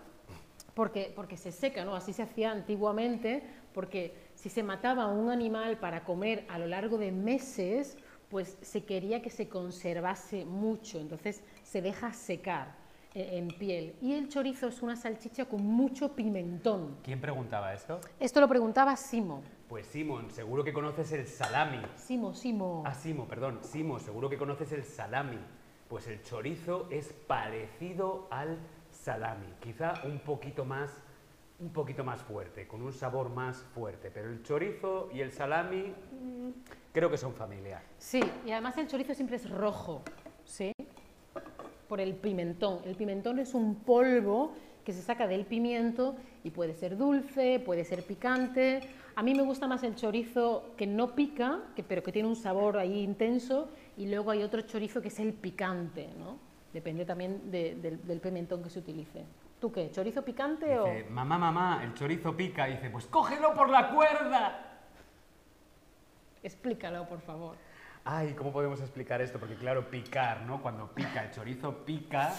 porque, 0.73 1.11
porque 1.15 1.37
se 1.37 1.51
seca, 1.51 1.85
¿no? 1.85 1.95
Así 1.95 2.13
se 2.13 2.23
hacía 2.23 2.51
antiguamente, 2.51 3.43
porque 3.73 4.13
si 4.35 4.49
se 4.49 4.63
mataba 4.63 5.07
un 5.07 5.29
animal 5.29 5.77
para 5.77 6.03
comer 6.03 6.45
a 6.49 6.57
lo 6.57 6.67
largo 6.67 6.97
de 6.97 7.11
meses, 7.11 7.97
pues 8.29 8.57
se 8.61 8.83
quería 8.83 9.21
que 9.21 9.29
se 9.29 9.47
conservase 9.47 10.45
mucho, 10.45 10.99
entonces 10.99 11.43
se 11.63 11.81
deja 11.81 12.13
secar 12.13 12.82
en 13.13 13.47
piel. 13.47 13.95
Y 14.01 14.13
el 14.13 14.29
chorizo 14.29 14.67
es 14.67 14.81
una 14.81 14.95
salchicha 14.95 15.45
con 15.45 15.65
mucho 15.65 16.15
pimentón. 16.15 16.97
¿Quién 17.03 17.21
preguntaba 17.21 17.73
esto? 17.73 17.99
Esto 18.19 18.39
lo 18.41 18.47
preguntaba 18.47 18.95
Simo. 18.95 19.41
Pues 19.67 19.87
Simon, 19.87 20.29
seguro 20.31 20.63
que 20.63 20.73
conoces 20.73 21.11
el 21.13 21.27
salami. 21.27 21.81
Simo, 21.95 22.33
Simo. 22.33 22.83
Ah, 22.85 22.93
Simo, 22.93 23.27
perdón, 23.27 23.59
Simo, 23.63 23.99
seguro 23.99 24.29
que 24.29 24.37
conoces 24.37 24.71
el 24.71 24.83
salami. 24.83 25.39
Pues 25.87 26.07
el 26.07 26.21
chorizo 26.21 26.87
es 26.89 27.13
parecido 27.13 28.27
al 28.31 28.57
salami, 28.91 29.47
quizá 29.59 29.93
un 30.05 30.19
poquito 30.19 30.65
más, 30.65 30.91
un 31.59 31.71
poquito 31.71 32.03
más 32.03 32.21
fuerte, 32.21 32.67
con 32.67 32.81
un 32.81 32.93
sabor 32.93 33.29
más 33.29 33.57
fuerte. 33.73 34.11
Pero 34.11 34.29
el 34.29 34.43
chorizo 34.43 35.09
y 35.13 35.21
el 35.21 35.31
salami 35.31 35.81
mm, 35.83 36.49
creo 36.91 37.09
que 37.09 37.17
son 37.17 37.33
familia. 37.33 37.81
Sí, 37.97 38.21
y 38.45 38.51
además 38.51 38.77
el 38.77 38.87
chorizo 38.87 39.13
siempre 39.13 39.37
es 39.37 39.49
rojo, 39.49 40.03
¿sí? 40.45 40.71
Por 41.93 42.01
el 42.01 42.15
pimentón. 42.15 42.79
El 42.85 42.95
pimentón 42.95 43.37
es 43.37 43.53
un 43.53 43.75
polvo 43.75 44.55
que 44.83 44.91
se 44.91 45.03
saca 45.03 45.27
del 45.27 45.45
pimiento 45.45 46.15
y 46.43 46.49
puede 46.49 46.73
ser 46.73 46.97
dulce, 46.97 47.59
puede 47.63 47.85
ser 47.85 48.01
picante. 48.01 48.79
A 49.15 49.21
mí 49.21 49.35
me 49.35 49.43
gusta 49.43 49.67
más 49.67 49.83
el 49.83 49.93
chorizo 49.93 50.71
que 50.75 50.87
no 50.87 51.13
pica, 51.13 51.59
que, 51.75 51.83
pero 51.83 52.01
que 52.01 52.11
tiene 52.11 52.27
un 52.27 52.35
sabor 52.35 52.79
ahí 52.79 53.01
intenso, 53.01 53.69
y 53.95 54.07
luego 54.07 54.31
hay 54.31 54.41
otro 54.41 54.61
chorizo 54.61 55.03
que 55.03 55.09
es 55.09 55.19
el 55.19 55.33
picante, 55.33 56.09
¿no? 56.17 56.39
Depende 56.73 57.05
también 57.05 57.51
de- 57.51 57.75
del, 57.75 58.03
del 58.07 58.19
pimentón 58.19 58.63
que 58.63 58.71
se 58.71 58.79
utilice. 58.79 59.23
¿Tú 59.61 59.71
qué? 59.71 59.91
¿Chorizo 59.91 60.23
picante 60.25 60.79
o...? 60.79 60.87
Mamá, 61.11 61.37
mamá, 61.37 61.81
el 61.83 61.93
chorizo 61.93 62.35
pica. 62.35 62.67
Y 62.69 62.71
dice, 62.71 62.89
pues 62.89 63.05
cógelo 63.05 63.53
por 63.53 63.69
la 63.69 63.91
cuerda. 63.93 64.79
Explícalo, 66.41 67.07
por 67.07 67.21
favor. 67.21 67.55
Ay, 68.05 68.33
¿cómo 68.33 68.51
podemos 68.51 68.81
explicar 68.81 69.21
esto? 69.21 69.39
Porque 69.39 69.55
claro, 69.55 69.89
picar, 69.89 70.41
¿no? 70.41 70.61
Cuando 70.61 70.87
pica, 70.93 71.23
el 71.23 71.31
chorizo 71.31 71.85
pica, 71.85 72.33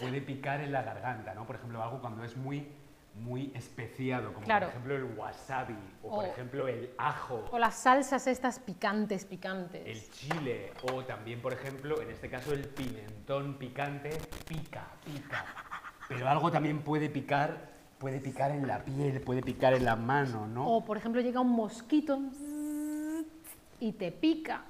puede 0.00 0.20
picar 0.20 0.60
en 0.60 0.72
la 0.72 0.82
garganta, 0.82 1.34
¿no? 1.34 1.46
Por 1.46 1.56
ejemplo, 1.56 1.80
algo 1.82 2.00
cuando 2.00 2.24
es 2.24 2.36
muy, 2.36 2.66
muy 3.14 3.52
especiado, 3.54 4.32
como 4.32 4.44
Claro. 4.44 4.66
por 4.66 4.70
ejemplo 4.74 4.96
el 4.96 5.04
wasabi, 5.16 5.76
o 6.02 6.10
por 6.10 6.24
O- 6.24 6.26
ejemplo 6.26 6.66
el 6.66 6.90
ajo, 6.98 7.44
O 7.52 7.58
las 7.60 7.76
salsas 7.76 8.26
estas 8.26 8.58
picantes, 8.58 9.24
picantes. 9.24 9.86
el 9.86 10.10
chile, 10.10 10.72
o 10.92 11.04
también, 11.04 11.40
por 11.40 11.52
ejemplo, 11.52 12.02
en 12.02 12.10
este 12.10 12.28
caso 12.28 12.52
el 12.52 12.66
pimentón 12.66 13.54
picante, 13.54 14.10
pica, 14.48 14.84
pica. 15.04 15.44
Pero 16.08 16.28
algo 16.28 16.50
también 16.50 16.80
puede 16.82 17.08
picar, 17.08 17.68
puede 17.98 18.18
picar 18.18 18.50
en 18.50 18.66
la 18.66 18.80
piel, 18.84 19.20
puede 19.20 19.42
picar 19.42 19.74
en 19.74 19.84
la 19.84 19.94
mano, 19.94 20.48
¿no? 20.48 20.66
O, 20.68 20.84
por 20.84 20.96
ejemplo, 20.96 21.20
llega 21.20 21.38
un 21.40 21.52
mosquito 21.52 22.18
y 23.78 23.92
te 23.92 24.10
pica. 24.10 24.64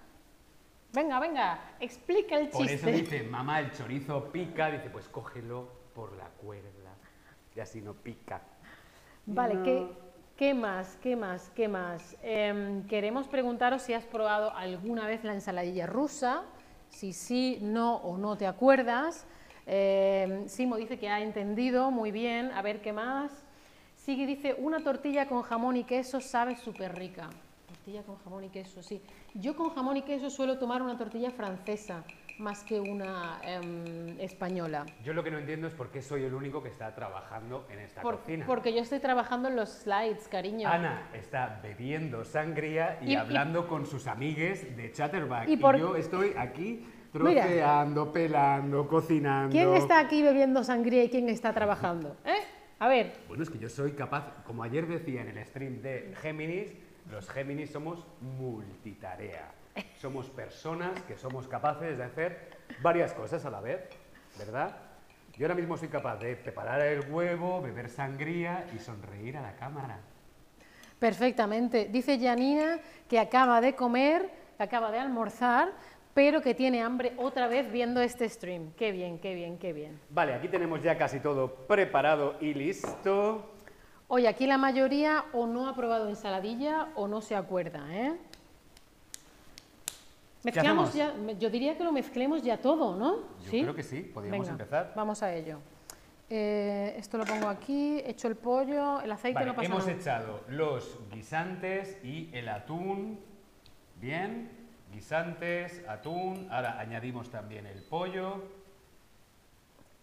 Venga, 0.95 1.19
venga, 1.19 1.59
explica 1.81 2.37
el 2.39 2.49
Por 2.51 2.67
eso 2.67 2.87
chiste. 2.87 2.93
dice, 2.93 3.23
mamá, 3.25 3.59
el 3.61 3.73
chorizo 3.73 4.31
pica. 4.31 4.71
Dice, 4.71 4.91
pues 4.91 5.09
cógelo 5.09 5.69
por 5.95 6.13
la 6.17 6.27
cuerda. 6.29 6.95
Y 7.57 7.61
así 7.61 7.81
no 7.81 7.95
pica. 7.95 8.41
Vale, 9.27 9.55
No. 9.55 9.63
¿qué, 9.65 9.89
qué 10.37 10.55
más? 10.55 10.97
¿Qué 11.03 11.17
más? 11.17 11.51
¿Qué 11.55 11.67
más? 11.67 12.17
Em, 12.23 12.87
queremos 12.87 13.27
preguntaros 13.27 13.83
si 13.83 13.93
has 13.93 14.05
probado 14.05 14.55
alguna 14.55 15.07
vez 15.07 15.25
la 15.25 15.35
ensaladilla 15.35 15.87
rusa, 15.87 16.43
si 16.91 17.13
sí, 17.13 17.59
no 17.61 17.97
o 17.97 18.17
no 18.17 18.37
te 18.37 18.47
acuerdas. 18.47 19.27
Em, 19.67 20.47
Simo 20.49 20.77
dice 20.77 20.99
que 20.99 21.09
ha 21.09 21.21
entendido 21.23 21.91
muy 21.91 22.13
bien. 22.13 22.53
A 22.53 22.63
ver, 22.63 22.81
¿qué 22.83 22.93
más? 22.93 23.33
Sigui 23.97 24.27
dice, 24.27 24.55
una 24.59 24.81
tortilla 24.85 25.27
con 25.27 25.43
jamón 25.43 25.77
y 25.77 25.85
queso 25.85 26.21
sabe 26.21 26.55
súper 26.57 26.95
rica. 26.97 27.31
Tortilla 27.75 28.03
con 28.05 28.17
jamón 28.23 28.45
y 28.45 28.49
queso, 28.51 28.83
sí. 28.83 29.03
Yo 29.35 29.57
con 29.57 29.71
jamón 29.75 29.97
y 29.97 30.03
queso 30.03 30.31
suelo 30.31 30.59
tomar 30.59 30.81
una 30.81 30.97
tortilla 30.97 31.31
francesa 31.33 32.05
más 32.39 32.63
que 32.63 32.79
una 32.81 33.41
em, 33.45 34.19
española. 34.21 34.87
Yo 35.05 35.13
lo 35.13 35.23
que 35.25 35.31
no 35.33 35.39
entiendo 35.39 35.67
es 35.67 35.75
por 35.75 35.91
qué 35.91 36.01
soy 36.01 36.23
el 36.25 36.35
único 36.35 36.63
que 36.63 36.69
está 36.69 36.95
trabajando 36.95 37.67
en 37.71 37.81
esta 37.81 38.01
Por- 38.01 38.19
cocina. 38.21 38.47
porque 38.47 38.73
yo 38.73 38.81
estoy 38.81 39.01
trabajando 39.01 39.49
en 39.49 39.57
los 39.57 39.71
slides, 39.71 40.29
cariño. 40.29 40.69
Ana 40.69 41.09
está 41.15 41.59
bebiendo 41.63 42.25
sangría 42.25 42.99
y, 43.03 43.07
Y- 43.09 43.13
y- 43.13 43.17
hablando 43.17 43.67
con 43.67 43.87
sus 43.87 44.07
amigues 44.07 44.77
de 44.77 44.93
Chatterback. 44.93 45.49
Y 45.49 45.53
Y, 45.55 45.57
por- 45.57 45.77
yo 45.77 45.97
estoy 45.97 46.33
aquí 46.39 46.87
troceando, 47.13 48.13
pelando, 48.13 48.87
cocinando. 48.89 49.51
¿Quién 49.51 49.75
está 49.75 49.99
aquí 50.01 50.23
bebiendo 50.23 50.63
sangría 50.65 51.03
y 51.05 51.11
quién 51.11 51.29
está 51.29 51.53
trabajando? 51.53 52.17
¿Eh? 52.25 52.35
A 52.81 52.89
ver, 52.89 53.15
Bueno, 53.29 53.43
es 53.45 53.51
que 53.51 53.59
yo 53.59 53.69
soy 53.69 53.93
capaz, 53.93 54.43
como 54.45 54.63
ayer 54.65 54.87
decía 54.87 55.23
en 55.23 55.29
el 55.39 55.45
stream 55.47 55.81
de 55.81 56.13
Géminis, 56.21 56.75
los 57.11 57.29
Géminis 57.31 57.71
somos 57.71 58.05
multitarea. 58.21 59.53
Somos 60.01 60.31
personas 60.31 61.01
que 61.03 61.17
somos 61.17 61.49
capaces 61.49 61.99
de 61.99 62.05
hacer 62.05 62.51
varias 62.81 63.13
cosas 63.13 63.45
a 63.45 63.51
la 63.51 63.61
vez, 63.61 63.81
¿verdad? 64.39 64.77
Yo 65.37 65.47
ahora 65.47 65.57
mismo 65.57 65.77
soy 65.77 65.89
capaz 65.89 66.17
de 66.19 66.37
preparar 66.37 66.81
el 66.81 67.11
huevo, 67.11 67.61
beber 67.61 67.89
sangría 67.89 68.67
y 68.75 68.79
sonreír 68.79 69.37
a 69.37 69.43
la 69.43 69.57
cámara. 69.57 69.99
perfectamente. 70.99 71.89
Dice 71.91 72.19
Janina 72.19 72.79
que 73.09 73.19
acaba 73.19 73.61
de 73.61 73.75
comer, 73.75 74.31
que 74.57 74.63
acaba 74.63 74.91
de 74.91 74.99
almorzar, 74.99 75.73
pero 76.15 76.41
que 76.41 76.55
tiene 76.55 76.81
hambre 76.83 77.13
otra 77.17 77.49
vez 77.49 77.71
viendo 77.71 78.01
este 78.01 78.29
stream. 78.29 78.73
Qué 78.77 78.93
bien, 78.93 79.19
qué 79.19 79.35
bien, 79.35 79.59
qué 79.59 79.73
bien. 79.73 80.01
Vale, 80.11 80.35
aquí 80.35 80.49
tenemos 80.49 80.81
ya 80.83 80.97
casi 80.97 81.19
todo 81.21 81.53
preparado 81.67 82.37
y 82.41 82.55
listo. 82.55 83.54
Oye, 84.09 84.29
aquí 84.29 84.47
la 84.47 84.59
mayoría 84.59 85.25
o 85.33 85.47
no 85.47 85.69
ha 85.69 85.75
probado 85.75 86.09
ensaladilla 86.09 86.89
o 86.95 87.09
no 87.09 87.21
se 87.21 87.35
acuerda, 87.35 87.85
¿eh? 87.91 88.17
Mezclamos 90.43 90.93
ya, 90.93 91.15
yo 91.39 91.49
diría 91.49 91.77
que 91.79 91.85
lo 91.85 91.91
mezclemos 91.91 92.43
ya 92.43 92.59
todo, 92.59 92.95
¿no? 92.97 93.21
Yo 93.45 93.51
creo 93.51 93.75
que 93.75 93.83
sí, 93.83 94.01
podríamos 94.03 94.47
Venga, 94.47 94.63
empezar. 94.63 94.93
Vamos 94.95 95.23
a 95.23 95.35
ello. 95.35 95.59
Eh, 96.29 96.95
esto 96.99 97.17
lo 97.17 97.25
pongo 97.25 97.49
aquí, 97.49 97.99
echo 98.05 98.29
el 98.29 98.37
pollo, 98.37 99.01
el 99.01 99.11
aceite 99.11 99.35
Vale, 99.37 99.47
no 99.47 99.55
pasa 99.55 99.67
hemos 99.67 99.87
nada. 99.87 99.99
echado 99.99 100.41
los 100.49 100.99
guisantes 101.11 101.99
y 102.05 102.29
el 102.35 102.51
atún. 102.51 103.21
Bien, 104.01 104.51
guisantes, 104.93 105.83
atún. 105.89 106.47
Ahora 106.51 106.79
añadimos 106.79 107.31
también 107.31 107.67
el 107.67 107.83
pollo 107.83 108.43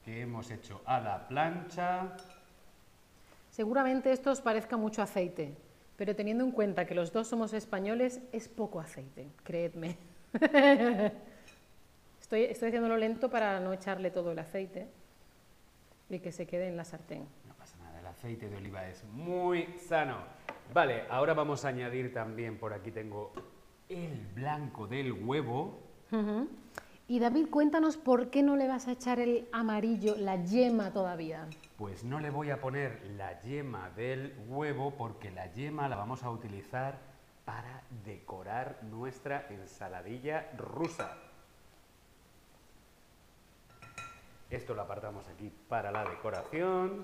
que 0.04 0.22
hemos 0.22 0.49
hecho 0.49 0.82
a 0.86 0.99
la 0.99 1.28
plancha. 1.28 2.18
Seguramente 3.52 4.14
esto 4.14 4.32
os 4.32 4.39
parezca 4.39 4.78
mucho 4.78 5.02
aceite, 5.02 5.54
pero 5.97 6.16
teniendo 6.16 6.45
en 6.45 6.52
cuenta 6.52 6.86
que 6.86 6.95
los 6.95 7.12
dos 7.12 7.28
somos 7.28 7.52
españoles, 7.52 8.22
es 8.32 8.47
poco 8.47 8.80
aceite, 8.80 9.28
creedme. 9.43 9.97
estoy, 12.22 12.45
estoy 12.45 12.70
haciéndolo 12.70 12.95
lento 12.95 13.30
para 13.30 13.60
no 13.60 13.74
echarle 13.74 14.10
todo 14.10 14.32
el 14.32 14.39
aceite 14.39 14.88
y 16.10 16.20
que 16.20 16.32
se 16.32 16.47
quede 16.47 16.70
en 16.70 16.78
la 16.78 16.86
sartén. 16.86 17.28
No 17.45 17.54
pasa 17.56 17.78
nada, 17.84 17.99
el 17.99 18.08
aceite 18.08 18.49
de 18.49 18.56
oliva 18.56 18.88
es 18.88 19.04
muy 19.12 19.68
sano. 19.86 20.20
Vale, 20.74 21.04
ahora 21.10 21.34
vamos 21.34 21.66
a 21.66 21.68
añadir 21.68 22.14
también, 22.14 22.58
por 22.58 22.72
aquí 22.72 22.91
tengo 22.91 23.34
el 23.89 24.28
blanco 24.34 24.88
del 24.88 25.12
huevo. 25.12 25.78
Y 27.10 27.20
David, 27.20 27.49
cuéntanos 27.49 27.97
por 27.97 28.30
qué 28.30 28.43
no 28.43 28.56
le 28.56 28.70
vas 28.70 28.88
a 28.88 28.93
echar 28.93 29.20
el 29.20 29.49
amarillo, 29.52 30.16
la 30.18 30.41
yema 30.41 30.93
todavía. 30.93 31.47
Pues 31.82 32.04
no 32.04 32.20
le 32.20 32.30
voy 32.30 32.52
a 32.52 32.62
poner 32.62 33.02
la 33.18 33.42
yema 33.42 33.90
del 33.96 34.36
huevo 34.48 34.92
porque 34.92 35.32
la 35.32 35.52
yema 35.52 35.90
la 35.90 35.96
vamos 35.96 36.22
a 36.22 36.30
utilizar 36.30 37.00
para 37.44 37.82
decorar 38.06 38.84
nuestra 38.84 39.48
ensaladilla 39.50 40.52
rusa. 40.60 41.18
Esto 44.52 44.76
lo 44.76 44.84
apartamos 44.84 45.28
aquí 45.28 45.52
para 45.68 45.92
la 45.92 46.08
decoración. 46.08 47.04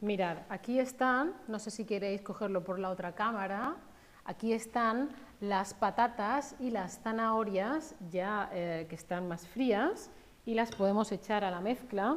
Mirad, 0.00 0.38
aquí 0.48 0.80
están, 0.80 1.34
no 1.46 1.58
sé 1.58 1.70
si 1.70 1.84
queréis 1.84 2.22
cogerlo 2.22 2.64
por 2.64 2.78
la 2.78 2.88
otra 2.88 3.14
cámara, 3.14 3.76
aquí 4.24 4.54
están 4.54 5.10
las 5.42 5.74
patatas 5.74 6.56
y 6.58 6.70
las 6.70 6.98
zanahorias 7.02 7.94
ya 8.10 8.48
eh, 8.54 8.86
que 8.88 8.94
están 8.94 9.28
más 9.28 9.46
frías 9.46 10.10
y 10.46 10.54
las 10.54 10.74
podemos 10.74 11.12
echar 11.12 11.44
a 11.44 11.50
la 11.50 11.60
mezcla. 11.60 12.16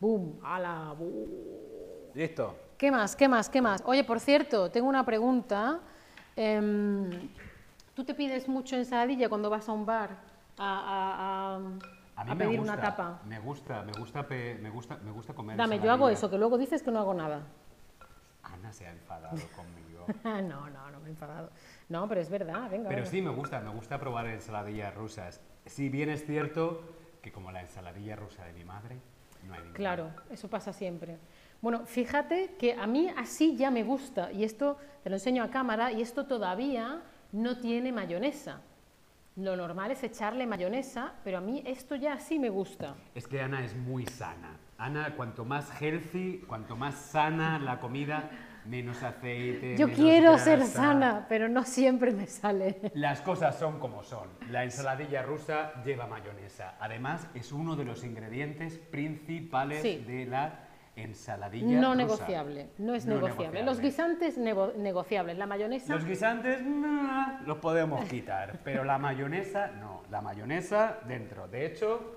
¡Bum! 0.00 0.38
¡Hala! 0.44 0.94
¡Bu! 0.96 2.10
Listo. 2.14 2.56
¿Qué 2.76 2.90
más? 2.90 3.16
¿Qué 3.16 3.28
más? 3.28 3.48
¿Qué 3.50 3.60
más? 3.60 3.82
Oye, 3.84 4.04
por 4.04 4.20
cierto, 4.20 4.70
tengo 4.70 4.88
una 4.88 5.04
pregunta. 5.04 5.80
Em, 6.36 7.10
¿Tú 7.94 8.04
te 8.04 8.14
pides 8.14 8.48
mucho 8.48 8.76
ensaladilla 8.76 9.28
cuando 9.28 9.50
vas 9.50 9.68
a 9.68 9.72
un 9.72 9.84
bar 9.84 10.10
a, 10.56 10.62
a- 10.64 11.56
a- 11.56 11.56
A 12.20 12.24
mí 12.24 12.30
a 12.30 12.34
me 12.34 12.44
pedir 12.44 12.60
gusta, 12.60 12.72
una 12.74 12.80
tapa? 12.82 13.20
Me 13.26 13.40
gusta, 13.40 13.82
me 13.82 13.92
gusta, 13.92 14.22
me 14.22 14.70
gusta, 14.70 14.96
me 14.98 15.10
gusta 15.10 15.34
comer. 15.34 15.56
Dame, 15.56 15.80
yo 15.80 15.90
hago 15.90 16.08
eso, 16.08 16.30
que 16.30 16.38
luego 16.38 16.56
dices 16.58 16.82
que 16.82 16.92
no 16.92 17.00
hago 17.00 17.14
nada. 17.14 17.42
Ana 18.44 18.72
se 18.72 18.86
ha 18.86 18.92
enfadado 18.92 19.36
conmigo. 19.56 20.06
no, 20.24 20.70
no, 20.70 20.90
no 20.92 21.00
me 21.00 21.08
he 21.08 21.10
enfadado. 21.10 21.50
No, 21.88 22.08
pero 22.08 22.20
es 22.20 22.30
verdad, 22.30 22.70
venga. 22.70 22.88
Pero 22.88 23.00
venga. 23.02 23.06
sí 23.06 23.20
me 23.20 23.30
gusta, 23.30 23.60
me 23.60 23.70
gusta 23.70 23.98
probar 23.98 24.26
ensaladillas 24.28 24.94
rusas. 24.94 25.40
Si 25.66 25.88
bien 25.88 26.08
es 26.08 26.24
cierto 26.24 26.82
que 27.20 27.32
como 27.32 27.50
la 27.50 27.60
ensaladilla 27.62 28.14
rusa 28.14 28.44
de 28.44 28.52
mi 28.52 28.64
madre, 28.64 29.00
no 29.48 29.54
hay 29.54 29.60
ninguna. 29.60 29.76
Claro, 29.76 30.10
eso 30.30 30.48
pasa 30.48 30.72
siempre. 30.72 31.18
Bueno, 31.60 31.86
fíjate 31.86 32.54
que 32.58 32.74
a 32.74 32.86
mí 32.86 33.10
así 33.16 33.56
ya 33.56 33.70
me 33.70 33.82
gusta, 33.82 34.30
y 34.30 34.44
esto 34.44 34.78
te 35.02 35.10
lo 35.10 35.16
enseño 35.16 35.42
a 35.42 35.50
cámara, 35.50 35.90
y 35.90 36.02
esto 36.02 36.26
todavía 36.26 37.02
no 37.32 37.58
tiene 37.58 37.90
mayonesa. 37.90 38.60
Lo 39.36 39.56
normal 39.56 39.90
es 39.90 40.02
echarle 40.02 40.46
mayonesa, 40.46 41.14
pero 41.24 41.38
a 41.38 41.40
mí 41.40 41.62
esto 41.64 41.94
ya 41.94 42.18
sí 42.18 42.38
me 42.38 42.50
gusta. 42.50 42.94
Es 43.14 43.26
que 43.26 43.40
Ana 43.40 43.64
es 43.64 43.74
muy 43.76 44.04
sana. 44.06 44.56
Ana, 44.78 45.14
cuanto 45.16 45.44
más 45.44 45.70
healthy, 45.80 46.38
cuanto 46.46 46.76
más 46.76 46.94
sana 46.94 47.58
la 47.58 47.80
comida, 47.80 48.30
menos 48.68 49.02
aceite. 49.02 49.76
Yo 49.76 49.86
menos 49.86 49.98
quiero 50.00 50.38
ser 50.38 50.64
sana, 50.64 51.26
pero 51.28 51.48
no 51.48 51.64
siempre 51.64 52.12
me 52.12 52.26
sale. 52.26 52.90
Las 52.94 53.20
cosas 53.22 53.58
son 53.58 53.78
como 53.80 54.02
son. 54.02 54.28
La 54.50 54.64
ensaladilla 54.64 55.22
rusa 55.22 55.72
lleva 55.84 56.06
mayonesa. 56.06 56.74
Además, 56.78 57.26
es 57.34 57.50
uno 57.52 57.76
de 57.76 57.84
los 57.84 58.04
ingredientes 58.04 58.78
principales 58.78 59.82
Sí. 59.82 60.04
de 60.06 60.26
la 60.26 60.64
ensaladilla 60.96 61.80
No 61.80 61.88
rusa. 61.92 61.96
negociable, 61.96 62.70
no 62.78 62.94
es 62.94 63.06
No 63.06 63.14
negociable. 63.14 63.62
Los 63.62 63.80
guisantes 63.80 64.36
nego- 64.36 64.72
negociables, 64.76 65.38
la 65.38 65.46
mayonesa 65.46 65.94
Los 65.94 66.04
guisantes 66.04 66.60
nah, 66.64 67.40
los 67.46 67.58
podemos 67.58 68.04
quitar, 68.06 68.58
pero 68.64 68.84
la 68.84 68.98
mayonesa 68.98 69.68
no. 69.68 70.02
La 70.10 70.20
mayonesa 70.20 70.98
dentro. 71.06 71.46
De 71.48 71.66
hecho, 71.66 72.16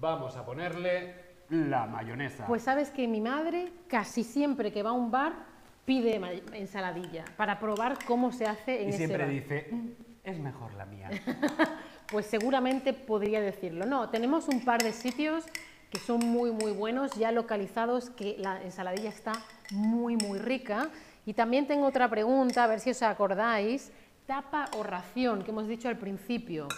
vamos 0.00 0.36
a 0.36 0.44
ponerle 0.44 1.14
la 1.50 1.86
mayonesa. 1.86 2.46
Pues 2.46 2.62
sabes 2.62 2.90
que 2.90 3.06
mi 3.08 3.20
madre 3.20 3.72
casi 3.88 4.24
siempre 4.24 4.72
que 4.72 4.82
va 4.82 4.90
a 4.90 4.94
un 4.94 5.10
bar 5.10 5.47
pide 5.88 6.20
ensaladilla 6.52 7.24
para 7.38 7.58
probar 7.58 7.96
cómo 8.04 8.30
se 8.30 8.44
hace 8.44 8.82
en 8.82 8.88
y 8.88 8.90
ese 8.90 8.98
siempre 8.98 9.24
bar. 9.24 9.30
dice, 9.30 9.68
"Mm, 9.70 9.88
es 10.22 10.38
mejor 10.38 10.74
la 10.74 10.84
mía. 10.84 11.08
Pues 12.10 12.24
seguramente 12.24 12.94
podría 12.94 13.38
decirlo. 13.42 13.84
No, 13.84 14.08
tenemos 14.08 14.48
un 14.48 14.64
par 14.64 14.82
de 14.82 14.92
sitios 14.92 15.44
que 15.90 15.98
son 15.98 16.20
muy 16.20 16.50
muy 16.52 16.72
buenos, 16.72 17.12
ya 17.12 17.32
localizados, 17.32 18.08
que 18.08 18.36
la 18.38 18.62
ensaladilla 18.62 19.10
está 19.10 19.32
muy 19.72 20.16
muy 20.16 20.38
rica. 20.38 20.88
Y 21.26 21.34
también 21.34 21.66
tengo 21.66 21.86
otra 21.86 22.08
pregunta, 22.08 22.64
a 22.64 22.66
ver 22.66 22.80
si 22.80 22.88
os 22.90 23.02
acordáis, 23.02 23.92
tapa 24.26 24.70
o 24.78 24.82
ración, 24.82 25.42
que 25.42 25.50
hemos 25.50 25.68
dicho 25.68 25.88
al 25.88 25.98
principio. 25.98 26.68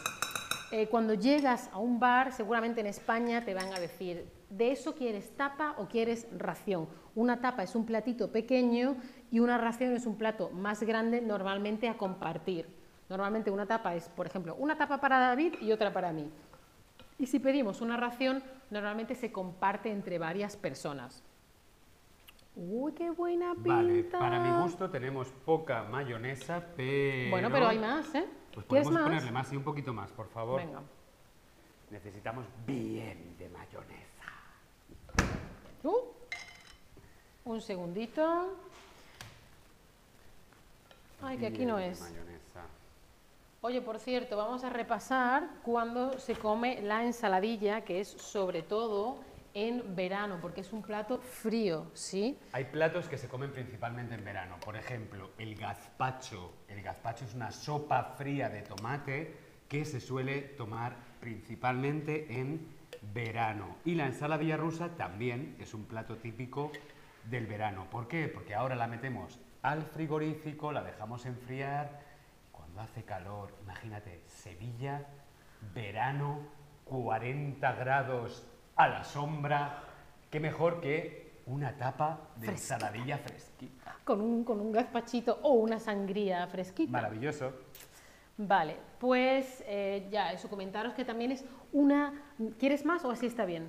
Eh, 0.72 0.86
cuando 0.86 1.14
llegas 1.14 1.68
a 1.72 1.78
un 1.78 1.98
bar, 1.98 2.32
seguramente 2.32 2.80
en 2.80 2.86
España 2.86 3.44
te 3.44 3.54
van 3.54 3.72
a 3.74 3.80
decir, 3.80 4.28
¿de 4.50 4.70
eso 4.70 4.94
quieres 4.94 5.36
tapa 5.36 5.74
o 5.78 5.88
quieres 5.88 6.28
ración? 6.36 6.88
Una 7.16 7.40
tapa 7.40 7.64
es 7.64 7.74
un 7.74 7.84
platito 7.84 8.30
pequeño 8.30 8.96
y 9.32 9.40
una 9.40 9.58
ración 9.58 9.92
es 9.94 10.06
un 10.06 10.16
plato 10.16 10.50
más 10.50 10.82
grande, 10.84 11.20
normalmente 11.20 11.88
a 11.88 11.96
compartir. 11.96 12.68
Normalmente 13.08 13.50
una 13.50 13.66
tapa 13.66 13.96
es, 13.96 14.08
por 14.08 14.26
ejemplo, 14.26 14.54
una 14.60 14.78
tapa 14.78 15.00
para 15.00 15.18
David 15.18 15.54
y 15.60 15.72
otra 15.72 15.92
para 15.92 16.12
mí. 16.12 16.30
Y 17.18 17.26
si 17.26 17.40
pedimos 17.40 17.80
una 17.80 17.96
ración, 17.96 18.40
normalmente 18.70 19.16
se 19.16 19.32
comparte 19.32 19.90
entre 19.90 20.18
varias 20.18 20.56
personas. 20.56 21.24
Uy, 22.54 22.92
qué 22.92 23.10
buena 23.10 23.54
pinta. 23.54 23.74
Vale, 23.74 24.02
para 24.04 24.38
mi 24.38 24.62
gusto 24.62 24.88
tenemos 24.88 25.28
poca 25.44 25.82
mayonesa, 25.82 26.64
pero... 26.76 27.30
Bueno, 27.30 27.48
pero 27.50 27.68
hay 27.68 27.78
más, 27.78 28.14
¿eh? 28.14 28.26
Pues 28.54 28.66
¿Quieres 28.66 28.84
podemos 28.86 28.92
más? 28.92 29.02
ponerle 29.04 29.30
más 29.30 29.52
y 29.52 29.56
un 29.56 29.62
poquito 29.64 29.92
más, 29.92 30.10
por 30.10 30.28
favor. 30.28 30.60
Venga. 30.60 30.80
Necesitamos 31.90 32.46
bien 32.66 33.36
de 33.38 33.48
mayonesa. 33.48 34.06
Uh, 35.82 35.98
un 37.44 37.60
segundito. 37.60 38.56
Ay, 41.22 41.38
que 41.38 41.46
aquí 41.46 41.64
no 41.64 41.78
es. 41.78 42.00
mayonesa. 42.00 42.64
Oye, 43.62 43.82
por 43.82 43.98
cierto, 43.98 44.36
vamos 44.36 44.64
a 44.64 44.70
repasar 44.70 45.48
cuando 45.62 46.18
se 46.18 46.34
come 46.34 46.80
la 46.80 47.04
ensaladilla, 47.04 47.82
que 47.82 48.00
es 48.00 48.08
sobre 48.08 48.62
todo 48.62 49.18
en 49.54 49.96
verano, 49.96 50.38
porque 50.40 50.60
es 50.60 50.72
un 50.72 50.82
plato 50.82 51.18
frío, 51.18 51.90
¿sí? 51.94 52.38
Hay 52.52 52.64
platos 52.64 53.08
que 53.08 53.18
se 53.18 53.28
comen 53.28 53.52
principalmente 53.52 54.14
en 54.14 54.24
verano. 54.24 54.56
Por 54.64 54.76
ejemplo, 54.76 55.30
el 55.38 55.54
gazpacho. 55.54 56.52
El 56.68 56.82
gazpacho 56.82 57.24
es 57.24 57.34
una 57.34 57.50
sopa 57.50 58.14
fría 58.16 58.48
de 58.48 58.62
tomate 58.62 59.36
que 59.68 59.84
se 59.84 60.00
suele 60.00 60.40
tomar 60.40 60.96
principalmente 61.20 62.40
en 62.40 62.66
verano. 63.14 63.76
Y 63.84 63.94
la 63.94 64.06
ensaladilla 64.06 64.56
rusa 64.56 64.90
también 64.96 65.56
es 65.58 65.74
un 65.74 65.84
plato 65.84 66.16
típico 66.16 66.72
del 67.24 67.46
verano. 67.46 67.86
¿Por 67.90 68.08
qué? 68.08 68.28
Porque 68.28 68.54
ahora 68.54 68.74
la 68.74 68.86
metemos 68.86 69.38
al 69.62 69.82
frigorífico, 69.82 70.72
la 70.72 70.82
dejamos 70.82 71.26
enfriar. 71.26 72.00
Cuando 72.52 72.80
hace 72.80 73.04
calor, 73.04 73.54
imagínate, 73.62 74.22
Sevilla, 74.26 75.06
verano, 75.74 76.40
40 76.84 77.72
grados 77.74 78.46
a 78.76 78.88
la 78.88 79.04
sombra. 79.04 79.82
¿Qué 80.30 80.40
mejor 80.40 80.80
que 80.80 81.42
una 81.46 81.76
tapa 81.76 82.20
de 82.36 82.46
Fresquita. 82.48 82.74
ensaladilla 82.74 83.18
fresquita? 83.18 83.96
Con 84.04 84.20
un, 84.20 84.44
con 84.44 84.60
un 84.60 84.72
gazpachito 84.72 85.40
o 85.42 85.54
una 85.54 85.78
sangría 85.78 86.46
fresquita. 86.46 86.92
Maravilloso. 86.92 87.52
Vale, 88.36 88.76
pues 88.98 89.62
eh, 89.66 90.08
ya, 90.10 90.32
eso 90.32 90.48
comentaros 90.48 90.94
que 90.94 91.04
también 91.04 91.32
es 91.32 91.44
una... 91.72 92.14
¿Quieres 92.58 92.84
más 92.86 93.04
o 93.04 93.10
así 93.10 93.26
está 93.26 93.44
bien? 93.44 93.68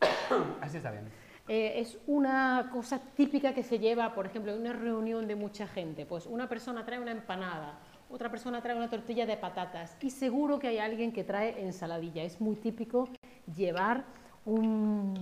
Así 0.60 0.76
está 0.76 0.90
bien. 0.90 1.04
Eh, 1.48 1.80
es 1.80 1.98
una 2.06 2.70
cosa 2.72 3.00
típica 3.16 3.52
que 3.52 3.64
se 3.64 3.80
lleva, 3.80 4.14
por 4.14 4.26
ejemplo, 4.26 4.52
en 4.52 4.60
una 4.60 4.72
reunión 4.72 5.26
de 5.26 5.34
mucha 5.34 5.66
gente. 5.66 6.06
Pues 6.06 6.26
una 6.26 6.48
persona 6.48 6.84
trae 6.84 7.00
una 7.00 7.10
empanada, 7.10 7.80
otra 8.10 8.30
persona 8.30 8.62
trae 8.62 8.76
una 8.76 8.88
tortilla 8.88 9.26
de 9.26 9.36
patatas 9.36 9.96
y 10.00 10.10
seguro 10.10 10.60
que 10.60 10.68
hay 10.68 10.78
alguien 10.78 11.12
que 11.12 11.24
trae 11.24 11.60
ensaladilla. 11.60 12.22
Es 12.22 12.40
muy 12.40 12.56
típico 12.56 13.08
llevar 13.56 14.04
un, 14.44 15.14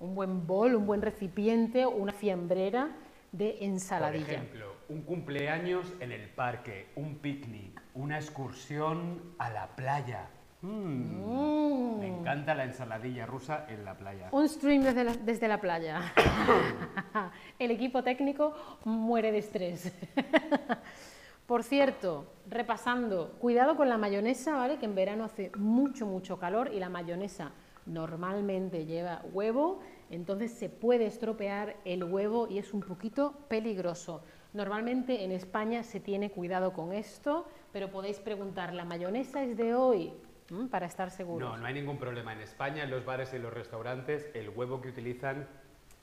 un 0.00 0.14
buen 0.14 0.46
bol, 0.46 0.74
un 0.76 0.86
buen 0.86 1.02
recipiente 1.02 1.86
una 1.86 2.12
fiambrera 2.12 2.88
de 3.32 3.52
Por 3.52 3.62
ensaladilla. 3.64 4.24
ejemplo, 4.32 4.72
un 4.88 5.02
cumpleaños 5.02 5.92
en 6.00 6.12
el 6.12 6.28
parque, 6.28 6.88
un 6.96 7.16
picnic, 7.16 7.80
una 7.94 8.16
excursión 8.18 9.20
a 9.38 9.50
la 9.50 9.68
playa. 9.76 10.28
Mm, 10.62 11.98
Me 11.98 12.08
encanta 12.08 12.54
la 12.54 12.64
ensaladilla 12.64 13.26
rusa 13.26 13.66
en 13.68 13.84
la 13.84 13.94
playa. 13.94 14.28
Un 14.32 14.48
stream 14.48 14.82
desde 14.82 15.04
la, 15.04 15.12
desde 15.14 15.48
la 15.48 15.60
playa. 15.60 16.00
El 17.58 17.70
equipo 17.72 18.02
técnico 18.02 18.54
muere 18.84 19.32
de 19.32 19.38
estrés. 19.38 19.92
Por 21.46 21.62
cierto, 21.62 22.26
repasando, 22.48 23.32
cuidado 23.38 23.76
con 23.76 23.88
la 23.88 23.98
mayonesa, 23.98 24.56
¿vale? 24.56 24.78
Que 24.78 24.86
en 24.86 24.94
verano 24.94 25.24
hace 25.24 25.52
mucho, 25.56 26.06
mucho 26.06 26.38
calor 26.38 26.70
y 26.72 26.80
la 26.80 26.88
mayonesa 26.88 27.52
normalmente 27.86 28.84
lleva 28.84 29.22
huevo, 29.32 29.80
entonces 30.10 30.52
se 30.52 30.68
puede 30.68 31.06
estropear 31.06 31.76
el 31.84 32.04
huevo 32.04 32.48
y 32.48 32.58
es 32.58 32.72
un 32.72 32.80
poquito 32.80 33.34
peligroso. 33.48 34.22
Normalmente 34.52 35.24
en 35.24 35.32
España 35.32 35.82
se 35.82 36.00
tiene 36.00 36.30
cuidado 36.30 36.72
con 36.72 36.92
esto, 36.92 37.46
pero 37.72 37.90
podéis 37.90 38.18
preguntar, 38.18 38.72
¿la 38.72 38.84
mayonesa 38.84 39.42
es 39.44 39.56
de 39.56 39.74
hoy? 39.74 40.12
¿Mm? 40.50 40.66
Para 40.66 40.86
estar 40.86 41.10
seguros. 41.10 41.48
No, 41.48 41.56
no 41.56 41.66
hay 41.66 41.74
ningún 41.74 41.98
problema. 41.98 42.32
En 42.32 42.40
España, 42.40 42.84
en 42.84 42.90
los 42.90 43.04
bares 43.04 43.32
y 43.32 43.36
en 43.36 43.42
los 43.42 43.52
restaurantes, 43.52 44.30
el 44.34 44.50
huevo 44.50 44.80
que 44.80 44.88
utilizan 44.88 45.46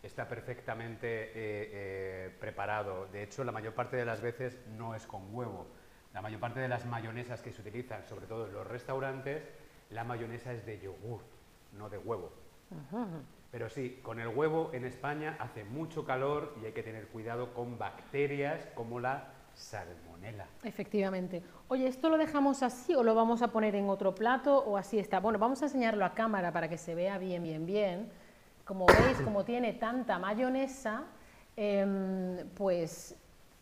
está 0.03 0.27
perfectamente 0.27 1.07
eh, 1.07 1.31
eh, 1.36 2.36
preparado. 2.39 3.07
De 3.07 3.23
hecho, 3.23 3.43
la 3.43 3.53
mayor 3.53 3.73
parte 3.73 3.95
de 3.95 4.05
las 4.05 4.21
veces 4.21 4.59
no 4.77 4.95
es 4.95 5.07
con 5.07 5.34
huevo. 5.34 5.67
La 6.13 6.21
mayor 6.21 6.39
parte 6.39 6.59
de 6.59 6.67
las 6.67 6.86
mayonesas 6.86 7.41
que 7.41 7.51
se 7.51 7.61
utilizan, 7.61 8.05
sobre 8.05 8.27
todo 8.27 8.45
en 8.45 8.53
los 8.53 8.67
restaurantes, 8.67 9.49
la 9.89 10.03
mayonesa 10.03 10.53
es 10.53 10.65
de 10.65 10.79
yogur, 10.79 11.21
no 11.78 11.89
de 11.89 11.97
huevo. 11.97 12.32
Pero 13.51 13.69
sí, 13.69 13.99
con 14.01 14.19
el 14.19 14.30
huevo 14.30 14.71
en 14.74 14.86
España 14.86 15.38
hace 15.39 15.63
mucho 15.63 16.05
calor 16.05 16.55
y 16.61 16.65
hay 16.65 16.71
que 16.71 16.82
tener 16.84 17.07
cuidado 17.07 17.53
con 17.53 17.78
bacterias 17.78 18.65
como 18.74 18.99
la 18.99 19.28
salmonela. 19.53 20.47
Efectivamente. 20.63 21.43
Oye, 21.67 21.86
¿esto 21.88 22.09
lo 22.09 22.17
dejamos 22.17 22.63
así 22.63 22.95
o 22.95 23.03
lo 23.03 23.13
vamos 23.13 23.43
a 23.43 23.49
poner 23.49 23.76
en 23.76 23.89
otro 23.89 24.15
plato 24.15 24.57
o 24.57 24.76
así 24.78 24.97
está? 24.97 25.19
Bueno, 25.19 25.38
vamos 25.38 25.61
a 25.61 25.65
enseñarlo 25.65 26.03
a 26.03 26.13
cámara 26.15 26.51
para 26.51 26.67
que 26.67 26.78
se 26.80 26.95
vea 26.95 27.19
bien, 27.19 27.43
bien, 27.43 27.65
bien. 27.67 28.11
Como 28.65 28.88
veis, 28.88 29.21
como 29.21 29.43
tiene 29.45 29.74
tanta 29.74 30.17
mayonesa, 30.17 31.03
em, 31.55 32.47
pues 32.55 33.15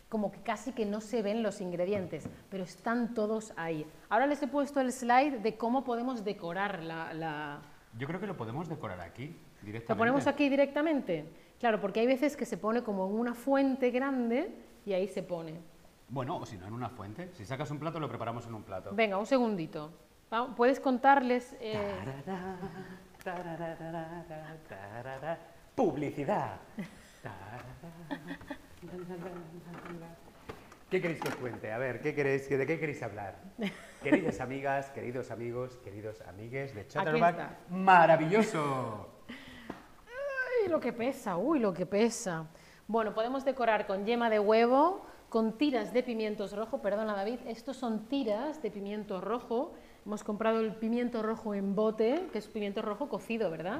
como 0.07 0.31
que 0.31 0.39
casi 0.41 0.71
que 0.73 0.85
no 0.85 1.01
se 1.01 1.21
ven 1.21 1.41
los 1.43 1.59
ingredientes, 1.59 2.29
pero 2.49 2.63
están 2.63 3.13
todos 3.13 3.51
ahí. 3.57 3.85
Ahora 4.09 4.27
les 4.27 4.41
he 4.43 4.47
puesto 4.47 4.79
el 4.79 4.91
slide 4.93 5.39
de 5.39 5.57
cómo 5.57 5.83
podemos 5.83 6.23
decorar 6.23 6.81
la... 6.83 7.13
la- 7.13 7.61
Yo 7.97 8.07
creo 8.07 8.19
que 8.19 8.27
lo 8.27 8.37
podemos 8.37 8.69
decorar 8.69 9.01
aquí 9.01 9.35
directamente. 9.61 9.93
¿Lo 9.93 9.97
ponemos 9.97 10.27
aquí 10.27 10.49
directamente? 10.49 11.25
Claro, 11.59 11.79
porque 11.79 11.99
hay 11.99 12.07
veces 12.07 12.35
que 12.37 12.45
se 12.45 12.57
pone 12.57 12.83
como 12.83 13.07
en 13.07 13.13
una 13.13 13.33
fuente 13.33 13.91
grande 13.91 14.53
y 14.85 14.93
ahí 14.93 15.07
se 15.07 15.23
pone. 15.23 15.59
Bueno, 16.09 16.37
o 16.37 16.45
si 16.45 16.57
no, 16.57 16.67
en 16.67 16.73
una 16.73 16.89
fuente. 16.89 17.29
Si 17.33 17.45
sacas 17.45 17.69
un 17.71 17.79
plato, 17.79 17.99
lo 17.99 18.09
preparamos 18.09 18.45
en 18.47 18.55
un 18.55 18.63
plato. 18.63 18.91
Venga, 18.93 19.17
un 19.17 19.25
segundito. 19.25 19.91
¿Puedes 20.55 20.79
contarles? 20.79 21.55
eh, 21.59 21.73
Tararara, 23.23 23.23
tararara, 23.23 24.57
tararara. 24.67 25.39
Publicidad. 25.75 26.57
¿Qué 30.91 31.01
queréis 31.01 31.21
que 31.21 31.29
os 31.29 31.35
cuente? 31.35 31.71
A 31.71 31.77
ver, 31.77 32.01
¿qué 32.01 32.13
queréis, 32.13 32.49
¿de 32.49 32.67
qué 32.67 32.77
queréis 32.77 33.01
hablar? 33.01 33.39
Queridas 34.03 34.41
amigas, 34.41 34.89
queridos 34.89 35.31
amigos, 35.31 35.77
queridos 35.77 36.19
amigues 36.27 36.75
de 36.75 36.85
Chatterback. 36.85 37.69
¡Maravilloso! 37.69 39.07
Uy, 39.29 40.69
lo 40.69 40.81
que 40.81 40.91
pesa, 40.91 41.37
uy, 41.37 41.59
lo 41.59 41.73
que 41.73 41.85
pesa. 41.85 42.45
Bueno, 42.87 43.13
podemos 43.13 43.45
decorar 43.45 43.87
con 43.87 44.05
yema 44.05 44.29
de 44.29 44.39
huevo, 44.39 45.05
con 45.29 45.57
tiras 45.57 45.93
de 45.93 46.03
pimientos 46.03 46.53
rojo, 46.53 46.81
perdona 46.81 47.15
David, 47.15 47.39
estos 47.47 47.77
son 47.77 48.09
tiras 48.09 48.61
de 48.61 48.69
pimiento 48.69 49.21
rojo. 49.21 49.71
Hemos 50.05 50.25
comprado 50.25 50.59
el 50.59 50.75
pimiento 50.75 51.23
rojo 51.23 51.53
en 51.53 51.73
bote, 51.73 52.27
que 52.33 52.39
es 52.39 52.47
pimiento 52.47 52.81
rojo 52.81 53.07
cocido, 53.07 53.49
¿verdad? 53.49 53.79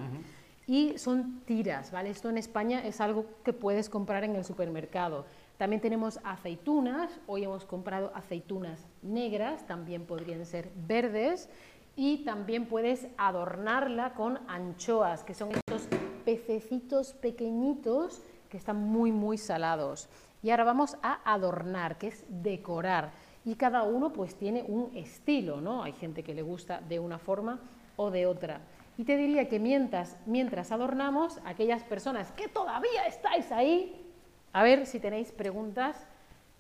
Y 0.66 0.98
son 0.98 1.42
tiras, 1.42 1.92
¿vale? 1.92 2.10
Esto 2.10 2.30
en 2.30 2.38
España 2.38 2.86
es 2.86 3.02
algo 3.02 3.26
que 3.44 3.52
puedes 3.52 3.90
comprar 3.90 4.24
en 4.24 4.38
el 4.38 4.46
supermercado. 4.46 5.26
También 5.62 5.80
tenemos 5.80 6.20
aceitunas, 6.24 7.20
hoy 7.28 7.44
hemos 7.44 7.66
comprado 7.66 8.12
aceitunas 8.16 8.88
negras, 9.04 9.68
también 9.68 10.08
podrían 10.08 10.44
ser 10.44 10.72
verdes, 10.88 11.52
y 11.96 12.24
también 12.26 12.66
puedes 12.66 13.06
adornarla 13.16 14.16
con 14.16 14.40
anchoas, 14.48 15.24
que 15.24 15.36
son 15.36 15.52
estos 15.52 15.88
pececitos 16.26 17.14
pequeñitos 17.14 18.24
que 18.50 18.58
están 18.58 18.78
muy, 18.78 19.12
muy 19.12 19.38
salados. 19.38 20.10
Y 20.42 20.50
ahora 20.50 20.64
vamos 20.64 20.98
a 21.04 21.20
adornar, 21.32 22.00
que 22.00 22.08
es 22.08 22.26
decorar. 22.28 23.12
Y 23.46 23.54
cada 23.54 23.84
uno 23.84 24.12
pues 24.12 24.34
tiene 24.34 24.64
un 24.64 24.90
estilo, 24.98 25.62
¿no? 25.62 25.84
Hay 25.84 25.94
gente 25.94 26.24
que 26.24 26.34
le 26.34 26.42
gusta 26.42 26.82
de 26.82 26.98
una 26.98 27.20
forma 27.20 27.60
o 27.98 28.10
de 28.10 28.26
otra. 28.26 28.62
Y 28.98 29.04
te 29.04 29.16
diría 29.16 29.48
que 29.48 29.60
mientras, 29.60 30.18
mientras 30.26 30.72
adornamos, 30.72 31.40
aquellas 31.46 31.84
personas 31.84 32.32
que 32.32 32.48
todavía 32.48 33.06
estáis 33.06 33.52
ahí, 33.52 34.08
a 34.54 34.64
ver 34.64 34.86
si 34.86 35.00
tenéis 35.00 35.32
preguntas, 35.32 36.08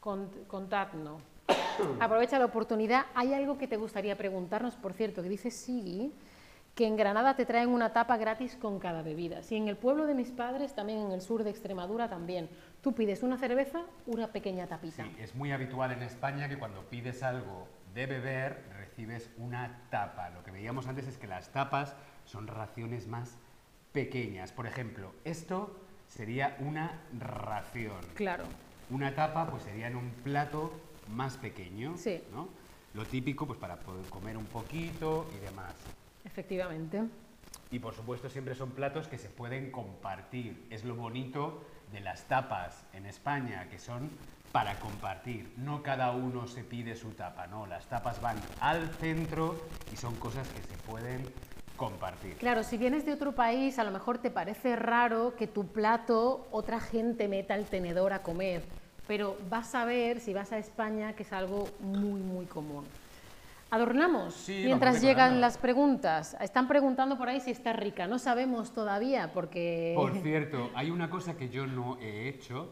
cont- 0.02 0.46
contadnos. 0.48 1.22
Aprovecha 2.00 2.40
la 2.40 2.46
oportunidad. 2.46 3.06
¿Hay 3.16 3.34
algo 3.34 3.58
que 3.58 3.68
te 3.68 3.78
gustaría 3.78 4.18
preguntarnos? 4.18 4.76
Por 4.76 4.94
cierto, 4.94 5.22
que 5.24 5.30
dice 5.30 5.52
Sigui 5.52 6.12
que 6.76 6.88
en 6.88 6.96
Granada 6.96 7.36
te 7.36 7.46
traen 7.46 7.68
una 7.70 7.92
tapa 7.92 8.16
gratis 8.16 8.56
con 8.56 8.80
cada 8.80 9.02
bebida. 9.02 9.44
Si 9.44 9.58
en 9.58 9.68
el 9.68 9.76
pueblo 9.76 10.06
de 10.08 10.14
mis 10.16 10.32
padres, 10.32 10.74
también 10.74 11.00
en 11.00 11.12
el 11.12 11.20
sur 11.20 11.44
de 11.44 11.50
Extremadura, 11.50 12.10
también. 12.10 12.48
Tú 12.82 12.94
pides 12.94 13.24
una 13.24 13.38
cerveza, 13.38 13.82
una 14.06 14.28
pequeña 14.28 14.68
tapita. 14.68 15.04
Sí, 15.04 15.16
es 15.20 15.36
muy 15.36 15.52
habitual 15.52 15.92
en 15.92 16.02
España 16.02 16.48
que 16.48 16.58
cuando 16.58 16.82
pides 16.90 17.24
algo 17.24 17.68
de 17.94 18.06
beber 18.06 18.64
recibes 18.78 19.30
una 19.38 19.82
tapa. 19.90 20.30
Lo 20.30 20.44
que 20.46 20.52
veíamos 20.52 20.88
antes 20.88 21.08
es 21.08 21.18
que 21.18 21.28
las 21.28 21.50
tapas 21.50 21.94
son 22.24 22.48
raciones 22.48 23.06
más 23.06 23.38
pequeñas. 23.92 24.54
Por 24.54 24.66
ejemplo, 24.66 25.12
esto 25.26 25.76
sería 26.16 26.58
una 26.60 27.00
ración. 27.20 28.02
Claro. 28.16 28.44
Una 28.90 29.16
tapa 29.16 29.50
pues 29.50 29.64
sería 29.64 29.88
en 29.88 29.96
un 29.96 30.10
plato 30.24 30.74
más 31.10 31.38
pequeño, 31.38 31.98
Sí. 31.98 32.22
¿no? 32.32 32.50
Lo 32.94 33.06
típico 33.06 33.48
pues 33.48 33.58
para 33.58 33.78
poder 33.78 34.06
comer 34.10 34.36
un 34.38 34.46
poquito 34.46 35.30
y 35.36 35.40
demás. 35.40 35.74
Efectivamente. 36.26 37.02
Y 37.72 37.80
por 37.80 37.96
supuesto 37.96 38.30
siempre 38.30 38.54
son 38.56 38.72
platos 38.72 39.08
que 39.08 39.18
se 39.18 39.30
pueden 39.30 39.72
compartir. 39.72 40.68
Es 40.70 40.84
lo 40.84 40.96
bonito 40.96 41.64
de 41.94 42.02
las 42.02 42.24
tapas 42.28 42.84
en 42.94 43.06
España, 43.06 43.68
que 43.70 43.80
son 43.80 44.10
para 44.52 44.78
compartir. 44.80 45.54
No 45.56 45.82
cada 45.82 46.12
uno 46.12 46.48
se 46.48 46.66
pide 46.66 46.98
su 46.98 47.12
tapa, 47.12 47.48
no. 47.48 47.66
Las 47.66 47.86
tapas 47.88 48.22
van 48.22 48.36
al 48.60 48.90
centro 48.96 49.56
y 49.94 49.96
son 49.96 50.16
cosas 50.16 50.46
que 50.50 50.62
se 50.62 50.76
pueden 50.86 51.24
compartir. 51.82 52.36
Claro, 52.36 52.62
si 52.64 52.78
vienes 52.78 53.08
de 53.08 53.14
otro 53.14 53.34
país, 53.34 53.80
a 53.80 53.84
lo 53.84 53.90
mejor 53.90 54.20
te 54.20 54.30
parece 54.30 54.76
raro 54.76 55.34
que 55.36 55.48
tu 55.48 55.66
plato 55.66 56.48
otra 56.52 56.80
gente 56.80 57.28
meta 57.28 57.56
el 57.56 57.66
tenedor 57.66 58.14
a 58.14 58.22
comer, 58.22 58.62
pero 59.08 59.36
vas 59.50 59.74
a 59.74 59.84
ver, 59.84 60.20
si 60.20 60.32
vas 60.32 60.52
a 60.52 60.60
España, 60.60 61.14
que 61.14 61.24
es 61.24 61.34
algo 61.34 61.68
muy, 61.80 62.22
muy 62.22 62.46
común. 62.46 62.86
Adornamos 63.72 64.36
Sí, 64.36 64.62
mientras 64.64 65.02
llegan 65.02 65.42
las 65.42 65.58
preguntas. 65.58 66.38
Están 66.40 66.68
preguntando 66.68 67.18
por 67.18 67.30
ahí 67.30 67.40
si 67.40 67.50
está 67.50 67.74
rica. 67.74 68.06
No 68.06 68.20
sabemos 68.20 68.74
todavía 68.74 69.32
porque... 69.34 69.94
Por 69.96 70.14
cierto, 70.22 70.70
hay 70.76 70.92
una 70.92 71.10
cosa 71.10 71.36
que 71.36 71.50
yo 71.50 71.66
no 71.66 71.98
he 72.00 72.30
hecho 72.30 72.70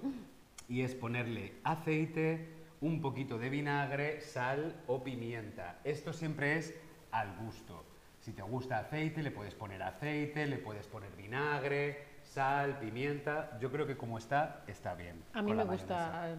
y 0.68 0.82
es 0.82 0.94
ponerle 0.94 1.54
aceite, 1.64 2.48
un 2.82 3.02
poquito 3.02 3.40
de 3.40 3.50
vinagre, 3.50 4.22
sal 4.22 4.76
o 4.86 5.04
pimienta. 5.04 5.80
Esto 5.84 6.14
siempre 6.14 6.58
es 6.58 6.76
al 7.12 7.36
gusto. 7.38 7.89
Si 8.20 8.34
te 8.34 8.42
gusta 8.42 8.80
aceite, 8.80 9.24
le 9.24 9.32
puedes 9.32 9.56
poner 9.56 9.82
aceite, 9.82 10.46
le 10.46 10.58
puedes 10.58 10.88
poner 10.88 11.10
vinagre, 11.16 12.04
sal, 12.24 12.78
pimienta. 12.80 13.58
Yo 13.60 13.72
creo 13.72 13.88
que 13.88 13.96
como 13.96 14.18
está, 14.18 14.64
está 14.68 14.94
bien. 14.94 15.24
A 15.34 15.42
mí 15.42 15.54
me 15.54 15.64
gusta 15.64 16.30
eh, 16.30 16.36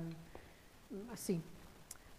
así. 1.13 1.43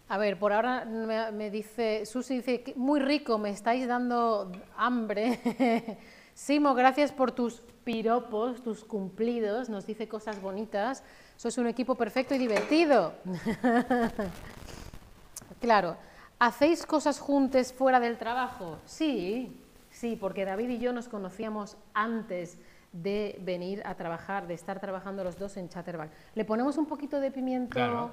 A 0.08 0.18
ver, 0.18 0.38
por 0.38 0.52
ahora 0.52 0.84
me, 0.84 1.30
me 1.32 1.50
dice, 1.50 2.04
Susi 2.04 2.36
dice, 2.36 2.62
que 2.62 2.74
muy 2.74 3.00
rico, 3.00 3.38
me 3.38 3.50
estáis 3.50 3.86
dando 3.86 4.52
hambre. 4.76 5.38
Simo, 6.34 6.74
gracias 6.74 7.12
por 7.12 7.32
tus 7.32 7.62
piropos, 7.84 8.62
tus 8.62 8.84
cumplidos, 8.84 9.68
nos 9.68 9.86
dice 9.86 10.08
cosas 10.08 10.40
bonitas. 10.40 11.02
Sois 11.36 11.56
un 11.58 11.66
equipo 11.66 11.94
perfecto 11.94 12.34
y 12.34 12.38
divertido. 12.38 13.14
claro, 15.60 15.96
¿hacéis 16.42 16.84
cosas 16.86 17.20
juntos 17.20 17.72
fuera 17.72 18.00
del 18.00 18.18
trabajo? 18.18 18.78
Sí, 18.84 19.62
sí, 19.90 20.16
porque 20.16 20.44
David 20.44 20.70
y 20.70 20.78
yo 20.78 20.92
nos 20.92 21.08
conocíamos 21.08 21.76
antes 21.94 22.58
de 22.92 23.38
venir 23.42 23.80
a 23.86 23.94
trabajar, 23.94 24.48
de 24.48 24.54
estar 24.54 24.80
trabajando 24.80 25.22
los 25.22 25.38
dos 25.38 25.56
en 25.56 25.68
Chatterback. 25.68 26.10
Le 26.34 26.44
ponemos 26.44 26.76
un 26.78 26.86
poquito 26.86 27.20
de 27.20 27.30
pimiento. 27.30 27.74
Claro. 27.74 28.10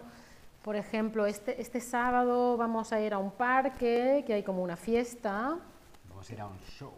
Por 0.62 0.76
ejemplo, 0.76 1.26
este, 1.26 1.60
este 1.60 1.82
sábado 1.82 2.56
vamos 2.56 2.94
a 2.94 3.02
ir 3.02 3.14
a 3.16 3.18
un 3.18 3.32
parque, 3.32 4.24
que 4.28 4.34
hay 4.36 4.44
como 4.44 4.62
una 4.62 4.78
fiesta. 4.78 5.58
Vamos 6.08 6.30
a 6.30 6.34
ir 6.34 6.42
a 6.42 6.48
un 6.48 6.60
show. 6.60 6.94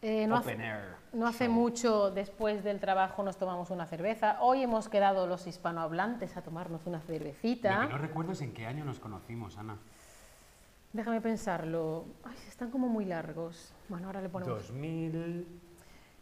Eh, 0.00 0.26
no, 0.26 0.38
Open 0.38 0.60
hace, 0.60 0.68
air 0.70 0.96
no 1.12 1.26
hace 1.26 1.44
show. 1.46 1.52
mucho 1.52 2.10
después 2.12 2.62
del 2.62 2.78
trabajo 2.80 3.22
nos 3.24 3.36
tomamos 3.36 3.70
una 3.70 3.84
cerveza. 3.86 4.38
Hoy 4.40 4.62
hemos 4.62 4.88
quedado 4.88 5.26
los 5.26 5.46
hispanohablantes 5.46 6.36
a 6.36 6.42
tomarnos 6.42 6.86
una 6.86 6.98
Lo 6.98 7.04
cervecita. 7.04 7.86
que 7.88 7.92
no 7.92 7.98
recuerdo 7.98 8.32
es 8.32 8.40
en 8.40 8.54
qué 8.54 8.66
año 8.66 8.84
nos 8.84 9.00
conocimos, 9.00 9.58
Ana. 9.58 9.76
Déjame 10.92 11.20
pensarlo. 11.20 12.06
Ay, 12.24 12.36
están 12.48 12.70
como 12.70 12.88
muy 12.88 13.04
largos. 13.04 13.72
Bueno, 13.88 14.06
ahora 14.06 14.20
le 14.22 14.28
ponemos. 14.28 14.68
2000... 14.68 15.46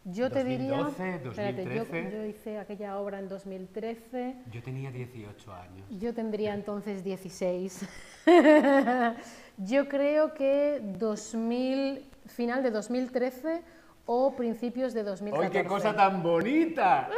yo 0.05 0.29
te 0.29 0.43
diría. 0.43 0.77
2012, 0.77 1.29
espérate, 1.29 1.63
yo- 1.63 1.79
2013. 1.85 2.17
yo 2.17 2.25
hice 2.25 2.57
aquella 2.59 2.97
obra 2.99 3.19
en 3.19 3.29
2013. 3.29 4.35
Yo 4.51 4.61
tenía 4.61 4.91
18 4.91 5.53
años. 5.53 5.87
Yo 5.99 6.13
tendría 6.13 6.53
entonces 6.53 7.03
16. 7.03 7.87
Yo 9.57 9.89
creo 9.89 10.33
que 10.35 10.81
2000, 10.99 12.05
final 12.27 12.61
de 12.61 12.69
2013 12.69 13.63
o 14.07 14.35
principios 14.35 14.93
de 14.93 15.03
2014. 15.03 15.45
¡Ay, 15.57 15.63
qué 15.63 15.67
cosa 15.67 15.95
tan 15.95 16.23
bonita! 16.23 17.09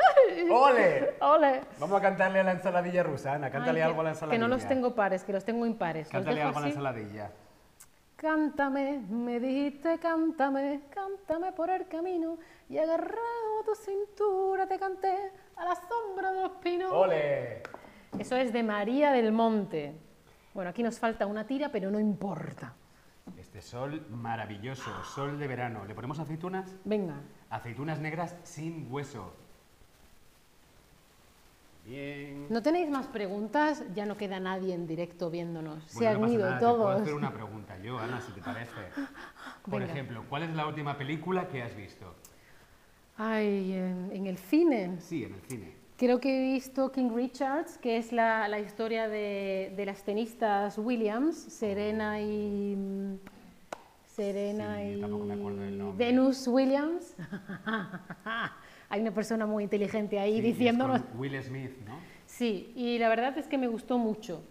¡Ole! 0.51 1.13
¡Ole! 1.21 1.61
Vamos 1.79 1.97
a 1.97 2.01
cantarle 2.01 2.39
a 2.39 2.43
la 2.43 2.51
ensaladilla 2.51 3.03
rusa, 3.03 3.33
Ana. 3.33 3.49
Cántale 3.49 3.81
Ay, 3.81 3.87
algo 3.87 4.01
a 4.01 4.03
la 4.05 4.09
ensaladilla. 4.09 4.35
que 4.35 4.39
no 4.39 4.47
los 4.47 4.67
tengo 4.67 4.93
pares, 4.95 5.23
que 5.23 5.31
los 5.31 5.45
tengo 5.45 5.65
impares. 5.65 6.09
Cántale 6.09 6.41
algo 6.41 6.57
a 6.57 6.61
la 6.61 6.67
así. 6.67 6.75
ensaladilla. 6.77 7.31
Cántame, 8.15 8.99
me 9.09 9.39
dijiste 9.39 9.97
cántame, 9.99 10.81
cántame 10.89 11.53
por 11.53 11.69
el 11.69 11.87
camino 11.87 12.37
y 12.67 12.77
agarrado 12.77 13.61
a 13.61 13.65
tu 13.65 13.75
cintura 13.75 14.67
te 14.67 14.77
canté 14.77 15.31
a 15.55 15.63
la 15.63 15.75
sombra 15.75 16.33
de 16.33 16.41
los 16.41 16.51
pinos. 16.53 16.91
¡Ole! 16.91 17.63
Eso 18.17 18.35
es 18.35 18.51
de 18.51 18.61
María 18.63 19.11
del 19.13 19.31
Monte. 19.31 19.95
Bueno, 20.53 20.71
aquí 20.71 20.83
nos 20.83 20.99
falta 20.99 21.27
una 21.27 21.45
tira, 21.47 21.69
pero 21.71 21.89
no 21.91 21.99
importa. 21.99 22.73
Sol 23.61 24.05
maravilloso, 24.09 24.91
sol 25.03 25.37
de 25.39 25.47
verano. 25.47 25.85
¿Le 25.85 25.93
ponemos 25.95 26.19
aceitunas? 26.19 26.75
Venga. 26.85 27.15
Aceitunas 27.49 27.99
negras 27.99 28.35
sin 28.43 28.87
hueso. 28.91 29.33
Bien. 31.85 32.45
¿No 32.49 32.61
tenéis 32.61 32.89
más 32.89 33.07
preguntas? 33.07 33.83
Ya 33.95 34.05
no 34.05 34.15
queda 34.17 34.39
nadie 34.39 34.73
en 34.75 34.85
directo 34.85 35.29
viéndonos. 35.29 35.83
Se 35.85 36.07
han 36.07 36.15
no 36.15 36.21
pasa 36.21 36.33
ido 36.33 36.45
nada, 36.45 36.59
te 36.59 36.65
puedo 36.65 36.77
todos. 36.77 37.01
hacer 37.01 37.13
una 37.15 37.33
pregunta 37.33 37.77
yo, 37.79 37.97
Ana, 37.97 38.21
si 38.21 38.31
te 38.31 38.41
parece. 38.41 38.71
Por 39.63 39.79
Venga. 39.79 39.91
ejemplo, 39.93 40.23
¿cuál 40.29 40.43
es 40.43 40.53
la 40.53 40.67
última 40.67 40.97
película 40.97 41.47
que 41.47 41.63
has 41.63 41.75
visto? 41.75 42.13
Ay, 43.17 43.73
en, 43.73 44.11
en 44.13 44.27
el 44.27 44.37
cine. 44.37 44.97
Sí, 44.99 45.23
en 45.23 45.33
el 45.33 45.41
cine. 45.41 45.73
Creo 45.97 46.19
que 46.21 46.37
he 46.37 46.53
visto 46.53 46.91
King 46.91 47.09
Richards, 47.13 47.77
que 47.77 47.97
es 47.97 48.13
la, 48.13 48.47
la 48.47 48.59
historia 48.59 49.09
de, 49.09 49.73
de 49.75 49.85
las 49.85 50.03
tenistas 50.03 50.77
Williams, 50.77 51.35
Serena 51.37 52.21
y. 52.21 52.77
Serena 54.23 54.75
Sí, 54.79 54.95
y. 54.97 54.99
tampoco 55.01 55.23
me 55.23 55.33
acuerdo 55.33 55.61
del 55.61 55.77
nombre. 55.77 56.05
Venus 56.05 56.45
Williams. 56.47 57.15
Hay 58.89 58.99
una 59.01 59.11
persona 59.11 59.45
muy 59.45 59.63
inteligente 59.63 60.19
ahí 60.19 60.35
Sí, 60.35 60.41
diciéndonos. 60.41 61.01
Will 61.15 61.41
Smith, 61.41 61.71
¿no? 61.87 61.95
Sí, 62.25 62.73
y 62.75 62.97
la 62.99 63.07
verdad 63.07 63.37
es 63.37 63.47
que 63.47 63.57
me 63.57 63.67
gustó 63.67 63.97
mucho. 63.97 64.41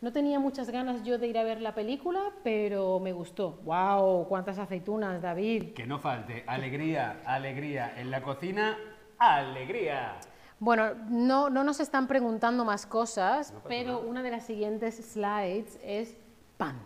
No 0.00 0.12
tenía 0.12 0.38
muchas 0.38 0.70
ganas 0.70 1.02
yo 1.02 1.18
de 1.18 1.26
ir 1.26 1.36
a 1.36 1.42
ver 1.44 1.60
la 1.60 1.74
película, 1.74 2.20
pero 2.42 3.00
me 3.00 3.12
gustó. 3.12 3.58
¡Wow! 3.64 4.26
¡Cuántas 4.28 4.58
aceitunas, 4.58 5.20
David! 5.20 5.72
Que 5.74 5.86
no 5.86 5.98
falte 5.98 6.44
alegría, 6.46 7.20
alegría 7.26 8.00
en 8.00 8.10
la 8.10 8.22
cocina, 8.22 8.78
alegría. 9.18 10.12
Bueno, 10.60 10.94
no, 11.10 11.50
no 11.50 11.64
nos 11.64 11.80
están 11.80 12.06
preguntando 12.06 12.64
más 12.64 12.86
cosas, 12.86 13.52
No 13.52 13.60
pero 13.68 13.94
nada. 13.94 14.06
una 14.06 14.22
de 14.22 14.30
las 14.30 14.44
siguientes 14.46 14.96
slides 15.12 15.78
es 15.84 16.16
pan. 16.56 16.78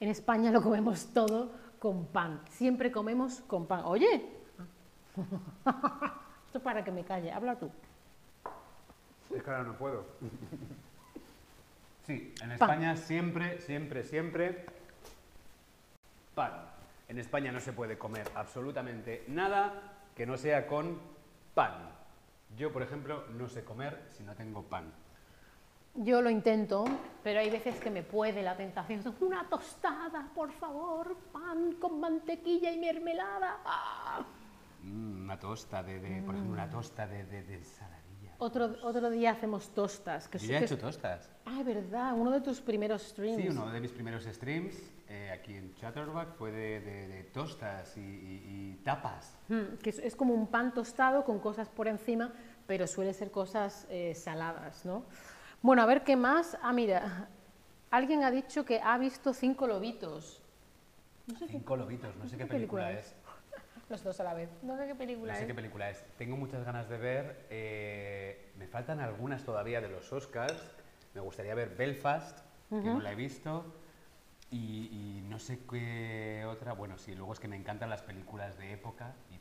En 0.00 0.08
España 0.08 0.50
lo 0.50 0.60
comemos 0.60 1.06
todo 1.14 1.52
con 1.84 2.06
pan. 2.06 2.40
Siempre 2.48 2.90
comemos 2.90 3.42
con 3.42 3.66
pan. 3.66 3.82
Oye, 3.84 4.06
esto 6.46 6.58
es 6.58 6.64
para 6.64 6.82
que 6.82 6.90
me 6.90 7.04
calle. 7.04 7.30
Habla 7.30 7.58
tú. 7.58 7.70
Es 9.34 9.42
que 9.42 9.50
ahora 9.50 9.64
no 9.64 9.76
puedo. 9.76 10.06
Sí, 12.06 12.32
en 12.40 12.48
Pan. 12.48 12.52
España 12.52 12.96
siempre, 12.96 13.60
siempre, 13.60 14.02
siempre 14.02 14.64
pan. 16.34 16.52
En 17.06 17.18
España 17.18 17.52
no 17.52 17.60
se 17.60 17.74
puede 17.74 17.98
comer 17.98 18.30
absolutamente 18.34 19.22
nada 19.28 19.98
que 20.16 20.24
no 20.24 20.38
sea 20.38 20.66
con 20.66 20.98
pan. 21.54 21.90
Yo, 22.56 22.72
por 22.72 22.82
ejemplo, 22.82 23.24
no 23.36 23.46
sé 23.46 23.62
comer 23.62 24.06
si 24.08 24.22
no 24.22 24.34
tengo 24.34 24.62
pan. 24.62 24.90
Yo 25.96 26.20
lo 26.22 26.28
intento, 26.30 26.84
pero 27.22 27.38
hay 27.40 27.50
veces 27.50 27.78
que 27.80 27.88
me 27.90 28.02
puede 28.02 28.42
la 28.42 28.56
tentación. 28.56 29.00
Una 29.20 29.48
tostada, 29.48 30.28
por 30.34 30.50
favor, 30.52 31.16
pan 31.32 31.74
con 31.80 32.00
mantequilla 32.00 32.72
y 32.72 32.78
mermelada. 32.78 33.58
¡Ah! 33.64 34.24
Mm, 34.82 35.22
una 35.24 35.38
tosta 35.38 35.82
de, 35.82 36.00
de- 36.00 36.22
por 36.22 36.34
ejemplo, 36.34 36.52
una 36.54 36.68
tosta 36.68 37.06
de, 37.06 37.24
de, 37.24 37.44
de 37.44 37.54
ensaladilla. 37.54 38.34
Otro, 38.38 38.74
otro 38.82 39.08
día 39.08 39.30
hacemos 39.30 39.68
tostas. 39.72 40.26
Que 40.28 40.38
Yo 40.38 40.46
sí 40.46 40.50
ya 40.52 40.58
he 40.58 40.64
hecho 40.64 40.74
es- 40.74 40.80
tostas. 40.80 41.30
Ah, 41.46 41.62
verdad, 41.64 42.12
uno 42.16 42.32
de 42.32 42.40
tus 42.40 42.60
primeros 42.60 43.02
streams. 43.02 43.40
Sí, 43.40 43.48
uno 43.48 43.70
de 43.70 43.80
mis 43.80 43.92
primeros 43.92 44.24
streams 44.24 44.74
eh, 45.08 45.30
aquí 45.30 45.54
en 45.54 45.74
Chatterback 45.76 46.34
fue 46.34 46.50
de, 46.50 46.80
de- 46.80 47.06
de 47.08 47.22
tostas 47.24 47.96
y, 47.96 48.00
y- 48.00 48.42
y 48.80 48.80
tapas. 48.84 49.38
Mm, 49.48 49.76
que 49.80 49.90
es, 49.90 50.00
es 50.00 50.16
como 50.16 50.34
un 50.34 50.48
pan 50.48 50.74
tostado 50.74 51.24
con 51.24 51.38
cosas 51.38 51.68
por 51.68 51.86
encima, 51.86 52.32
pero 52.66 52.88
suele 52.88 53.14
ser 53.14 53.30
cosas 53.30 53.86
eh, 53.90 54.12
saladas, 54.16 54.84
¿no? 54.84 55.04
Bueno, 55.64 55.80
a 55.80 55.86
ver 55.86 56.04
qué 56.04 56.14
más. 56.14 56.58
Ah, 56.60 56.74
mira, 56.74 57.26
alguien 57.90 58.22
ha 58.22 58.30
dicho 58.30 58.66
que 58.66 58.82
ha 58.82 58.98
visto 58.98 59.32
cinco 59.32 59.66
lobitos. 59.66 60.42
Cinco 61.48 61.74
lobitos, 61.76 62.14
no 62.16 62.26
sé 62.28 62.36
qué 62.36 62.42
¿Qué 62.42 62.50
película 62.50 62.88
película 62.88 63.00
es? 63.00 63.06
es. 63.06 63.14
Los 63.88 64.04
dos 64.04 64.20
a 64.20 64.24
la 64.24 64.34
vez. 64.34 64.50
No 64.62 64.76
sé 64.76 64.86
qué 64.86 64.94
película 64.94 65.32
No 65.32 65.38
sé 65.38 65.44
es. 65.44 65.46
qué 65.46 65.54
película 65.54 65.88
es. 65.88 66.04
Tengo 66.18 66.36
muchas 66.36 66.66
ganas 66.66 66.90
de 66.90 66.98
ver. 66.98 67.46
eh, 67.48 68.52
me 68.58 68.66
faltan 68.66 69.00
algunas 69.00 69.42
todavía 69.42 69.80
de 69.80 69.88
los 69.88 70.12
Oscars. 70.12 70.76
Me 71.14 71.22
gustaría 71.22 71.54
ver 71.54 71.74
Belfast, 71.74 72.40
que 72.68 72.76
no 72.76 73.00
la 73.00 73.12
he 73.12 73.14
visto. 73.14 73.64
Y, 74.50 74.90
y 74.92 75.24
no 75.30 75.38
sé 75.38 75.60
qué 75.70 76.44
otra. 76.46 76.74
Bueno, 76.74 76.98
sí, 76.98 77.14
luego 77.14 77.32
es 77.32 77.40
que 77.40 77.48
me 77.48 77.56
encantan 77.56 77.88
las 77.88 78.02
películas 78.02 78.58
de 78.58 78.74
época 78.74 79.14
y 79.30 79.38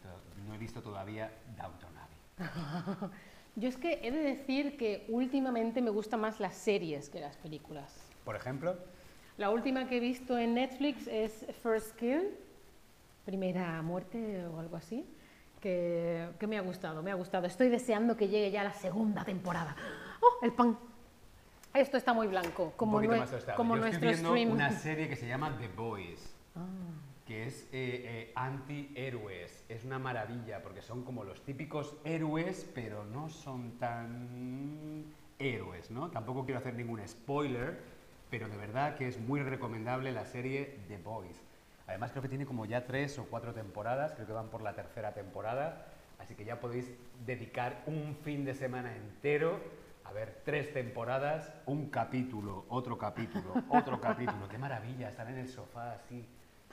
no 0.48 0.54
he 0.56 0.58
visto 0.58 0.82
todavía 0.82 1.34
Downton 1.58 1.92
Abbey. 1.98 3.10
Yo 3.56 3.70
es 3.70 3.78
que 3.78 4.00
he 4.02 4.12
de 4.12 4.20
decir 4.24 4.78
que 4.78 5.06
últimamente 5.10 5.82
me 5.82 5.90
gustan 5.92 6.22
más 6.22 6.40
las 6.40 6.56
series 6.56 7.10
que 7.10 7.20
las 7.20 7.38
películas. 7.38 7.94
Por 8.26 8.36
ejemplo, 8.36 8.78
La 9.38 9.50
última 9.50 9.88
que 9.88 9.98
he 9.98 10.00
visto 10.00 10.38
en 10.38 10.54
Netflix 10.56 11.08
es 11.08 11.46
First 11.64 11.96
Kill, 11.98 12.36
Primera 13.26 13.82
Muerte 13.82 14.46
o 14.48 14.60
algo 14.60 14.76
así, 14.76 15.06
que, 15.60 16.30
que 16.40 16.46
me 16.48 16.58
ha 16.58 16.62
gustado, 16.62 17.02
me 17.02 17.10
ha 17.12 17.16
gustado. 17.16 17.48
Estoy 17.48 17.70
deseando 17.70 18.16
que 18.18 18.28
llegue 18.28 18.52
ya 18.52 18.64
la 18.64 18.74
segunda 18.74 19.24
temporada. 19.26 19.76
¡Oh, 20.22 20.46
el 20.46 20.52
pan! 20.54 20.78
Esto 21.74 21.98
está 21.98 22.14
muy 22.14 22.28
blanco, 22.28 22.74
como, 22.78 22.98
un 22.98 23.06
nue- 23.06 23.18
más 23.20 23.32
como 23.56 23.76
Yo 23.76 23.82
nuestro 23.82 24.10
estoy 24.10 24.14
viendo 24.14 24.30
stream. 24.30 24.52
una 24.52 24.70
serie 24.72 25.10
que 25.10 25.16
se 25.16 25.28
llama 25.28 25.58
The 25.60 25.68
Boys, 25.70 26.36
Ah. 26.56 26.62
Que 27.26 27.48
es 27.48 27.64
eh, 27.64 27.70
eh, 27.72 28.32
anti-héroes. 28.36 29.64
Es 29.70 29.86
una 29.86 30.00
maravilla 30.00 30.62
porque 30.62 30.82
son 30.82 31.04
como 31.04 31.24
los 31.24 31.42
típicos 31.44 31.96
héroes, 32.04 32.70
pero 32.76 33.06
no 33.06 33.30
son 33.30 33.78
tan 33.80 35.06
héroes, 35.40 35.90
¿no? 35.92 36.10
Tampoco 36.10 36.46
quiero 36.46 36.60
hacer 36.60 36.74
ningún 36.74 37.06
spoiler, 37.08 37.80
pero 38.30 38.50
de 38.50 38.58
verdad 38.58 38.96
que 38.96 39.08
es 39.08 39.20
muy 39.20 39.42
recomendable 39.42 40.12
la 40.12 40.26
serie 40.26 40.80
The 40.88 40.98
Boys. 40.98 41.42
Además 41.88 42.12
creo 42.12 42.22
que 42.22 42.30
tiene 42.30 42.46
como 42.46 42.66
ya 42.66 42.86
tres 42.86 43.18
o 43.20 43.26
cuatro 43.26 43.54
temporadas, 43.54 44.14
creo 44.14 44.28
que 44.28 44.34
van 44.34 44.50
por 44.50 44.62
la 44.62 44.74
tercera 44.74 45.14
temporada, 45.14 45.88
así 46.20 46.34
que 46.36 46.46
ya 46.46 46.60
podéis 46.60 46.92
dedicar 47.26 47.84
un 47.88 48.16
fin 48.24 48.46
de 48.46 48.54
semana 48.54 48.96
entero 48.96 49.60
a 50.06 50.12
ver 50.12 50.42
tres 50.46 50.74
temporadas, 50.74 51.54
un 51.66 51.90
capítulo, 51.90 52.66
otro 52.70 52.98
capítulo, 52.98 53.54
otro 53.70 54.00
capítulo. 54.00 54.48
Qué 54.50 54.58
maravilla, 54.58 55.10
estar 55.10 55.28
en 55.30 55.38
el 55.38 55.48
sofá 55.48 55.94
así, 55.94 56.26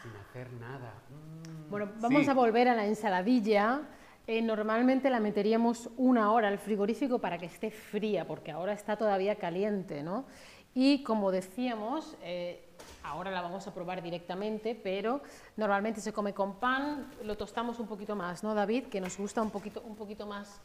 sin 0.02 0.12
hacer 0.16 0.52
nada. 0.54 0.92
Mm, 1.08 1.70
Bueno, 1.70 1.90
vamos 2.00 2.24
sí. 2.24 2.30
a 2.30 2.34
volver 2.34 2.68
a 2.68 2.74
la 2.74 2.86
ensaladilla. 2.86 3.82
Eh, 4.26 4.42
normalmente 4.42 5.10
la 5.10 5.18
meteríamos 5.20 5.88
una 5.96 6.30
hora 6.32 6.48
al 6.48 6.58
frigorífico 6.58 7.18
para 7.18 7.38
que 7.38 7.46
esté 7.46 7.70
fría, 7.70 8.26
porque 8.26 8.50
ahora 8.52 8.72
está 8.72 8.96
todavía 8.96 9.36
caliente, 9.36 10.02
¿no? 10.02 10.24
Y 10.72 11.02
como 11.02 11.32
decíamos, 11.32 12.16
eh, 12.22 12.64
ahora 13.02 13.30
la 13.32 13.40
vamos 13.40 13.66
a 13.66 13.74
probar 13.74 14.02
directamente, 14.02 14.76
pero 14.80 15.20
normalmente 15.56 16.00
se 16.00 16.12
come 16.12 16.32
con 16.32 16.54
pan, 16.60 17.10
lo 17.24 17.36
tostamos 17.36 17.80
un 17.80 17.88
poquito 17.88 18.14
más, 18.14 18.44
¿no, 18.44 18.54
David? 18.54 18.84
Que 18.84 19.00
nos 19.00 19.18
gusta 19.18 19.42
un 19.42 19.50
poquito, 19.50 19.82
un 19.82 19.96
poquito 19.96 20.26
más, 20.26 20.60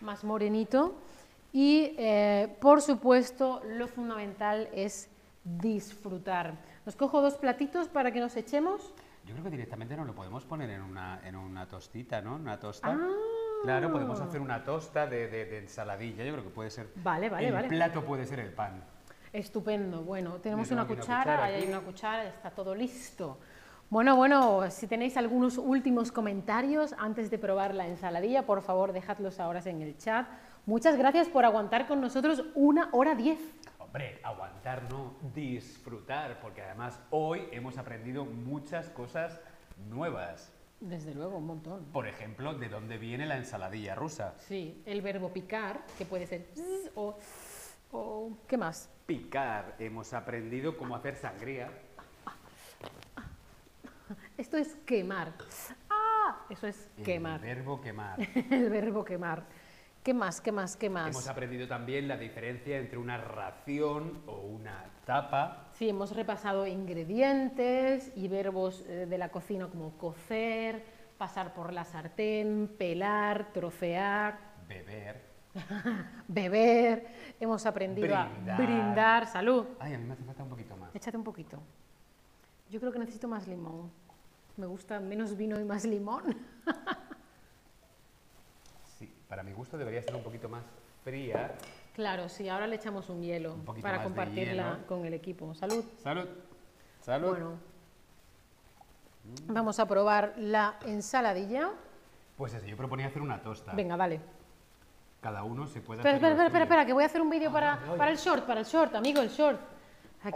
más 0.00 0.24
morenito. 0.24 0.94
Y, 1.52 1.94
eh, 1.98 2.56
por 2.60 2.80
supuesto, 2.80 3.60
lo 3.66 3.86
fundamental 3.86 4.68
es 4.72 5.10
disfrutar. 5.44 6.54
Nos 6.86 6.96
cojo 6.96 7.20
dos 7.20 7.34
platitos 7.34 7.88
para 7.88 8.10
que 8.12 8.20
nos 8.20 8.36
echemos. 8.36 8.94
Yo 9.26 9.32
creo 9.34 9.44
que 9.44 9.50
directamente 9.50 9.96
nos 9.96 10.06
lo 10.06 10.14
podemos 10.14 10.44
poner 10.44 10.70
en 10.70 10.82
una, 10.82 11.20
en 11.24 11.36
una 11.36 11.68
tostita, 11.68 12.20
¿no? 12.22 12.36
Una 12.36 12.58
tosta. 12.58 12.88
Ah. 12.88 13.08
Claro, 13.62 13.92
podemos 13.92 14.18
hacer 14.20 14.40
una 14.40 14.64
tosta 14.64 15.06
de, 15.06 15.28
de- 15.28 15.44
de 15.44 15.58
ensaladilla. 15.58 16.24
Yo 16.24 16.32
creo 16.32 16.44
que 16.44 16.50
puede 16.50 16.70
ser. 16.70 16.88
Vale, 16.96 17.28
vale, 17.28 17.48
el 17.48 17.52
vale. 17.52 17.68
plato 17.68 18.02
puede 18.04 18.24
ser 18.24 18.40
el 18.40 18.52
pan. 18.52 18.82
Estupendo. 19.32 20.02
Bueno, 20.02 20.36
tenemos 20.36 20.70
una 20.70 20.84
una 20.84 20.94
cuchara, 20.96 21.44
ahí 21.44 21.54
hay 21.62 21.68
una 21.68 21.80
cuchara, 21.80 22.24
está 22.24 22.50
todo 22.50 22.74
listo. 22.74 23.38
Bueno, 23.90 24.16
bueno, 24.16 24.70
si 24.70 24.86
tenéis 24.86 25.16
algunos 25.18 25.58
últimos 25.58 26.10
comentarios 26.10 26.94
antes 26.98 27.30
de 27.30 27.38
probar 27.38 27.74
la 27.74 27.86
ensaladilla, 27.86 28.46
por 28.46 28.62
favor, 28.62 28.92
dejadlos 28.92 29.38
ahora 29.38 29.60
en 29.66 29.82
el 29.82 29.98
chat. 29.98 30.26
Muchas 30.64 30.96
gracias 30.96 31.28
por 31.28 31.44
aguantar 31.44 31.86
con 31.86 32.00
nosotros 32.00 32.44
una 32.54 32.88
hora 32.92 33.14
diez. 33.14 33.38
Hombre, 33.90 34.20
aguantar, 34.22 34.84
no 34.88 35.16
disfrutar, 35.34 36.38
porque 36.40 36.62
además 36.62 37.00
hoy 37.10 37.48
hemos 37.50 37.76
aprendido 37.76 38.24
muchas 38.24 38.88
cosas 38.90 39.40
nuevas. 39.88 40.52
Desde 40.78 41.12
luego, 41.12 41.38
un 41.38 41.46
montón. 41.46 41.86
Por 41.86 42.06
ejemplo, 42.06 42.54
de 42.54 42.68
dónde 42.68 42.98
viene 42.98 43.26
la 43.26 43.36
ensaladilla 43.36 43.96
rusa. 43.96 44.36
Sí, 44.38 44.80
el 44.86 45.02
verbo 45.02 45.32
picar, 45.32 45.84
que 45.98 46.04
puede 46.04 46.28
ser 46.28 46.46
zzz 46.54 46.92
o, 46.94 47.18
o 47.90 48.38
¿qué 48.46 48.56
más? 48.56 48.88
Picar, 49.06 49.74
hemos 49.80 50.12
aprendido 50.12 50.76
cómo 50.76 50.94
hacer 50.94 51.16
sangría. 51.16 51.68
Esto 54.38 54.56
es 54.56 54.76
quemar. 54.86 55.32
Ah, 55.90 56.46
eso 56.48 56.68
es 56.68 56.88
El 56.98 57.02
quemar. 57.04 57.40
verbo 57.40 57.80
quemar. 57.80 58.20
El 58.50 58.70
verbo 58.70 59.04
quemar. 59.04 59.42
¿Qué 60.02 60.14
más? 60.14 60.40
¿Qué 60.40 60.50
más? 60.50 60.76
¿Qué 60.76 60.88
más? 60.88 61.08
Hemos 61.10 61.28
aprendido 61.28 61.68
también 61.68 62.08
la 62.08 62.16
diferencia 62.16 62.78
entre 62.78 62.96
una 62.96 63.18
ración 63.18 64.22
o 64.26 64.36
una 64.40 64.86
tapa. 65.04 65.68
Sí, 65.72 65.90
hemos 65.90 66.16
repasado 66.16 66.66
ingredientes 66.66 68.10
y 68.16 68.28
verbos 68.28 68.82
eh, 68.88 69.04
de 69.06 69.18
la 69.18 69.28
cocina 69.28 69.66
como 69.68 69.98
cocer, 69.98 70.82
pasar 71.18 71.52
por 71.52 71.72
la 71.74 71.84
sartén, 71.84 72.74
pelar, 72.78 73.52
trocear, 73.52 74.38
Beber. 74.66 75.20
beber. 76.28 77.06
Hemos 77.38 77.66
aprendido 77.66 78.16
a 78.16 78.24
Brindar. 78.28 78.56
brindar. 78.56 79.26
Salud. 79.26 79.66
Ay, 79.80 79.94
a 79.94 79.98
mí 79.98 80.04
me 80.06 80.12
hace 80.14 80.24
falta 80.24 80.44
un 80.44 80.48
poquito 80.48 80.76
más. 80.76 80.94
Échate 80.94 81.16
un 81.18 81.24
poquito. 81.24 81.60
Yo 82.70 82.78
creo 82.80 82.92
que 82.92 83.00
necesito 83.00 83.28
más 83.28 83.46
limón. 83.48 83.90
Me 84.56 84.66
gusta 84.66 84.98
menos 85.00 85.36
vino 85.36 85.58
y 85.60 85.64
más 85.64 85.84
limón. 85.84 86.36
Para 89.30 89.44
mi 89.44 89.52
gusto 89.52 89.78
debería 89.78 90.02
ser 90.02 90.16
un 90.16 90.24
poquito 90.24 90.48
más 90.48 90.64
fría. 91.04 91.54
Claro, 91.94 92.28
sí, 92.28 92.48
ahora 92.48 92.66
le 92.66 92.74
echamos 92.74 93.08
un 93.08 93.22
hielo 93.22 93.54
Un 93.54 93.80
para 93.80 94.02
compartirla 94.02 94.80
con 94.88 95.04
el 95.06 95.14
equipo. 95.14 95.54
Salud. 95.54 95.84
Salud. 96.02 96.26
Salud. 97.00 97.28
Bueno, 97.28 97.52
vamos 99.46 99.78
a 99.78 99.86
probar 99.86 100.34
la 100.36 100.80
ensaladilla. 100.84 101.70
Pues 102.36 102.54
eso, 102.54 102.66
yo 102.66 102.76
proponía 102.76 103.06
hacer 103.06 103.22
una 103.22 103.40
tosta. 103.40 103.72
Venga, 103.72 103.96
dale. 103.96 104.20
Cada 105.20 105.44
uno 105.44 105.68
se 105.68 105.80
puede 105.80 106.00
Espera, 106.00 106.16
hacer 106.16 106.30
espera, 106.30 106.46
espera, 106.46 106.64
espera, 106.64 106.86
que 106.86 106.92
voy 106.92 107.04
a 107.04 107.06
hacer 107.06 107.22
un 107.22 107.30
vídeo 107.30 107.52
para, 107.52 107.74
ay, 107.74 107.80
ay. 107.92 107.98
para 107.98 108.10
el 108.10 108.16
short, 108.16 108.44
para 108.46 108.60
el 108.60 108.66
short, 108.66 108.96
amigo, 108.96 109.20
el 109.20 109.28
short. 109.28 109.60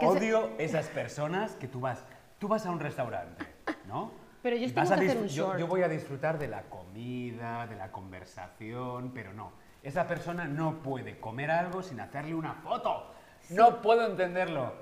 Odio 0.03 0.51
esas 0.57 0.87
personas 0.87 1.55
que 1.55 1.67
tú 1.67 1.81
vas, 1.81 2.01
tú 2.39 2.47
vas 2.47 2.65
a 2.65 2.71
un 2.71 2.79
restaurante, 2.79 3.45
¿no? 3.87 4.11
Pero 4.45 4.57
yo 4.57 4.71
tengo 4.71 4.87
que 4.87 4.93
hacer 4.93 5.17
un 5.17 5.27
yo, 5.27 5.45
short. 5.47 5.59
yo 5.59 5.65
voy 5.65 5.81
a 5.81 5.89
disfrutar 5.89 6.37
de 6.37 6.47
la 6.47 6.61
comida, 6.69 7.65
de 7.65 7.75
la 7.75 7.91
conversación, 7.91 9.09
pero 9.11 9.33
no. 9.33 9.51
Esa 9.81 10.05
persona 10.05 10.45
no 10.45 10.83
puede 10.83 11.19
comer 11.19 11.49
algo 11.49 11.81
sin 11.81 11.99
hacerle 11.99 12.35
una 12.35 12.53
foto. 12.53 13.07
No 13.49 13.81
puedo 13.81 14.05
entenderlo. 14.05 14.73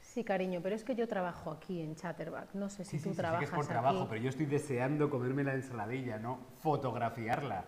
Sí, 0.00 0.24
cariño, 0.24 0.58
pero 0.60 0.74
es 0.74 0.82
que 0.82 0.96
yo 0.96 1.06
trabajo 1.06 1.52
aquí 1.52 1.80
en 1.80 1.94
Chatterback. 1.94 2.54
No 2.54 2.68
sé 2.68 2.84
si 2.84 2.90
Sí, 2.90 2.98
sí, 2.98 3.04
tú 3.04 3.10
sí, 3.10 3.10
sé 3.10 3.14
que 3.14 3.22
trabajas 3.22 3.44
es 3.44 3.50
por 3.50 3.58
aquí. 3.60 3.68
trabajo, 3.68 4.06
pero 4.10 4.20
yo 4.20 4.30
estoy 4.30 4.46
deseando 4.46 5.08
comerme 5.08 5.44
la 5.44 5.54
ensaladilla, 5.54 6.18
no 6.18 6.40
fotografiarla. 6.58 7.66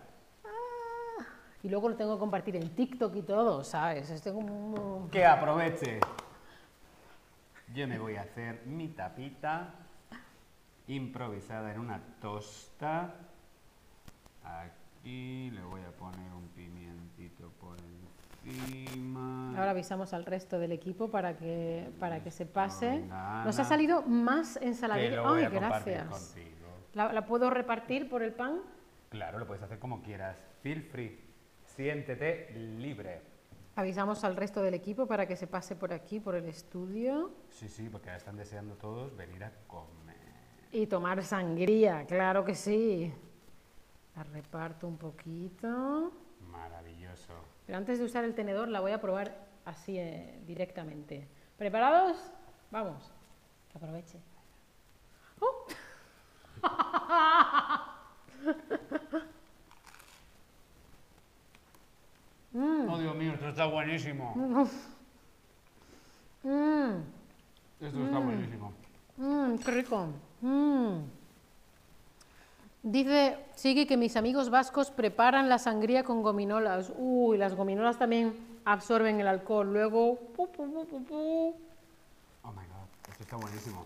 Y 1.63 1.69
luego 1.69 1.87
lo 1.87 1.95
tengo 1.95 2.15
que 2.15 2.19
compartir 2.19 2.57
en 2.57 2.75
TikTok 2.75 3.15
y 3.15 3.21
todo, 3.21 3.63
¿sabes? 3.63 4.09
Es 4.09 4.21
como... 4.33 5.07
Que 5.13 5.25
aproveche. 5.25 6.01
Yo 7.73 7.87
me 7.87 7.97
voy 7.99 8.17
a 8.17 8.23
hacer 8.23 8.63
mi 8.65 8.89
tapita 8.89 9.73
improvisada 10.87 11.71
en 11.71 11.79
una 11.79 12.01
tosta. 12.21 13.15
Aquí 14.43 15.49
le 15.51 15.61
voy 15.63 15.81
a 15.81 15.91
poner 15.91 16.31
un 16.33 16.47
pimientito 16.49 17.51
por 17.59 17.77
encima. 18.45 19.49
Ahora 19.57 19.71
avisamos 19.71 20.13
al 20.13 20.25
resto 20.25 20.59
del 20.59 20.71
equipo 20.71 21.09
para 21.09 21.35
que, 21.35 21.89
para 21.99 22.23
que 22.23 22.31
se 22.31 22.45
pase. 22.45 23.03
Nos 23.45 23.59
ha 23.59 23.65
salido 23.65 24.01
más 24.03 24.57
ensaladilla. 24.57 25.21
Ay, 25.25 25.47
gracias. 25.47 26.07
contigo. 26.07 26.67
¿La, 26.93 27.11
la 27.11 27.25
puedo 27.25 27.49
repartir 27.49 28.09
por 28.09 28.23
el 28.23 28.33
pan? 28.33 28.61
Claro, 29.09 29.39
lo 29.39 29.47
puedes 29.47 29.63
hacer 29.63 29.79
como 29.79 30.01
quieras. 30.01 30.37
Feel 30.61 30.83
free. 30.83 31.19
Siéntete 31.65 32.51
libre. 32.53 33.21
Avisamos 33.75 34.23
al 34.23 34.35
resto 34.35 34.63
del 34.63 34.73
equipo 34.73 35.05
para 35.05 35.27
que 35.27 35.35
se 35.35 35.45
pase 35.45 35.75
por 35.75 35.93
aquí, 35.93 36.19
por 36.19 36.33
el 36.35 36.45
estudio. 36.45 37.31
Sí, 37.49 37.69
sí, 37.69 37.89
porque 37.89 38.09
ahora 38.09 38.17
están 38.17 38.35
deseando 38.35 38.75
todos 38.75 39.15
venir 39.15 39.43
a 39.43 39.51
comer. 39.67 39.96
Y 40.77 40.85
tomar 40.85 41.23
sangría, 41.23 42.05
claro 42.05 42.45
que 42.45 42.53
sí. 42.53 43.11
La 44.15 44.23
reparto 44.23 44.87
un 44.87 44.95
poquito. 44.95 46.11
Maravilloso. 46.51 47.33
Pero 47.65 47.79
antes 47.79 47.97
de 47.97 48.05
usar 48.05 48.23
el 48.23 48.35
tenedor 48.35 48.67
la 48.67 48.79
voy 48.79 48.91
a 48.91 49.01
probar 49.01 49.35
así 49.65 49.97
eh, 49.97 50.39
directamente. 50.45 51.27
¿Preparados? 51.57 52.31
Vamos. 52.69 53.11
Que 53.71 53.77
aproveche. 53.79 54.19
¡Oh! 55.39 55.65
Oh, 62.89 62.97
Dios 62.97 63.15
mío, 63.15 63.33
esto 63.33 63.49
está 63.49 63.65
buenísimo. 63.65 64.33
Mm, 66.43 67.01
Esto 67.81 68.05
está 68.05 68.19
buenísimo. 68.19 68.73
mm, 69.17 69.55
qué 69.57 69.71
rico. 69.71 70.07
Mm. 70.41 70.99
Sigui 73.57 73.87
que 73.87 73.97
mis 73.97 74.15
amigos 74.15 74.51
vascos 74.51 74.91
preparan 74.91 75.49
la 75.49 75.57
sangría 75.57 76.03
con 76.03 76.21
gominolas. 76.21 76.93
Uy, 76.95 77.39
las 77.39 77.55
gominolas 77.55 77.97
también 77.97 78.35
absorben 78.65 79.19
el 79.19 79.27
alcohol. 79.27 79.73
Luego... 79.73 80.15
pu, 80.35 80.47
pu, 80.51 80.71
pu, 80.71 80.85
pu, 80.85 81.03
pu. 81.05 81.55
Oh 82.43 82.51
my 82.51 82.65
god, 82.69 82.87
esto 83.09 83.23
está 83.23 83.35
buenísimo. 83.35 83.83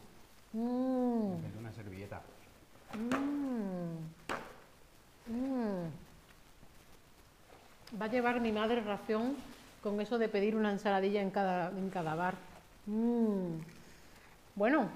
Mm, 0.52 1.42
Me 1.42 1.60
una 1.60 1.72
servilleta. 1.72 2.22
mm, 2.96 3.96
mm. 5.34 5.86
Va 8.02 8.06
a 8.06 8.10
llevar 8.10 8.42
mi 8.42 8.52
madre 8.52 8.82
ración 8.82 9.38
con 9.82 10.02
eso 10.02 10.18
de 10.18 10.28
pedir 10.28 10.58
una 10.58 10.72
ensaladilla 10.72 11.22
en 11.22 11.32
cada, 11.32 11.70
en 11.70 11.90
cada 11.90 12.16
bar. 12.16 12.36
Mm. 12.88 13.62
Bueno, 14.56 14.90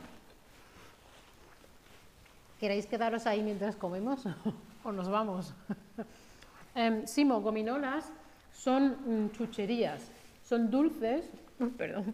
¿queréis 2.60 2.86
quedaros 2.88 3.26
ahí 3.26 3.42
mientras 3.42 3.78
comemos? 3.78 4.26
o 4.86 4.92
nos 4.92 5.10
vamos. 5.10 5.54
Em, 6.76 7.08
Simo, 7.08 7.40
gominolas 7.40 8.12
son 8.52 8.98
mm, 9.06 9.32
chucherías, 9.32 10.12
son 10.44 10.70
dulces, 10.70 11.30
perdón, 11.78 12.14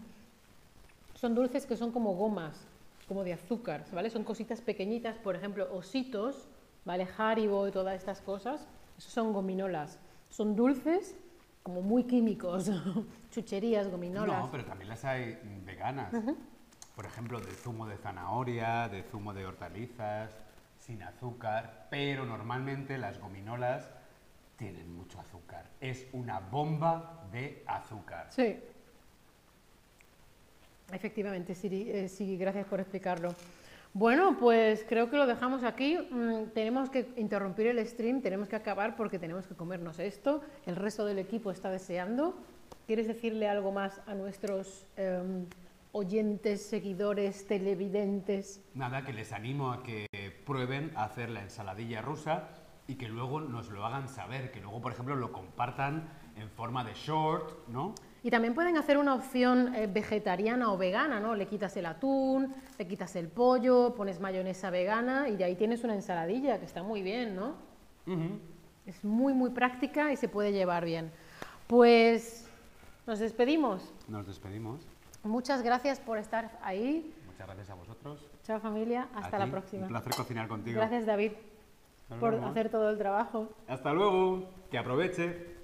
son 1.16 1.34
dulces 1.34 1.66
que 1.66 1.76
son 1.76 1.92
como 1.92 2.14
gomas, 2.14 2.68
como 3.08 3.24
de 3.24 3.34
azúcar, 3.34 3.86
¿vale? 3.92 4.12
Son 4.12 4.24
cositas 4.24 4.62
pequeñitas, 4.62 5.18
por 5.18 5.36
ejemplo, 5.36 5.68
ositos, 5.74 6.48
¿vale? 6.86 7.08
Haribo 7.18 7.68
y 7.68 7.72
todas 7.72 7.96
estas 7.96 8.22
cosas, 8.22 8.68
esos 9.00 9.12
son 9.12 9.34
gominolas. 9.34 9.98
Son 10.30 10.56
dulces 10.56 11.16
como 11.64 11.82
muy 11.82 12.04
químicos, 12.04 12.70
chucherías, 13.32 13.90
gominolas. 13.90 14.46
No, 14.46 14.52
pero 14.52 14.64
también 14.64 14.90
las 14.90 15.04
hay 15.06 15.40
veganas. 15.66 16.14
Por 16.96 17.06
ejemplo, 17.06 17.40
de 17.40 17.52
zumo 17.52 17.88
de 17.88 17.98
zanahoria, 17.98 18.88
de 18.90 19.02
zumo 19.02 19.34
de 19.34 19.46
hortalizas, 19.48 20.32
sin 20.92 21.04
azúcar, 21.04 21.88
pero 21.90 22.26
normalmente 22.26 22.98
las 22.98 23.18
gominolas 23.18 23.90
tienen 24.58 24.94
mucho 24.94 25.22
azúcar. 25.22 25.66
Es 25.80 26.06
una 26.12 26.40
bomba 26.40 27.30
de 27.32 27.64
azúcar. 27.66 28.28
Sí. 28.30 28.60
Efectivamente, 30.92 31.56
Siri, 31.56 31.90
eh, 31.90 32.10
sí, 32.10 32.36
gracias 32.36 32.68
por 32.68 32.82
explicarlo. 32.82 33.34
Bueno, 33.94 34.38
pues 34.38 34.86
creo 34.88 35.10
que 35.10 35.16
lo 35.16 35.26
dejamos 35.26 35.64
aquí. 35.64 35.98
Mm, 35.98 36.50
tenemos 36.54 36.90
que 36.90 37.08
interrumpir 37.16 37.68
el 37.68 37.88
stream, 37.88 38.22
tenemos 38.22 38.50
que 38.50 38.58
acabar 38.58 38.98
porque 38.98 39.18
tenemos 39.18 39.48
que 39.48 39.56
comernos 39.56 39.98
esto. 39.98 40.42
El 40.66 40.76
resto 40.76 41.06
del 41.06 41.20
equipo 41.20 41.52
está 41.52 41.70
deseando. 41.70 42.36
¿Quieres 42.86 43.08
decirle 43.08 43.48
algo 43.48 43.72
más 43.72 44.02
a 44.08 44.14
nuestros 44.14 44.86
em, 44.98 45.46
oyentes, 45.92 46.66
seguidores, 46.66 47.48
televidentes? 47.48 48.62
Nada, 48.74 49.04
que 49.04 49.14
les 49.14 49.32
animo 49.32 49.72
a 49.72 49.84
que 49.84 50.08
prueben 50.46 50.92
a 50.96 51.06
hacer 51.06 51.30
la 51.30 51.42
ensaladilla 51.42 52.02
rusa 52.02 52.50
y 52.88 52.96
que 52.96 53.08
luego 53.08 53.40
nos 53.42 53.70
lo 53.70 53.86
hagan 53.86 54.10
saber, 54.10 54.52
que 54.52 54.60
luego, 54.60 54.82
por 54.82 54.92
ejemplo, 54.92 55.16
lo 55.16 55.32
compartan 55.32 56.10
en 56.36 56.50
forma 56.50 56.84
de 56.84 56.94
short, 56.94 57.68
¿no? 57.68 57.96
Y 58.24 58.30
también 58.30 58.54
pueden 58.54 58.78
hacer 58.78 58.98
una 58.98 59.16
opción 59.16 59.74
eh, 59.74 59.88
vegetariana 59.88 60.72
o 60.72 60.78
vegana, 60.78 61.20
¿no? 61.20 61.36
Le 61.36 61.48
quitas 61.48 61.76
el 61.78 61.86
atún, 61.86 62.54
le 62.78 62.88
quitas 62.88 63.16
el 63.16 63.30
pollo, 63.30 63.96
pones 63.96 64.20
mayonesa 64.20 64.70
vegana 64.70 65.28
y 65.28 65.38
de 65.38 65.44
ahí 65.44 65.56
tienes 65.56 65.84
una 65.84 65.96
ensaladilla 65.96 66.60
que 66.60 66.66
está 66.66 66.84
muy 66.84 67.02
bien, 67.02 67.36
¿no? 67.36 67.56
Es 68.86 69.04
muy, 69.04 69.34
muy 69.34 69.52
práctica 69.52 70.12
y 70.12 70.18
se 70.18 70.28
puede 70.28 70.52
llevar 70.52 70.86
bien. 70.86 71.12
Pues 71.68 72.48
nos 73.08 73.20
despedimos. 73.20 73.94
Nos 74.08 74.28
despedimos. 74.28 74.91
Muchas 75.24 75.62
gracias 75.62 76.00
por 76.00 76.18
estar 76.18 76.60
ahí. 76.64 77.14
Muchas 77.26 77.48
gracias 77.48 77.70
a 77.70 77.76
vosotros. 77.76 78.28
Chao 78.44 78.60
familia, 78.60 79.08
hasta 79.16 79.38
la 79.38 79.48
próxima. 79.48 79.84
Un 79.84 79.90
placer 79.90 80.14
cocinar 80.16 80.48
contigo. 80.48 80.80
Gracias 80.80 81.06
David 81.06 81.32
por 82.20 82.36
hacer 82.36 82.70
todo 82.70 82.90
el 82.90 82.98
trabajo. 82.98 83.50
Hasta 83.68 83.94
luego. 83.94 84.50
Que 84.70 84.78
aproveche. 84.78 85.61